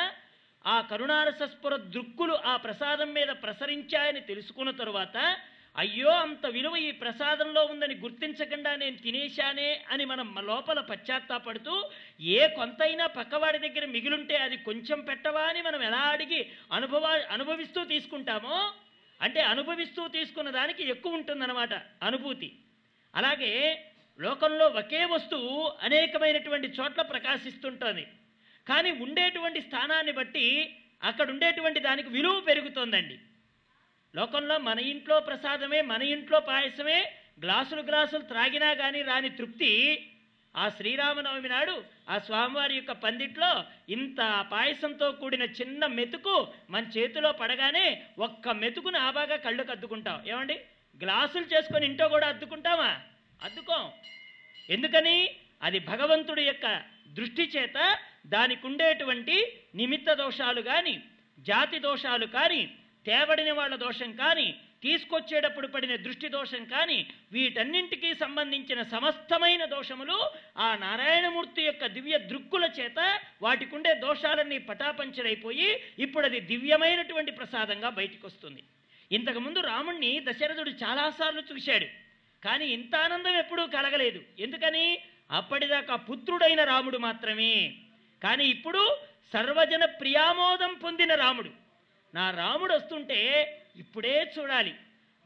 [0.64, 5.16] ఆ కరుణారసస్పుర దృక్కులు ఆ ప్రసాదం మీద ప్రసరించాయని తెలుసుకున్న తరువాత
[5.76, 11.74] అయ్యో అంత విలువ ఈ ప్రసాదంలో ఉందని గుర్తించకుండా నేను తినేశానే అని మనం లోపల పశ్చాత్తాపడుతూ
[12.32, 16.40] ఏ కొంతైనా పక్కవాడి దగ్గర మిగిలుంటే అది కొంచెం పెట్టవా అని మనం ఎలా అడిగి
[16.72, 18.58] అనుభవ అనుభవిస్తూ తీసుకుంటామో
[19.22, 22.58] అంటే అనుభవిస్తూ తీసుకున్న దానికి ఎక్కువ ఉంటుందన్నమాట అనుభూతి.
[23.14, 23.84] అలాగే
[24.20, 28.06] లోకంలో ఒకే వస్తువు అనేకమైనటువంటి చోట్ల ప్రకాశిస్తుంటుంది.
[28.68, 33.18] కానీ ఉండేటువంటి స్థానాన్ని బట్టి అక్కడ ఉండేటువంటి దానికి విలువ పెరుగుతోందండి.
[34.14, 39.70] లోకంలో మన ఇంట్లో ప్రసాదమే మన ఇంట్లో పాయసమే గ్లాసులు గ్లాసులు త్రాగినా కానీ రాని తృప్తి
[40.56, 43.50] ఆ శ్రీరామనవమి నాడు ఆ స్వామివారి యొక్క పందిట్లో
[43.88, 44.20] ఇంత
[44.52, 46.34] పాయసంతో కూడిన చిన్న మెతుకు
[46.70, 47.86] మన చేతిలో పడగానే
[48.18, 50.56] ఒక్క మెతుకుని ఆబాగా కళ్ళుకు అద్దుకుంటాం ఏమండి?
[51.00, 52.90] గ్లాసులు చేసుకొని ఇంట్లో కూడా అద్దుకుంటామా
[53.42, 53.92] అద్దుకోం.
[54.70, 55.16] ఎందుకని?
[55.62, 56.66] అది భగవంతుడి యొక్క
[57.08, 57.78] దృష్టి చేత
[58.26, 59.36] దానికి ఉండేటువంటి
[59.74, 60.94] నిమిత్త దోషాలు కానీ
[61.38, 62.62] జాతి దోషాలు కానీ
[63.06, 64.48] తేబడిన వాళ్ళ దోషం కానీ
[64.82, 73.20] తీసుకొచ్చేటప్పుడు పడిన దృష్టి దోషం కానీ వీటన్నింటికీ సంబంధించిన సమస్తమైన దోషములు ఆ నారాయణమూర్తి యొక్క దివ్య దృక్కుల చేత
[73.42, 78.62] వాటికుండే దోషాలన్నీ పటాపంచరైపోయి ఇప్పుడు అది దివ్యమైనటువంటి ప్రసాదంగా బయటికి వస్తుంది
[79.12, 81.86] ఇంతకుముందు రాముణ్ణి దశరథుడు చాలాసార్లు చూశాడు.
[82.44, 84.20] కానీ ఇంత ఆనందం ఎప్పుడూ కలగలేదు.
[84.38, 84.98] ఎందుకని?
[85.30, 87.74] అప్పటిదాకా పుత్రుడైన రాముడు మాత్రమే.
[88.22, 88.96] కానీ ఇప్పుడు
[89.32, 91.50] సర్వజన ప్రియామోదం పొందిన రాముడు.
[92.14, 93.20] నా రాముడు వస్తుంటే
[93.76, 94.74] ఇప్పుడే చూడాలి.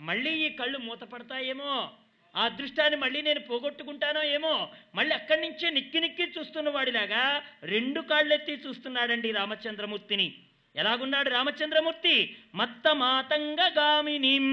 [0.00, 1.90] మళ్ళీ ఈ కళ్ళు మూతపడతాయేమో?
[2.36, 4.72] ఆ అదృష్టాన్ని మళ్ళీ నేను పోగొట్టుకుంటానో ఏమో?
[4.94, 10.34] మళ్ళీ అక్కడి నుంచే నిక్కి నిక్కి చూస్తున్నవాడిలాగా రెండు కాళ్ళెత్తి చూస్తున్నాడండి రామచంద్రమూర్తిని.
[10.76, 12.36] ఎలాగున్నాడు రామచంద్రమూర్తి?
[12.54, 14.46] మత్త మాతంగగామినిం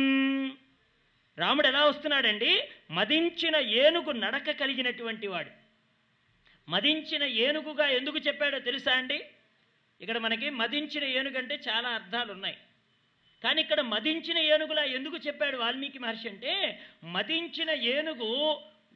[1.38, 2.70] రాముడు ఎలా వస్తున్నాడండి?
[2.92, 5.50] మదించిన ఏనుగు నడక కలిగినటువంటి వాడు.
[6.70, 9.26] మదించిన ఏనుగుగా ఎందుకు చెప్పాడో తెలుసా అండి?
[10.02, 12.58] ఇక్కడ మనకి మదించిన ఏనుగు అంటే చాలా అర్థాలు ఉన్నాయి
[13.44, 16.54] కానీ ఇక్కడ మదించిన ఏనుగులా ఎందుకు చెప్పాడు వాల్మీకి మహర్షి అంటే
[17.04, 18.30] మదించిన ఏనుగు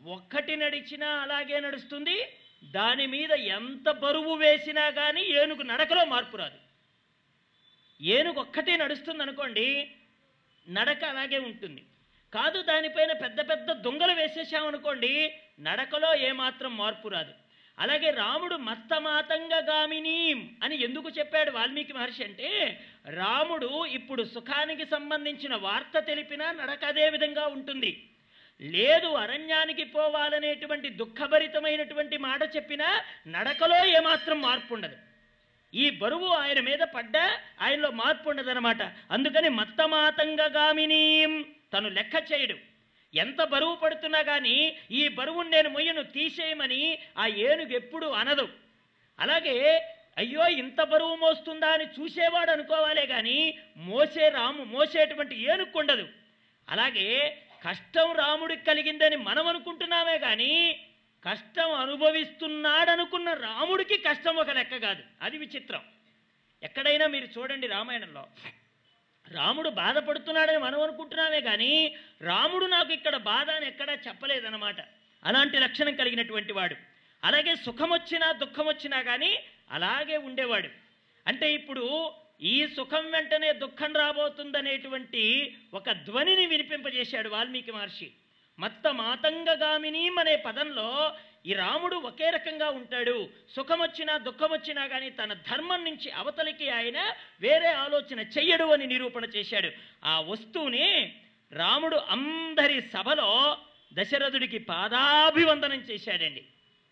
[0.05, 2.17] ఒక్కటి నడిచినా అలాగే నడుస్తుంది
[2.63, 6.59] దాని మీద ఎంత బరువు వేసినా కానీ ఏనుగు నడకలో మార్పు రాదు.
[8.01, 9.91] ఏనుగు ఒక్కటే నడుస్తుంది అనుకోండి
[10.69, 11.83] నడక అలాగే ఉంటుంది.
[12.33, 17.33] కాదు దానిపైన పెద్ద పెద్ద దొంగలు వేసేసామనుకోండి నడకలో ఏమాత్రం మార్పు రాదు.
[17.79, 22.79] అలాగే రాముడు మత్తమాతంగగామినీం అని ఎందుకు చెప్పాడు వాల్మీకి మహర్షి అంటే
[23.09, 28.03] రాముడు ఇప్పుడు సుఖానికి సంబంధించిన వార్త తెలిపినా నడక అదే విధంగా ఉంటుంది.
[28.61, 34.97] లేదు అరణ్యానికి పోవాలనేటువంటి దుఃఖభరితమైనటువంటి మాట చెప్పినా నడకలో ఏమాత్రం మార్పు ఉండదు
[35.73, 38.81] ఈ బరువు ఆయన మీద పడ్డా ఆయనలో మార్పు ఉండదనమాట
[39.11, 42.66] అందుకని మత్తమాతంగగామినీం తను లెక్క చేయడు.
[43.17, 44.57] ఎంత బరువు పడుతున్నా కానీ
[44.91, 46.81] ఈ బరువును నేను మొయ్యను తీసేయమని
[47.17, 48.47] ఆ ఏనుగు ఎప్పుడు అనదు.
[49.19, 49.57] అలాగే
[50.17, 56.05] అయ్యో ఇంత బరువు మోస్తుందా అని చూసేవాడు అనుకోవాలే కానీ మోసే రాము మోసేటువంటి ఏనుగు ఉండదు
[56.69, 57.07] అలాగే
[57.69, 60.53] కష్టం రాముడికి కలిగిందని మనం అనుకుంటున్నామే కానీ
[61.25, 65.03] కష్టం అనుభవిస్తున్నాడనుకున్న రాముడికి కష్టం ఒక లెక్క కాదు.
[65.21, 65.81] అది విచిత్రం.
[66.63, 68.23] ఎక్కడైనా మీరు చూడండి రామాయణంలో.
[69.31, 74.75] రాముడు బాధపడుతున్నాడని మనం అనుకుంటున్నామే కానీ రాముడు నాకు ఇక్కడ బాధ అని ఎక్కడా చెప్పలేదన్నమాట.
[75.23, 76.75] అలాంటి లక్షణం కలిగినటువంటి వాడు.
[77.23, 79.39] అలాగే సుఖం వచ్చినా దుఃఖం వచ్చినా కానీ
[79.71, 80.69] అలాగే ఉండేవాడు.
[81.27, 88.11] అంటే ఇప్పుడు ఈ సుఖం వెంటనే దుఃఖం రాబోతుందనేటువంటి ఒక ధ్వనిని వినిపింపజేశాడు వాల్మీకి మహర్షి.
[88.59, 91.13] మత్త మాతంగగామిని అనే పదంలో
[91.45, 93.29] ఈ రాముడు ఒకే రకంగా ఉంటాడు.
[93.55, 99.25] సుఖం వచ్చినా దుఃఖం వచ్చినా కానీ తన ధర్మం నుంచి అవతలికి ఆయన వేరే ఆలోచన చెయ్యడు అని నిరూపణ
[99.25, 99.71] చేశాడు.
[100.03, 101.15] ఆ వస్తువుని
[101.51, 103.57] రాముడు అందరి సభలో
[103.93, 106.45] దశరథుడికి పాదాభివందనం చేశాడండి.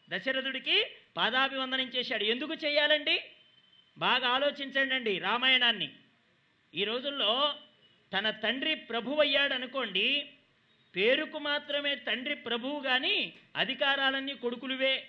[0.10, 0.86] దశరథుడికి
[1.18, 2.24] పాదాభివందనం చేశాడు.
[2.24, 3.22] ఎందుకు చేయాలండి?
[3.98, 5.90] బాగా ఆలోచించండి రామాయణాన్ని.
[6.76, 7.54] ఈ రోజుల్లో
[8.14, 10.35] తన తండ్రి ప్రభువయ్యాడనుకోండి అనుకోండి
[10.96, 15.08] పేరుకు మాత్రమే తండ్రి ప్రభువు కానీ అధికారాలన్నీ కొడుకులువే.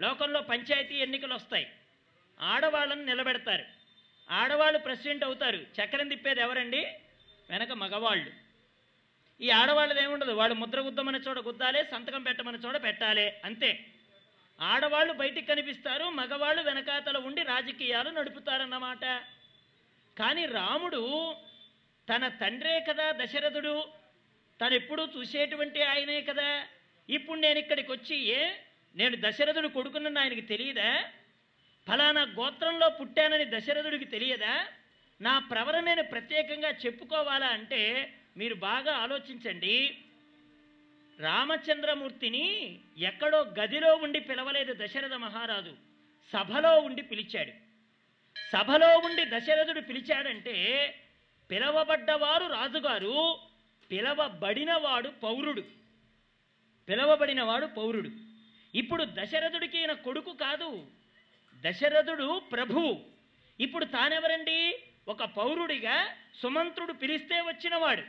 [0.00, 1.72] లోకంలో పంచాయతీ ఎన్నికలు వస్తాయి
[2.40, 3.64] ఆడవాళ్ళని నిలబెడతారు.
[4.30, 5.56] ఆడవాళ్ళు ప్రెసిడెంట్ అవుతారు.
[5.56, 6.86] చక్రం తిప్పేది ఎవరండి?
[7.50, 8.32] వెనక మగవాళ్ళు.
[9.40, 10.32] ఈ ఆడవాళ్ళది ఏముండదు?
[10.32, 13.42] వాళ్ళు ముద్ర గుద్దమని చోట గుద్దాలే సంతకం పెట్టమని చోట పెట్టాలే.
[13.44, 13.86] అంతే.
[14.60, 19.04] ఆడవాళ్ళు బయటికి కనిపిస్తారు మగవాళ్ళు వెనకాతల ఉండి రాజకీయాలు నడుపుతారన్నమాట.
[20.18, 21.34] కానీ రాముడు
[22.14, 23.88] తన తండ్రే కదా దశరథుడు.
[24.60, 26.66] తను ఎప్పుడూ చూసేటువంటి ఆయనే కదా.
[27.10, 28.50] ఇప్పుడు నేను ఇక్కడికి వచ్చి ఏ
[28.96, 31.04] నేను దశరథుడు కొడుకునని ఆయనకి తెలియదా?
[31.88, 34.66] ఫలానా గోత్రంలో పుట్టానని దశరథుడికి తెలియదా?
[35.20, 39.98] నా ప్రవర నేను ప్రత్యేకంగా చెప్పుకోవాలా అంటే మీరు బాగా ఆలోచించండి.
[41.20, 45.74] రామచంద్రమూర్తిని ఎక్కడో గదిలో ఉండి పిలవలేదు దశరథ మహారాజు.
[46.32, 47.52] సభలో ఉండి పిలిచాడు.
[48.52, 50.56] సభలో ఉండి దశరథుడు పిలిచాడంటే
[51.50, 53.38] పిలవబడ్డవారు రాజుగారు
[53.90, 55.60] పిలవబడినవాడు పౌరుడు.
[56.88, 58.10] పిలవబడినవాడు పౌరుడు.
[58.74, 60.86] ఇప్పుడు దశరథుడికి ఈయన కొడుకు కాదు.
[61.60, 63.00] దశరథుడు ప్రభువు
[63.60, 64.78] ఇప్పుడు తానెవరండి?
[65.08, 66.08] ఒక పౌరుడిగా
[66.42, 68.02] సుమంత్రుడు పిలిస్తే వచ్చినవాడు.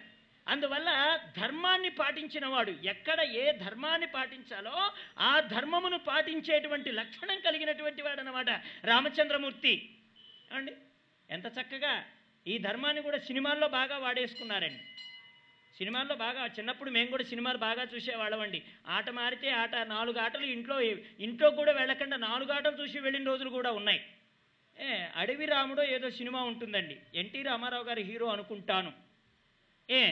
[0.47, 2.71] అందువల్ల ధర్మాన్ని పాటించినవాడు.
[2.71, 8.49] ఎక్కడ ఏ ధర్మాన్ని పాటించాలో ఆ ధర్మమును పాటించేటువంటి లక్షణం కలిగినటువంటి వాడు అనమాట
[8.83, 9.89] రామచంద్రమూర్తి.
[10.51, 10.73] అండి
[11.29, 12.05] ఎంత చక్కగా
[12.47, 14.81] ఈ ధర్మాన్ని కూడా సినిమాల్లో బాగా వాడేసుకున్నారండి.
[15.79, 18.59] సినిమాల్లో బాగా చిన్నప్పుడు మేము కూడా సినిమాలు బాగా చూసేవాళ్ళమండి.
[18.95, 20.77] ఆట మారితే ఆట నాలుగు ఆటలు ఇంట్లో
[21.27, 24.01] ఇంట్లో కూడా వెళ్ళకుండా నాలుగు ఆటలు చూసి వెళ్ళిన రోజులు కూడా ఉన్నాయి.
[24.79, 26.95] ఏ అడవి రాముడో ఏదో సినిమా ఉంటుందండి.
[27.15, 28.91] ఎన్టీ రామారావు గారి హీరో అనుకుంటాను.
[29.89, 30.03] ఏ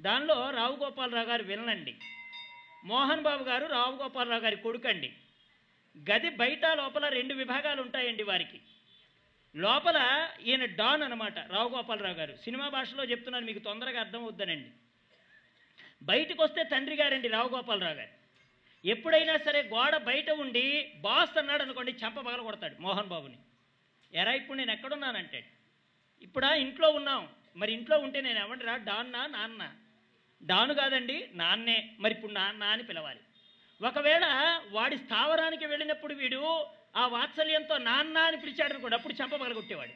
[0.00, 1.94] దానిలో రావు గోపాలరావు గారు వినలండి
[2.84, 5.10] మోహన్ బాబు గారు రావు గోపాలరావు గారి కొడుకండి.
[5.96, 8.58] గది బయట లోపల రెండు విభాగాలు ఉంటాయండి వారికి.
[9.54, 9.98] లోపల
[10.46, 12.34] ఈయన డాన్ అనమాట రావు గోపాలరావు గారు.
[12.44, 14.70] సినిమా భాషలో చెప్తున్నాను మీకు తొందరగా అర్థం అవుద్దనండి
[16.02, 18.14] బయటకు వస్తే తండ్రి గారండి రావుగోపాలరావు గారు.
[18.84, 23.38] ఎప్పుడైనా సరే గోడ బయట ఉండి బాస్ అన్నాడు అనుకోండి చెంప పగల కొడతాడు మోహన్ బాబుని.
[24.12, 25.48] ఎరా ఇప్పుడు నేను ఎక్కడున్నానంటాడు
[26.22, 28.76] ఇప్పుడా ఇంట్లో ఉన్నాం మరి ఇంట్లో ఉంటే నేను ఎవండిరా?
[28.76, 29.62] డాన్నా నాన్న.
[30.42, 31.90] డాను కాదండి నాన్నే.
[32.00, 33.20] మరి ఇప్పుడు నాన్న అని పిలవాలి.
[33.80, 34.24] ఒకవేళ
[34.70, 36.66] వాడి స్థావరానికి వెళ్ళినప్పుడు వీడు
[36.96, 39.94] ఆ వాత్సల్యంతో నాన్న అని పిలిచాడు అనుకోండి అప్పుడు చెంప పగలగొట్టేవాడు.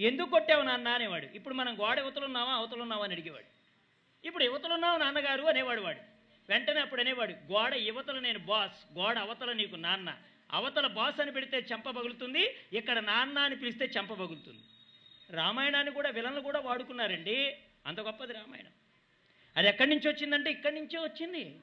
[0.00, 1.26] ఎందుకు కొట్టావు నాన్న అనేవాడు.
[1.26, 3.59] ఇప్పుడు మనం గోడ అవతలున్నావా అవతలున్నావా అని అడిగేవాడు.
[4.24, 5.98] ఇప్పుడు యువతలున్నావు నాన్నగారు అనేవాడు వాడు.
[6.48, 10.16] వెంటనే అప్పుడు అనేవాడు గోడ యువతల నేను బాస్ గోడ అవతల నీకు నాన్న.
[10.52, 14.62] అవతల బాస్ అని పెడితే చెంప పగులుతుంది ఇక్కడ నాన్న అని పిలిస్తే చెంప పగులుతుంది.
[15.30, 17.56] రామాయణాన్ని కూడా విలన్లు కూడా వాడుకున్నారండి.
[17.86, 18.72] అంత గొప్పది రామాయణం.
[19.56, 21.60] అది ఎక్కడి నుంచి వచ్చిందంటే ఇక్కడి నుంచే వచ్చింది.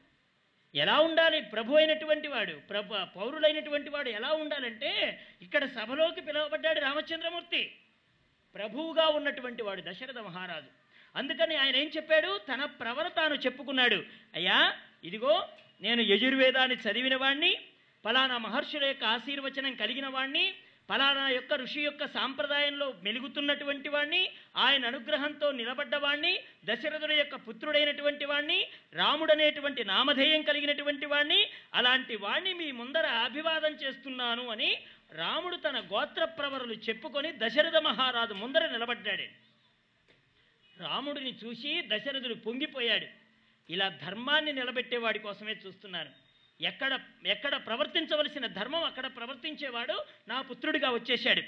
[0.75, 1.41] ఎలా ఉండాలి?
[1.41, 7.79] ప్రభు అయినటువంటి వాడు ప్రభు పౌరులైనటువంటి వాడు ఎలా ఉండాలంటే ఇక్కడ సభలోకి పిలువబడ్డాడు రామచంద్రమూర్తి.
[8.55, 10.86] ప్రభువుగా ఉన్నటువంటి వాడు దశరథ మహారాజు.
[11.19, 12.31] అందుకని ఆయన ఏం చెప్పాడు?
[12.49, 13.99] తన ప్రవర తాను చెప్పుకున్నాడు.
[14.37, 14.59] అయ్యా
[15.09, 15.33] ఇదిగో
[15.85, 17.51] నేను యజుర్వేదాన్ని చదివిన వాణ్ణి
[18.03, 20.45] ఫలానా మహర్షుల యొక్క ఆశీర్వచనం కలిగిన వాణ్ణి
[20.89, 24.21] ఫలానా యొక్క ఋషి యొక్క సాంప్రదాయంలో మెలుగుతున్నటువంటి వాణ్ణి
[24.65, 26.31] ఆయన అనుగ్రహంతో నిలబడ్డవాణ్ణి
[26.69, 28.59] దశరథుల యొక్క పుత్రుడైనటువంటి వాణ్ణి
[28.99, 31.39] రాముడనేటువంటి నామధేయం కలిగినటువంటి వాణ్ణి
[31.79, 34.71] అలాంటి వాణ్ణి మీ ముందర అభివాదం చేస్తున్నాను అని
[35.19, 39.27] రాముడు తన గోత్ర ప్రవరులు చెప్పుకొని దశరథ మహారాజు ముందర నిలబడ్డాడు.
[40.81, 43.05] రాముడిని చూసి దశరథుడు పొంగిపోయాడు.
[43.69, 46.09] ఇలా ధర్మాన్ని నిలబెట్టేవాడి కోసమే చూస్తున్నాను
[46.61, 51.41] ఎక్కడ ఎక్కడ ప్రవర్తించవలసిన ధర్మం అక్కడ ప్రవర్తించేవాడు నా పుత్రుడిగా వచ్చేశాడు.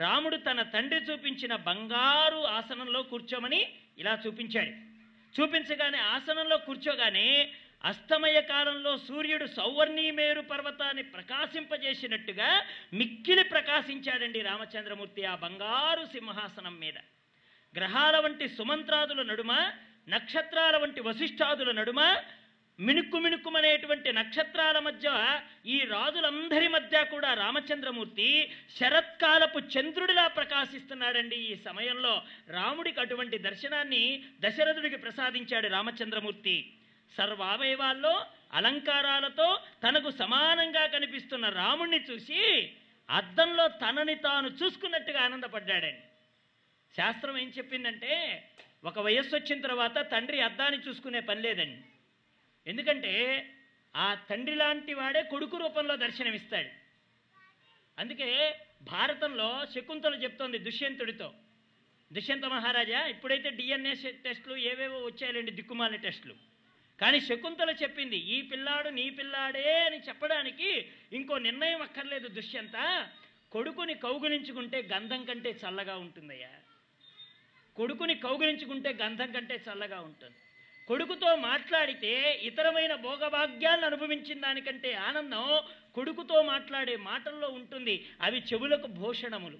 [0.00, 4.94] రాముడు తన తండ్రి చూపించిన బంగారు ఆసనంలో కూర్చోమని ఇలా చూపించాడు.
[5.40, 7.52] చూపించగానే ఆసనంలో కూర్చోగానే
[7.84, 16.94] అస్తమయ కాలంలో సూర్యుడు సౌవర్ణీమేరు పర్వతాన్ని ప్రకాశింపజేసినట్టుగా మిక్కిలి ప్రకాశించాడండి రామచంద్రమూర్తి ఆ బంగారు సింహాసనం మీద.
[17.76, 19.52] గ్రహాల వంటి సుమంత్రాదుల నడుమ
[20.08, 22.00] నక్షత్రాల వంటి వశిష్ఠాదుల నడుమ
[22.78, 25.08] మిణుక్కు మిణుక్కుమనేటువంటి నక్షత్రాల మధ్య
[25.66, 32.22] ఈ రాజులందరి మధ్య కూడా రామచంద్రమూర్తి శరత్కాలపు చంద్రుడిలా ప్రకాశిస్తున్నాడండి ఈ సమయంలో.
[32.48, 36.56] రాముడికి అటువంటి దర్శనాన్ని దశరథుడికి ప్రసాదించాడు రామచంద్రమూర్తి.
[37.16, 38.14] సర్వావయవాల్లో
[38.52, 42.72] అలంకారాలతో తనకు సమానంగా కనిపిస్తున్న రాముణ్ణి చూసి
[43.10, 46.02] అద్దంలో తనని తాను చూసుకున్నట్టుగా ఆనందపడ్డాడండి.
[46.96, 48.44] శాస్త్రం ఏం చెప్పిందంటే
[48.84, 51.82] ఒక వయస్సు వచ్చిన తర్వాత తండ్రి అద్దాన్ని చూసుకునే పని లేదండి.
[52.66, 53.12] ఎందుకంటే
[53.96, 56.68] ఆ తండ్రి లాంటి వాడే కొడుకు రూపంలో దర్శనమిస్తాడు.
[57.98, 61.32] అందుకే భారతంలో శకుంతలు చెప్తోంది దుష్యంతుడితో.
[62.12, 66.34] దుష్యంత మహారాజా ఇప్పుడైతే డిఎన్ఏ టెస్టులు ఏవేవో వచ్చాయండి దిక్కుమాల టెస్టులు.
[67.00, 73.08] కానీ శకుంతల చెప్పింది ఈ పిల్లాడు నీ పిల్లాడే అని చెప్పడానికి ఇంకో నిర్ణయం అక్కర్లేదు దుష్యంత.
[73.52, 76.48] కొడుకుని కౌగులించుకుంటే గంధం కంటే చల్లగా ఉంటుందయ్యా.
[77.76, 80.34] కొడుకుని కౌగిలించుకుంటే గంధం కంటే చల్లగా ఉంటుంది.
[80.88, 85.60] కొడుకుతో మాట్లాడితే ఇతరమైన భోగభాగ్యాలను అనుభవించిన దానికంటే ఆనందం
[85.94, 88.10] కొడుకుతో మాట్లాడే మాటల్లో ఉంటుంది.
[88.22, 89.58] అవి చెవులకు భూషణములు.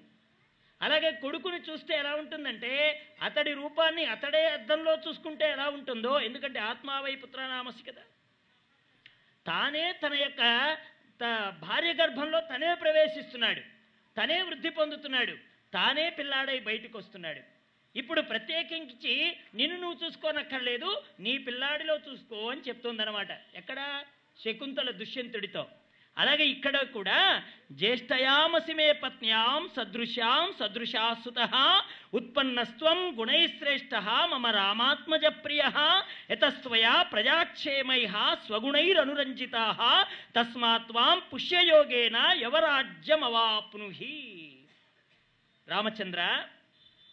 [0.81, 7.91] అలాగే కొడుకుని చూస్తే ఎలా ఉంటుందంటే అతడి రూపాన్ని అతడే అద్దంలో చూసుకుంటే ఎలా ఉంటుందో ఎందుకంటే ఆత్మావై పుత్రనామసి
[7.91, 8.01] కదా
[9.47, 10.77] తానే తన యొక్క
[11.21, 13.61] త- భార్య గర్భంలో తనే ప్రవేశిస్తున్నాడు.
[14.17, 15.37] తనే వృద్ధి పొందుతున్నాడు.
[15.73, 17.54] తానే పిల్లాడై బయటకు వస్తున్నాడు
[17.95, 24.03] ఇప్పుడు ప్రత్యేకించి నిన్ను నువ్వు చూసుకోనక్కర్లేదు నీ పిల్లాడిలో చూసుకో అని చెప్తుందనమాట ఎక్కడ?
[24.39, 25.67] శకుంతల దుష్యంతుడితో.
[26.17, 31.39] అలాగే ఇక్కడ కూడా జ్యేష్ఠయామసిమే పత్న్యాం సదృశ్యాం సదృశాసుత
[32.13, 33.95] ఉత్పన్నస్త్వం గుణైశ్రేష్ఠ
[34.31, 35.63] మమ రామాత్మజ ప్రియ
[36.31, 38.01] యతస్త్వయా ప్రజాక్షేమై
[38.45, 39.55] స్వగుణైరనురంజిత
[40.35, 44.15] తస్మాత్వాం పుష్యయోగేన యవరాజ్యమవాప్నుహి.
[45.67, 46.21] రామచంద్ర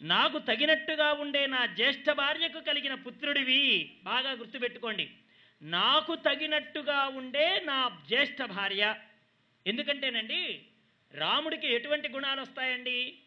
[0.02, 3.96] నాకు తగినట్టుగా ఉండే నా జ్యేష్ఠ భార్యకు కలిగిన పుత్రుడివి.
[4.02, 5.10] బాగా గుర్తుపెట్టుకోండి.
[5.62, 8.94] నాకు తగినట్టుగా ఉండే నా జ్యేష్ఠ భార్య.
[9.66, 10.62] ఎందుకంటేనండి
[11.14, 13.18] రాముడికి ఎటువంటి గుణాలు వస్తాయండి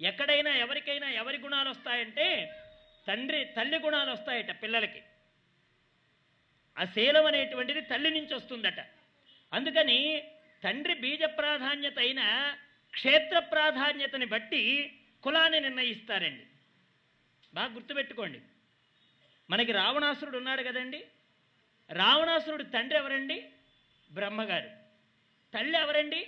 [0.00, 2.26] ఎక్కడైనా ఎవరికైనా ఎవరి గుణాలు వస్తాయంటే
[3.06, 5.02] తండ్రి తల్లి గుణాలు వస్తాయట పిల్లలకి.
[6.78, 8.80] ఆ శీలం అనేటువంటిది తల్లి నుంచి వస్తుందట
[9.52, 10.22] అందుకని
[10.64, 12.22] తండ్రి బీజ ప్రాధాన్యత అయిన
[12.92, 14.62] క్షేత్ర ప్రాధాన్యతని బట్టి
[15.22, 16.46] కులాన్ని నిర్ణయిస్తారండి.
[17.54, 18.40] బాగా గుర్తుపెట్టుకోండి.
[19.50, 21.04] మనకి రావణాసురుడు ఉన్నాడు కదండి.
[21.90, 23.50] రావణాసురుడు తండ్రి ఎవరండి?
[24.12, 24.70] బ్రహ్మగారు.
[25.54, 26.24] తల్లి ఎవరండి?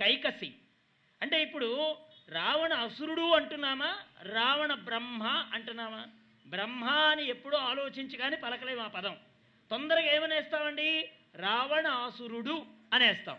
[0.00, 0.54] కైకసి.
[1.22, 1.96] అంటే ఇప్పుడు
[2.28, 4.02] రావణ అసురుడు అంటున్నామా?
[4.22, 6.06] రావణ బ్రహ్మ అంటున్నామా?
[6.46, 9.18] బ్రహ్మ అని ఎప్పుడూ ఆలోచించి కానీ పలకలేము ఆ పదం.
[9.70, 11.10] తొందరగా ఏమనేస్తామండి?
[11.34, 13.38] రావణాసురుడు అనేస్తాం.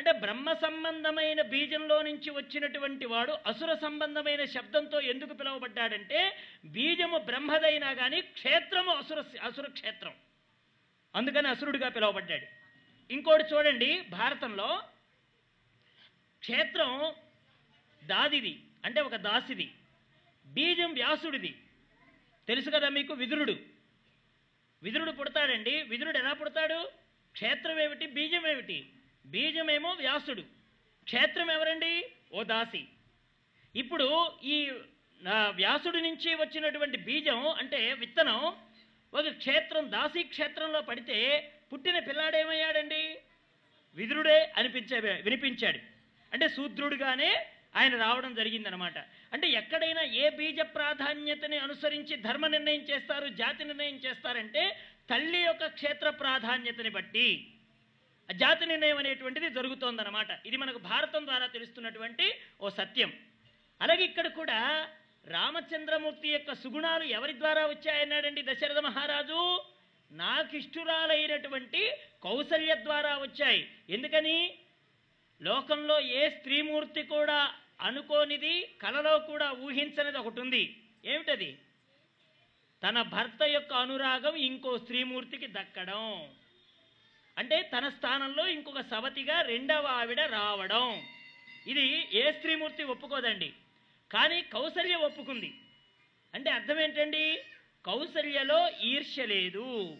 [0.00, 8.20] అంటే బ్రహ్మ సంబంధమైన బీజంలో నుంచి వచ్చినటువంటి వాడు అసుర సంబంధమైన శబ్దంతో ఎందుకు పిలువబడ్డాడంటే బీజము బ్రహ్మదైనా కానీ
[8.20, 10.14] క్షేత్రము అసుర అసుర క్షేత్రం.
[11.14, 12.46] అందుకని అసురుడిగా పిలువబడ్డాడు.
[13.12, 14.82] ఇంకోటి చూడండి భారతంలో
[16.40, 17.14] క్షేత్రం
[18.04, 19.72] దాదిది అంటే ఒక దాసిది.
[20.46, 21.62] బీజం వ్యాసుడిది.
[22.48, 23.12] తెలుసు కదా మీకు?
[23.12, 23.56] విదురుడు.
[24.82, 25.82] విదురుడు పుడతాడండి.
[25.82, 26.90] విదురుడు ఎలా పుడతాడు?
[27.32, 28.06] క్షేత్రం ఏమిటి?
[28.06, 28.88] బీజం ఏమిటి?
[29.26, 30.42] బీజమేమో వ్యాసుడు
[31.04, 32.84] క్షేత్రం ఎవరండి ఓ దాసి.
[33.76, 34.70] ఇప్పుడు ఈ
[35.48, 38.54] వ్యాసుడి నుంచి వచ్చినటువంటి బీజం అంటే విత్తనం
[39.14, 43.18] ఒక క్షేత్రం దాసి క్షేత్రంలో పడితే పుట్టిన పిల్లాడేమయ్యాడండి?
[43.94, 45.78] విదురుడే అనిపించే వినిపించాడు.
[46.32, 48.98] అంటే శూద్రుడుగానే ఆయన రావడం జరిగిందనమాట.
[49.32, 54.76] అంటే ఎక్కడైనా ఏ బీజ ప్రాధాన్యతని అనుసరించి ధర్మ నిర్ణయం చేస్తారు జాతి నిర్ణయం చేస్తారంటే
[55.10, 57.54] తల్లి యొక్క క్షేత్ర ప్రాధాన్యతని బట్టి.
[58.32, 60.26] జాతి నిర్ణయం అనేటువంటిది జరుగుతోందన్నమాట.
[60.46, 63.12] ఇది మనకు భారతం ద్వారా తెలుస్తున్నటువంటి ఓ సత్యం.
[63.80, 64.88] అలాగే ఇక్కడ కూడా
[65.26, 69.64] రామచంద్రమూర్తి యొక్క సుగుణాలు ఎవరి ద్వారా వచ్చాయన్నాడండి దశరథ మహారాజు?
[70.12, 71.90] నాకిష్టురాలైనటువంటి
[72.22, 73.70] కౌసల్య ద్వారా వచ్చాయి.
[73.90, 74.58] ఎందుకని?
[75.42, 81.58] లోకంలో ఏ స్త్రీమూర్తి కూడా అనుకోనిది కలలో కూడా ఊహించనిది ఒకటి ఉంది ఏమిటది?
[82.82, 86.28] తన భర్త యొక్క అనురాగం ఇంకో స్త్రీమూర్తికి దక్కడం.
[87.38, 91.02] అంటే తన స్థానంలో ఇంకొక సవతిగా రెండవ ఆవిడ రావడం.
[91.66, 93.52] ఇది ఏ స్త్రీమూర్తి ఒప్పుకోదండి.
[94.12, 95.54] కానీ కౌసల్య ఒప్పుకుంది.
[96.34, 97.38] అంటే అర్థం ఏంటండి
[97.86, 99.96] కౌసల్యలో ఈర్ష్య లేదు.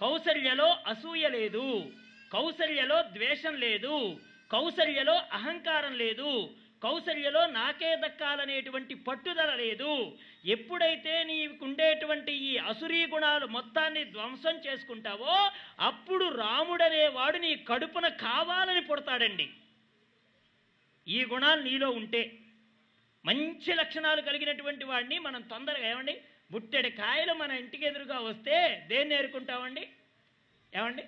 [0.00, 1.92] కౌసల్యలో అసూయ లేదు.
[2.32, 4.20] కౌసల్యలో ద్వేషం లేదు.
[4.52, 6.56] కౌసల్యలో అహంకారం లేదు.
[6.82, 10.18] కౌసల్యలో నాకే దక్కాలనేటువంటి పట్టుదల లేదు.
[10.44, 15.50] ఎప్పుడైతే నీకుండేటువంటి ఈ అసురీ గుణాలు మొత్తాన్ని ధ్వంసం చేసుకుంటావో
[15.80, 19.50] అప్పుడు రాముడనేవాడు నీ కడుపున కావాలని పుడతాడండి.
[21.08, 22.32] ఈ గుణాలు నీలో ఉంటే
[23.24, 26.20] మంచి లక్షణాలు కలిగినటువంటి వాడిని మనం తొందరగా ఏమండి?
[26.50, 29.88] బుట్టెడి కాయలు మన ఇంటికి ఎదురుగా వస్తే దేన్ని ఏరుకుంటామండి?
[30.74, 31.02] ఏమండి?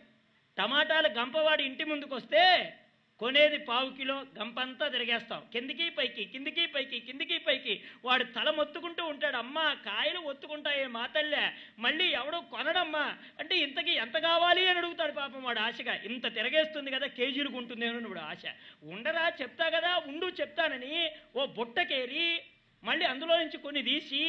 [0.59, 2.75] టమాటాలు గంపవాడి ఇంటి ముందుకు వస్తే
[3.21, 5.43] కొనేది పావు కిలో గంపంతా తిరిగేస్తాం.
[5.53, 7.75] కిందికి పైకి కిందికి పైకి కిందికి పైకి.
[8.05, 9.37] వాడు తల మొత్తుకుంటూ ఉంటాడు.
[9.37, 11.45] అమ్మా కాయలు ఒత్తుకుంటాయే మా తల్లే.
[11.79, 13.05] మళ్ళీ ఎవడో కొనడమ్మా.
[13.41, 15.95] అంటే ఇంతకీ ఎంత కావాలి అని అడుగుతాడు పాపం వాడు ఆశగా.
[15.95, 18.45] ఇంత తిరగేస్తుంది కదా కేజీలకు ఉంటుంది అని వాడు ఆశ.
[18.83, 22.43] ఉండరా చెప్తా కదా ఉండు చెప్తానని ఓ బుట్టకేరి
[22.85, 24.23] మళ్ళీ అందులో నుంచి కొన్ని తీసి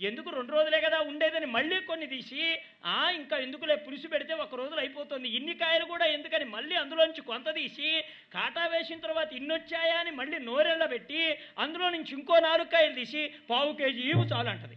[0.00, 2.42] ఎందుకు రెండు రోజులే కదా ఉండేదని మళ్ళీ కొన్ని తీసి
[2.84, 5.28] ఆ ఇంకా ఎందుకులే పులుసు పెడితే ఒక రోజులు అయిపోతుంది.
[5.28, 8.04] ఇన్ని కాయలు కూడా ఎందుకని మళ్ళీ అందులోంచి కొంత తీసి
[8.34, 13.34] కాటా వేసిన తర్వాత ఇన్ని వచ్చాయా అని మళ్ళీ నోరెళ్ళ పెట్టి అందులో నుంచి ఇంకో నాలుగు కాయలు తీసి
[13.50, 14.76] పావు కేజీ ఇవి చాలు అంటది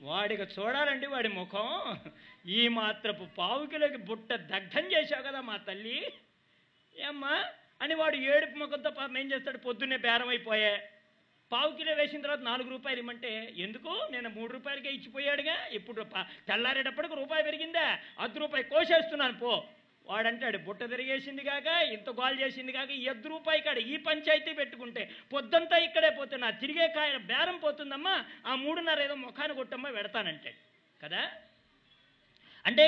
[0.00, 1.68] వాడికి చూడాలండి వాడి ముఖం.
[2.46, 5.98] ఈ మాత్రపు పావు కిలోకి బుట్ట దగ్ధం చేశావు కదా మా తల్లి.
[6.96, 7.44] ఏమ్మా?
[7.82, 9.58] అని వాడు ఏడుపు ముఖంతో పాపం ఏం చేస్తాడు?
[9.58, 10.72] పొద్దున్నే బేరమైపోయా
[11.52, 14.08] పావు కిలో వేసిన తర్వాత నాలుగు రూపాయలు ఇమ్మంటే ఎందుకు?
[14.10, 15.66] నేను మూడు రూపాయలకే ఇచ్చిపోయాడుగా.
[15.66, 16.06] ఇప్పుడు
[16.48, 17.98] తెల్లారేటప్పటికి రూపాయి పెరిగిందా?
[18.18, 19.64] అర్ధ రూపాయి కోసేస్తున్నాను పో.
[20.06, 25.10] వాడంటాడు బుట్ట తిరిగేసింది కాక ఇంత గోల్ చేసింది కాక ఈ ఎద్దు రూపాయి కాడ ఈ పంచాయతీ పెట్టుకుంటే
[25.32, 28.24] పొద్దంతా ఇక్కడే పోతే నా తిరిగే కాయ బేరం పోతుందమ్మా.
[28.46, 30.54] ఆ మూడున్నర ఏదో ముఖాన్ని కొట్టమ్మా పెడతానంటాడు.
[31.04, 31.30] కదా?
[32.66, 32.86] అంటే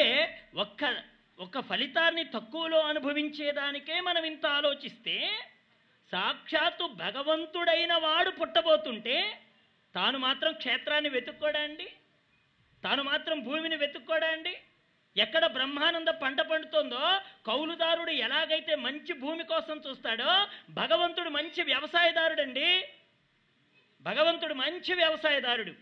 [0.54, 1.02] ఒక్క
[1.38, 5.30] ఒక్క ఫలితాన్ని తక్కువలో అనుభవించేదానికే మనం ఇంత ఆలోచిస్తే
[6.12, 9.40] సాక్షాత్తు భగవంతుడైన వాడు పుట్టబోతుంటే
[9.94, 11.92] తాను మాత్రం క్షేత్రాన్ని వెతుక్కోడా అండి?
[12.84, 14.58] తాను మాత్రం భూమిని వెతుక్కోడా అండి?
[15.16, 22.88] ఎక్కడ బ్రహ్మానంద పంట పండుతుందో కౌలుదారుడు ఎలాగైతే మంచి భూమి కోసం చూస్తాడో భగవంతుడు మంచి వ్యవసాయదారుడండి.
[24.02, 25.72] భగవంతుడు మంచి వ్యవసాయదారుడు.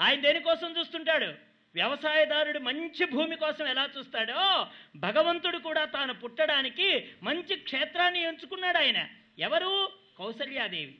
[0.00, 1.32] ఆయన దేనికోసం చూస్తుంటాడు?
[1.74, 4.66] వ్యవసాయదారుడు మంచి భూమి కోసం ఎలా చూస్తాడో
[4.96, 9.08] భగవంతుడు కూడా తాను పుట్టడానికి మంచి క్షేత్రాన్ని ఎంచుకున్నాడు ఆయన.
[9.38, 9.92] ఎవరు?
[10.18, 10.94] కౌసల్యాదేవి.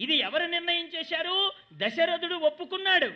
[0.00, 1.52] ఇది ఎవరు నిర్ణయం చేశారు?
[1.72, 3.12] దశరథుడు ఒప్పుకున్నాడు.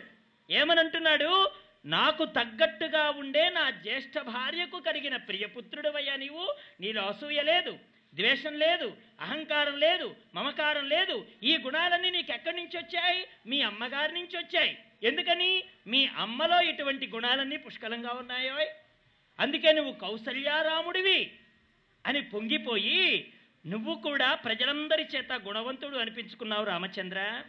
[0.49, 1.51] ఏమనంటున్నాడు?
[1.85, 6.55] నాకు తగ్గట్టుగా ఉండే నా జ్యేష్ఠ భార్యకు కలిగిన ప్రియపుత్రుడవయ్యా నీవు.
[6.79, 7.79] నీలో అసూయ లేదు
[8.15, 11.25] ద్వేషం లేదు అహంకారం లేదు మమకారం లేదు.
[11.43, 13.27] ఈ గుణాలన్నీ నీకు ఎక్కడి నుంచి వచ్చాయి?
[13.47, 14.77] మీ అమ్మగారి నుంచి వచ్చాయి.
[15.03, 15.63] ఎందుకని?
[15.87, 18.55] మీ అమ్మలో ఇటువంటి గుణాలన్నీ పుష్కలంగా ఉన్నాయో
[19.39, 21.31] అందుకే నువ్వు కౌసల్యారాముడివి
[22.05, 23.33] అని పొంగిపోయి
[23.69, 27.43] నువ్వు కూడా ప్రజలందరి చేత గుణవంతుడు అనిపించుకున్నావు రామచంద్ర.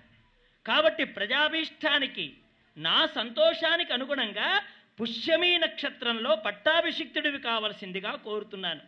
[0.66, 2.36] కాబట్టి ప్రజాభీష్టానికి
[2.76, 4.62] నా సంతోషానికి అనుగుణంగా
[5.00, 8.80] పుష్యమీ నక్షత్రంలో పట్టాభిషిక్తుడివి కావలసిందిగా కోరుతున్నాను.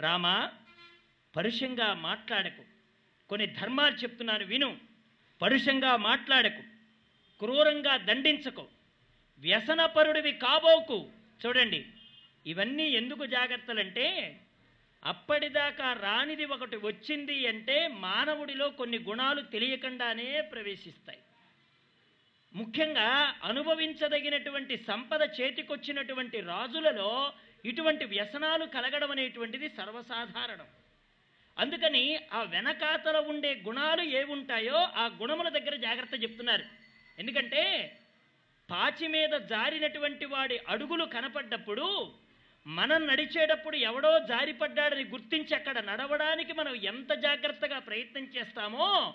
[0.00, 0.50] రామా
[1.36, 2.62] పరుషంగా మాట్లాడకు.
[3.28, 4.76] కొన్ని ధర్మాలు చెప్తున్నాను విను.
[5.42, 6.62] పరుషంగా మాట్లాడకు.
[7.38, 8.66] క్రూరంగా దండించకు.
[9.38, 11.10] వ్యసనపరుడివి కాబోకు.
[11.46, 11.86] చూడండి
[12.46, 14.40] ఇవన్నీ ఎందుకు జాగ్రత్తలంటే
[15.04, 21.18] అప్పటిదాకా రానిది ఒకటి వచ్చింది అంటే మానవుడిలో కొన్ని గుణాలు తెలియకుండానే ప్రవేశిస్తాయి.
[22.54, 27.32] ముఖ్యంగా అనుభవించదగినటువంటి సంపద చేతికొచ్చినటువంటి రాజులలో
[27.64, 30.66] ఇటువంటి వ్యసనాలు కలగడం అనేటువంటిది సర్వసాధారణం.
[31.58, 36.64] అందుకని ఆ వెనకాతల ఉండే గుణాలు ఏముంటాయో ఆ గుణముల దగ్గర జాగ్రత్త చెప్తున్నారు.
[37.18, 37.62] ఎందుకంటే
[38.70, 42.14] పాచి మీద జారినటువంటి వాడి అడుగులు కనపడ్డప్పుడు
[42.66, 49.14] మనం నడిచేటప్పుడు ఎవడో జారిపడ్డాడని గుర్తించి అక్కడ నడవడానికి మనం ఎంత జాగ్రత్తగా ప్రయత్నం చేస్తామో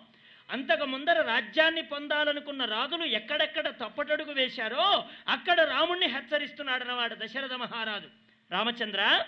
[0.52, 8.08] అంతకు ముందర రాజ్యాన్ని పొందాలనుకున్న రాజులు ఎక్కడెక్కడ తప్పటడుగు వేశారో అక్కడ రాముణ్ణి హెచ్చరిస్తున్నాడన్నవాడు దశరథ మహారాజు.
[8.52, 9.26] రామచంద్ర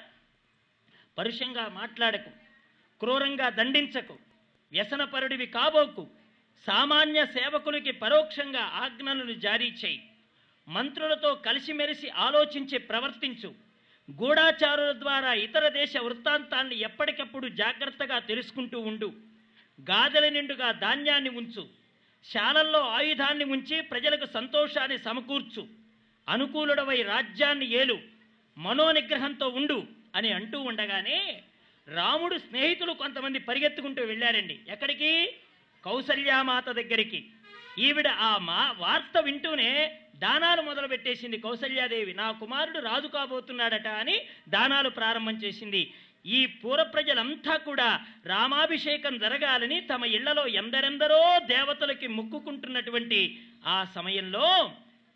[1.17, 2.29] పరుషంగా మాట్లాడకు
[2.99, 4.17] క్రూరంగా దండించకు
[4.71, 6.07] వ్యసనపరుడివి కాబోకు
[6.65, 10.09] సామాన్య సేవకులకి పరోక్షంగా ఆజ్ఞలను జారీ చేయి.
[10.67, 13.64] మంత్రులతో కలిసిమెలిసి ఆలోచించి ప్రవర్తించు.
[14.11, 19.13] గూఢాచారుల ద్వారా ఇతర దేశ వృత్తాంతాన్ని ఎప్పటికప్పుడు జాగ్రత్తగా తెలుసుకుంటూ ఉండు.
[19.81, 21.67] గాదెల నిండుగా ధాన్యాన్ని ఉంచు.
[22.31, 25.67] శాలల్లో ఆయుధాన్ని ఉంచి ప్రజలకు సంతోషాన్ని సమకూర్చు.
[26.29, 27.99] అనుకూలుడవై రాజ్యాన్ని ఏలు.
[28.57, 29.83] మనోనిగ్రహంతో ఉండు
[30.15, 31.43] అని అంటూ ఉండగానే
[31.93, 34.59] రాముడు స్నేహితులు కొంతమంది పరిగెత్తుకుంటూ వెళ్ళారండి.
[34.67, 35.27] ఎక్కడికి?
[35.85, 37.29] కౌసల్యామాత దగ్గరికి.
[37.79, 42.13] ఈవిడ ఆ మా వార్త వింటూనే దానాలు మొదలు పెట్టేసింది కౌసల్యాదేవి.
[42.13, 45.93] నా కుమారుడు రాజు కాబోతున్నాడట అని దానాలు ప్రారంభం చేసింది.
[46.25, 54.73] ఈ పూర ప్రజలంతా కూడా రామాభిషేకం జరగాలని తమ ఇళ్ళలో ఎందరెందరో దేవతలకి మొక్కుకుంటున్నటువంటి ఆ సమయంలో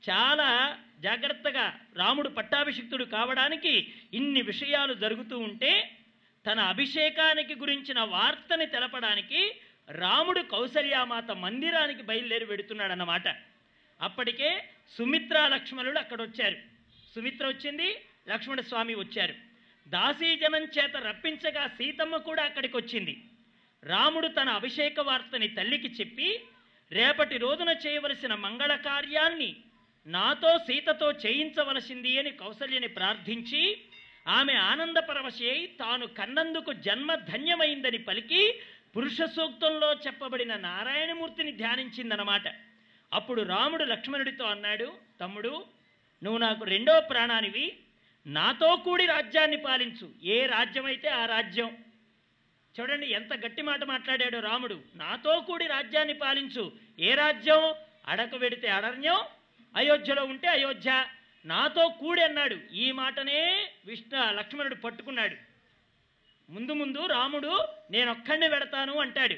[0.09, 5.91] చాలా జాగ్రత్తగా రాముడు పట్టాభిషిక్తుడు కావడానికి ఇన్ని విషయాలు జరుగుతూ ఉంటే
[6.45, 9.55] తన అభిషేకానికి గురించిన వార్తని తెలపడానికి
[9.91, 13.27] రాముడు కౌసల్యామాత మందిరానికి బయలుదేరి వెడుతున్నాడన్నమాట.
[14.01, 14.63] అప్పటికే
[14.97, 16.55] సుమిత్ర లక్ష్మణులు అక్కడ వచ్చారు
[17.15, 19.33] సుమిత్ర వచ్చింది లక్ష్మణ స్వామి వచ్చారు.
[19.87, 23.23] దాసీజనం చేత రప్పించగా సీతమ్మ కూడా అక్కడికి వచ్చింది
[23.83, 26.39] రాముడు తన అభిషేక వార్తని తల్లికి చెప్పి
[26.91, 29.55] రేపటి రోజున చేయవలసిన మంగళ కార్యాన్ని
[30.07, 33.81] నాతో సీతతో చేయించవలసింది అని కౌసల్యని ప్రార్థించి
[34.27, 38.59] ఆమె ఆనందపరవశి అయి తాను కన్నందుకు జన్మ ధన్యమైందని పలికి
[38.95, 42.41] పురుష సూక్తంలో చెప్పబడిన నారాయణమూర్తిని ధ్యానించిందనమాట
[43.13, 45.65] అప్పుడు రాముడు లక్ష్మణుడితో అన్నాడు తమ్ముడు
[46.23, 47.77] నువ్వు నాకు రెండో ప్రాణానివి
[48.27, 50.09] నాతో కూడి రాజ్యాన్ని పాలించు.
[50.23, 51.77] ఏ రాజ్యమైతే ఆ రాజ్యం.
[52.79, 54.79] చూడండి ఎంత గట్టి మాట మాట్లాడాడు రాముడు.
[54.95, 56.71] నాతో కూడి రాజ్యాన్ని పాలించు.
[56.99, 57.75] ఏ రాజ్యం?
[58.07, 59.19] అడక వెడితే అరణ్యం
[59.75, 61.05] అయోధ్యలో ఉంటే అయోధ్య.
[61.45, 62.57] నాతో కూడి అన్నాడు.
[62.73, 65.48] ఈ మాటనే విష్ణు లక్ష్మణుడు పట్టుకున్నాడు.
[66.49, 67.53] ముందు ముందు రాముడు
[67.91, 69.37] నేను ఒక్కడిని పెడతాను అంటాడు.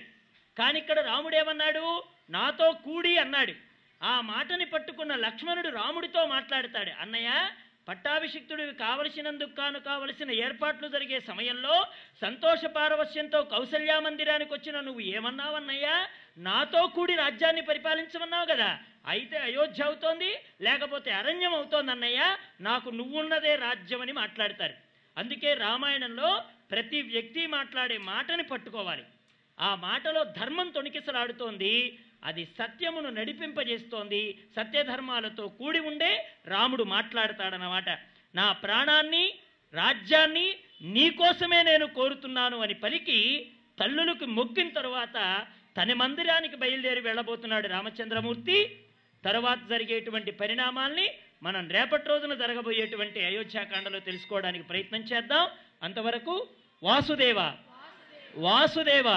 [0.58, 3.54] కానీ ఇక్కడ రాముడు ఏమన్నాడు నాతో కూడి అన్నాడు.
[4.02, 6.92] ఆ మాటని పట్టుకున్న లక్ష్మణుడు రాముడితో మాట్లాడతాడు.
[7.04, 7.32] అన్నయ్య
[7.88, 11.76] పట్టాభిషిక్తుడు కావలసినందుకు కాను కావలసిన ఏర్పాట్లు జరిగే సమయంలో
[12.22, 15.96] సంతోష పారవస్యంతో కౌసల్యా మందిరానికి వచ్చిన నువ్వు ఏమన్నావన్నయ్యా
[16.38, 18.70] నాతో కూడి రాజ్యాన్ని పరిపాలించమన్నావు కదా.
[19.08, 20.32] అయితే అయోధ్య అవుతోంది
[20.62, 22.38] లేకపోతే అరణ్యం అవుతోంది అన్నయ్య.
[22.62, 24.74] నాకు నువ్వున్నదే రాజ్యం అని మాట్లాడతారు.
[25.18, 26.32] అందుకే రామాయణంలో
[26.72, 29.04] ప్రతి వ్యక్తి మాట్లాడే మాటని పట్టుకోవాలి.
[29.60, 37.90] ఆ మాటలో ధర్మం తొణికిసలాడుతోంది అది సత్యమును నడిపింపజేస్తోంది సత్యధర్మాలతో కూడి ఉండే రాముడు మాట్లాడతాడన్నమాట.
[38.36, 39.34] నా ప్రాణాన్ని
[39.74, 45.46] రాజ్యాన్ని నీకోసమే నేను కోరుతున్నాను అని పలికి తల్లులకు మొక్కిన తరువాత
[45.78, 48.80] తన మందిరానికి బయలుదేరి వెళ్ళబోతున్నాడు రామచంద్రమూర్తి.
[49.26, 51.08] తర్వాత జరిగేటువంటి పరిణామాల్ని
[51.44, 55.50] మనం రేపటి రోజున జరగబోయేటువంటి అయోధ్యాకాండలో తెలుసుకోవడానికి ప్రయత్నం చేద్దాం.
[55.84, 56.48] అంతవరకు
[56.84, 57.40] वासुदेव।
[58.36, 59.08] वासुदेव।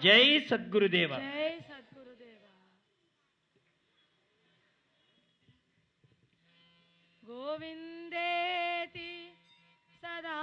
[0.00, 1.12] जय सद्गुरुदेव।
[7.24, 9.10] गोविंदेति
[10.02, 10.36] सदा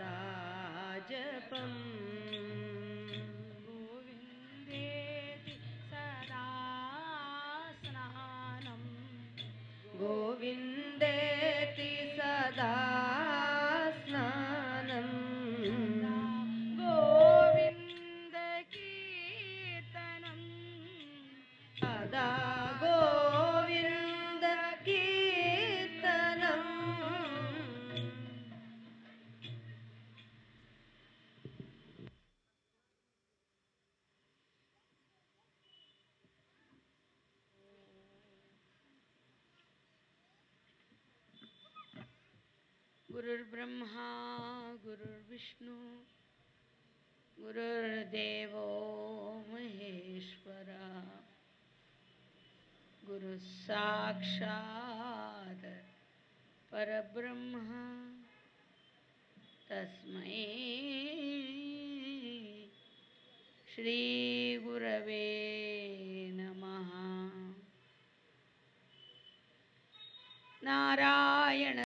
[0.00, 1.97] राजपम्
[43.28, 44.04] गुरुर्ब्रह्मा
[44.84, 45.74] गुरुर्विष्णु
[47.40, 48.54] गुरुर्देव
[49.48, 50.86] महेश्वरा
[53.08, 54.46] गुरुसाक्षात्
[56.72, 57.52] परब्रह्म
[59.68, 60.40] तस्मै
[63.74, 65.26] श्रीगुरवे
[66.38, 66.90] नमः।
[70.64, 71.76] नारायण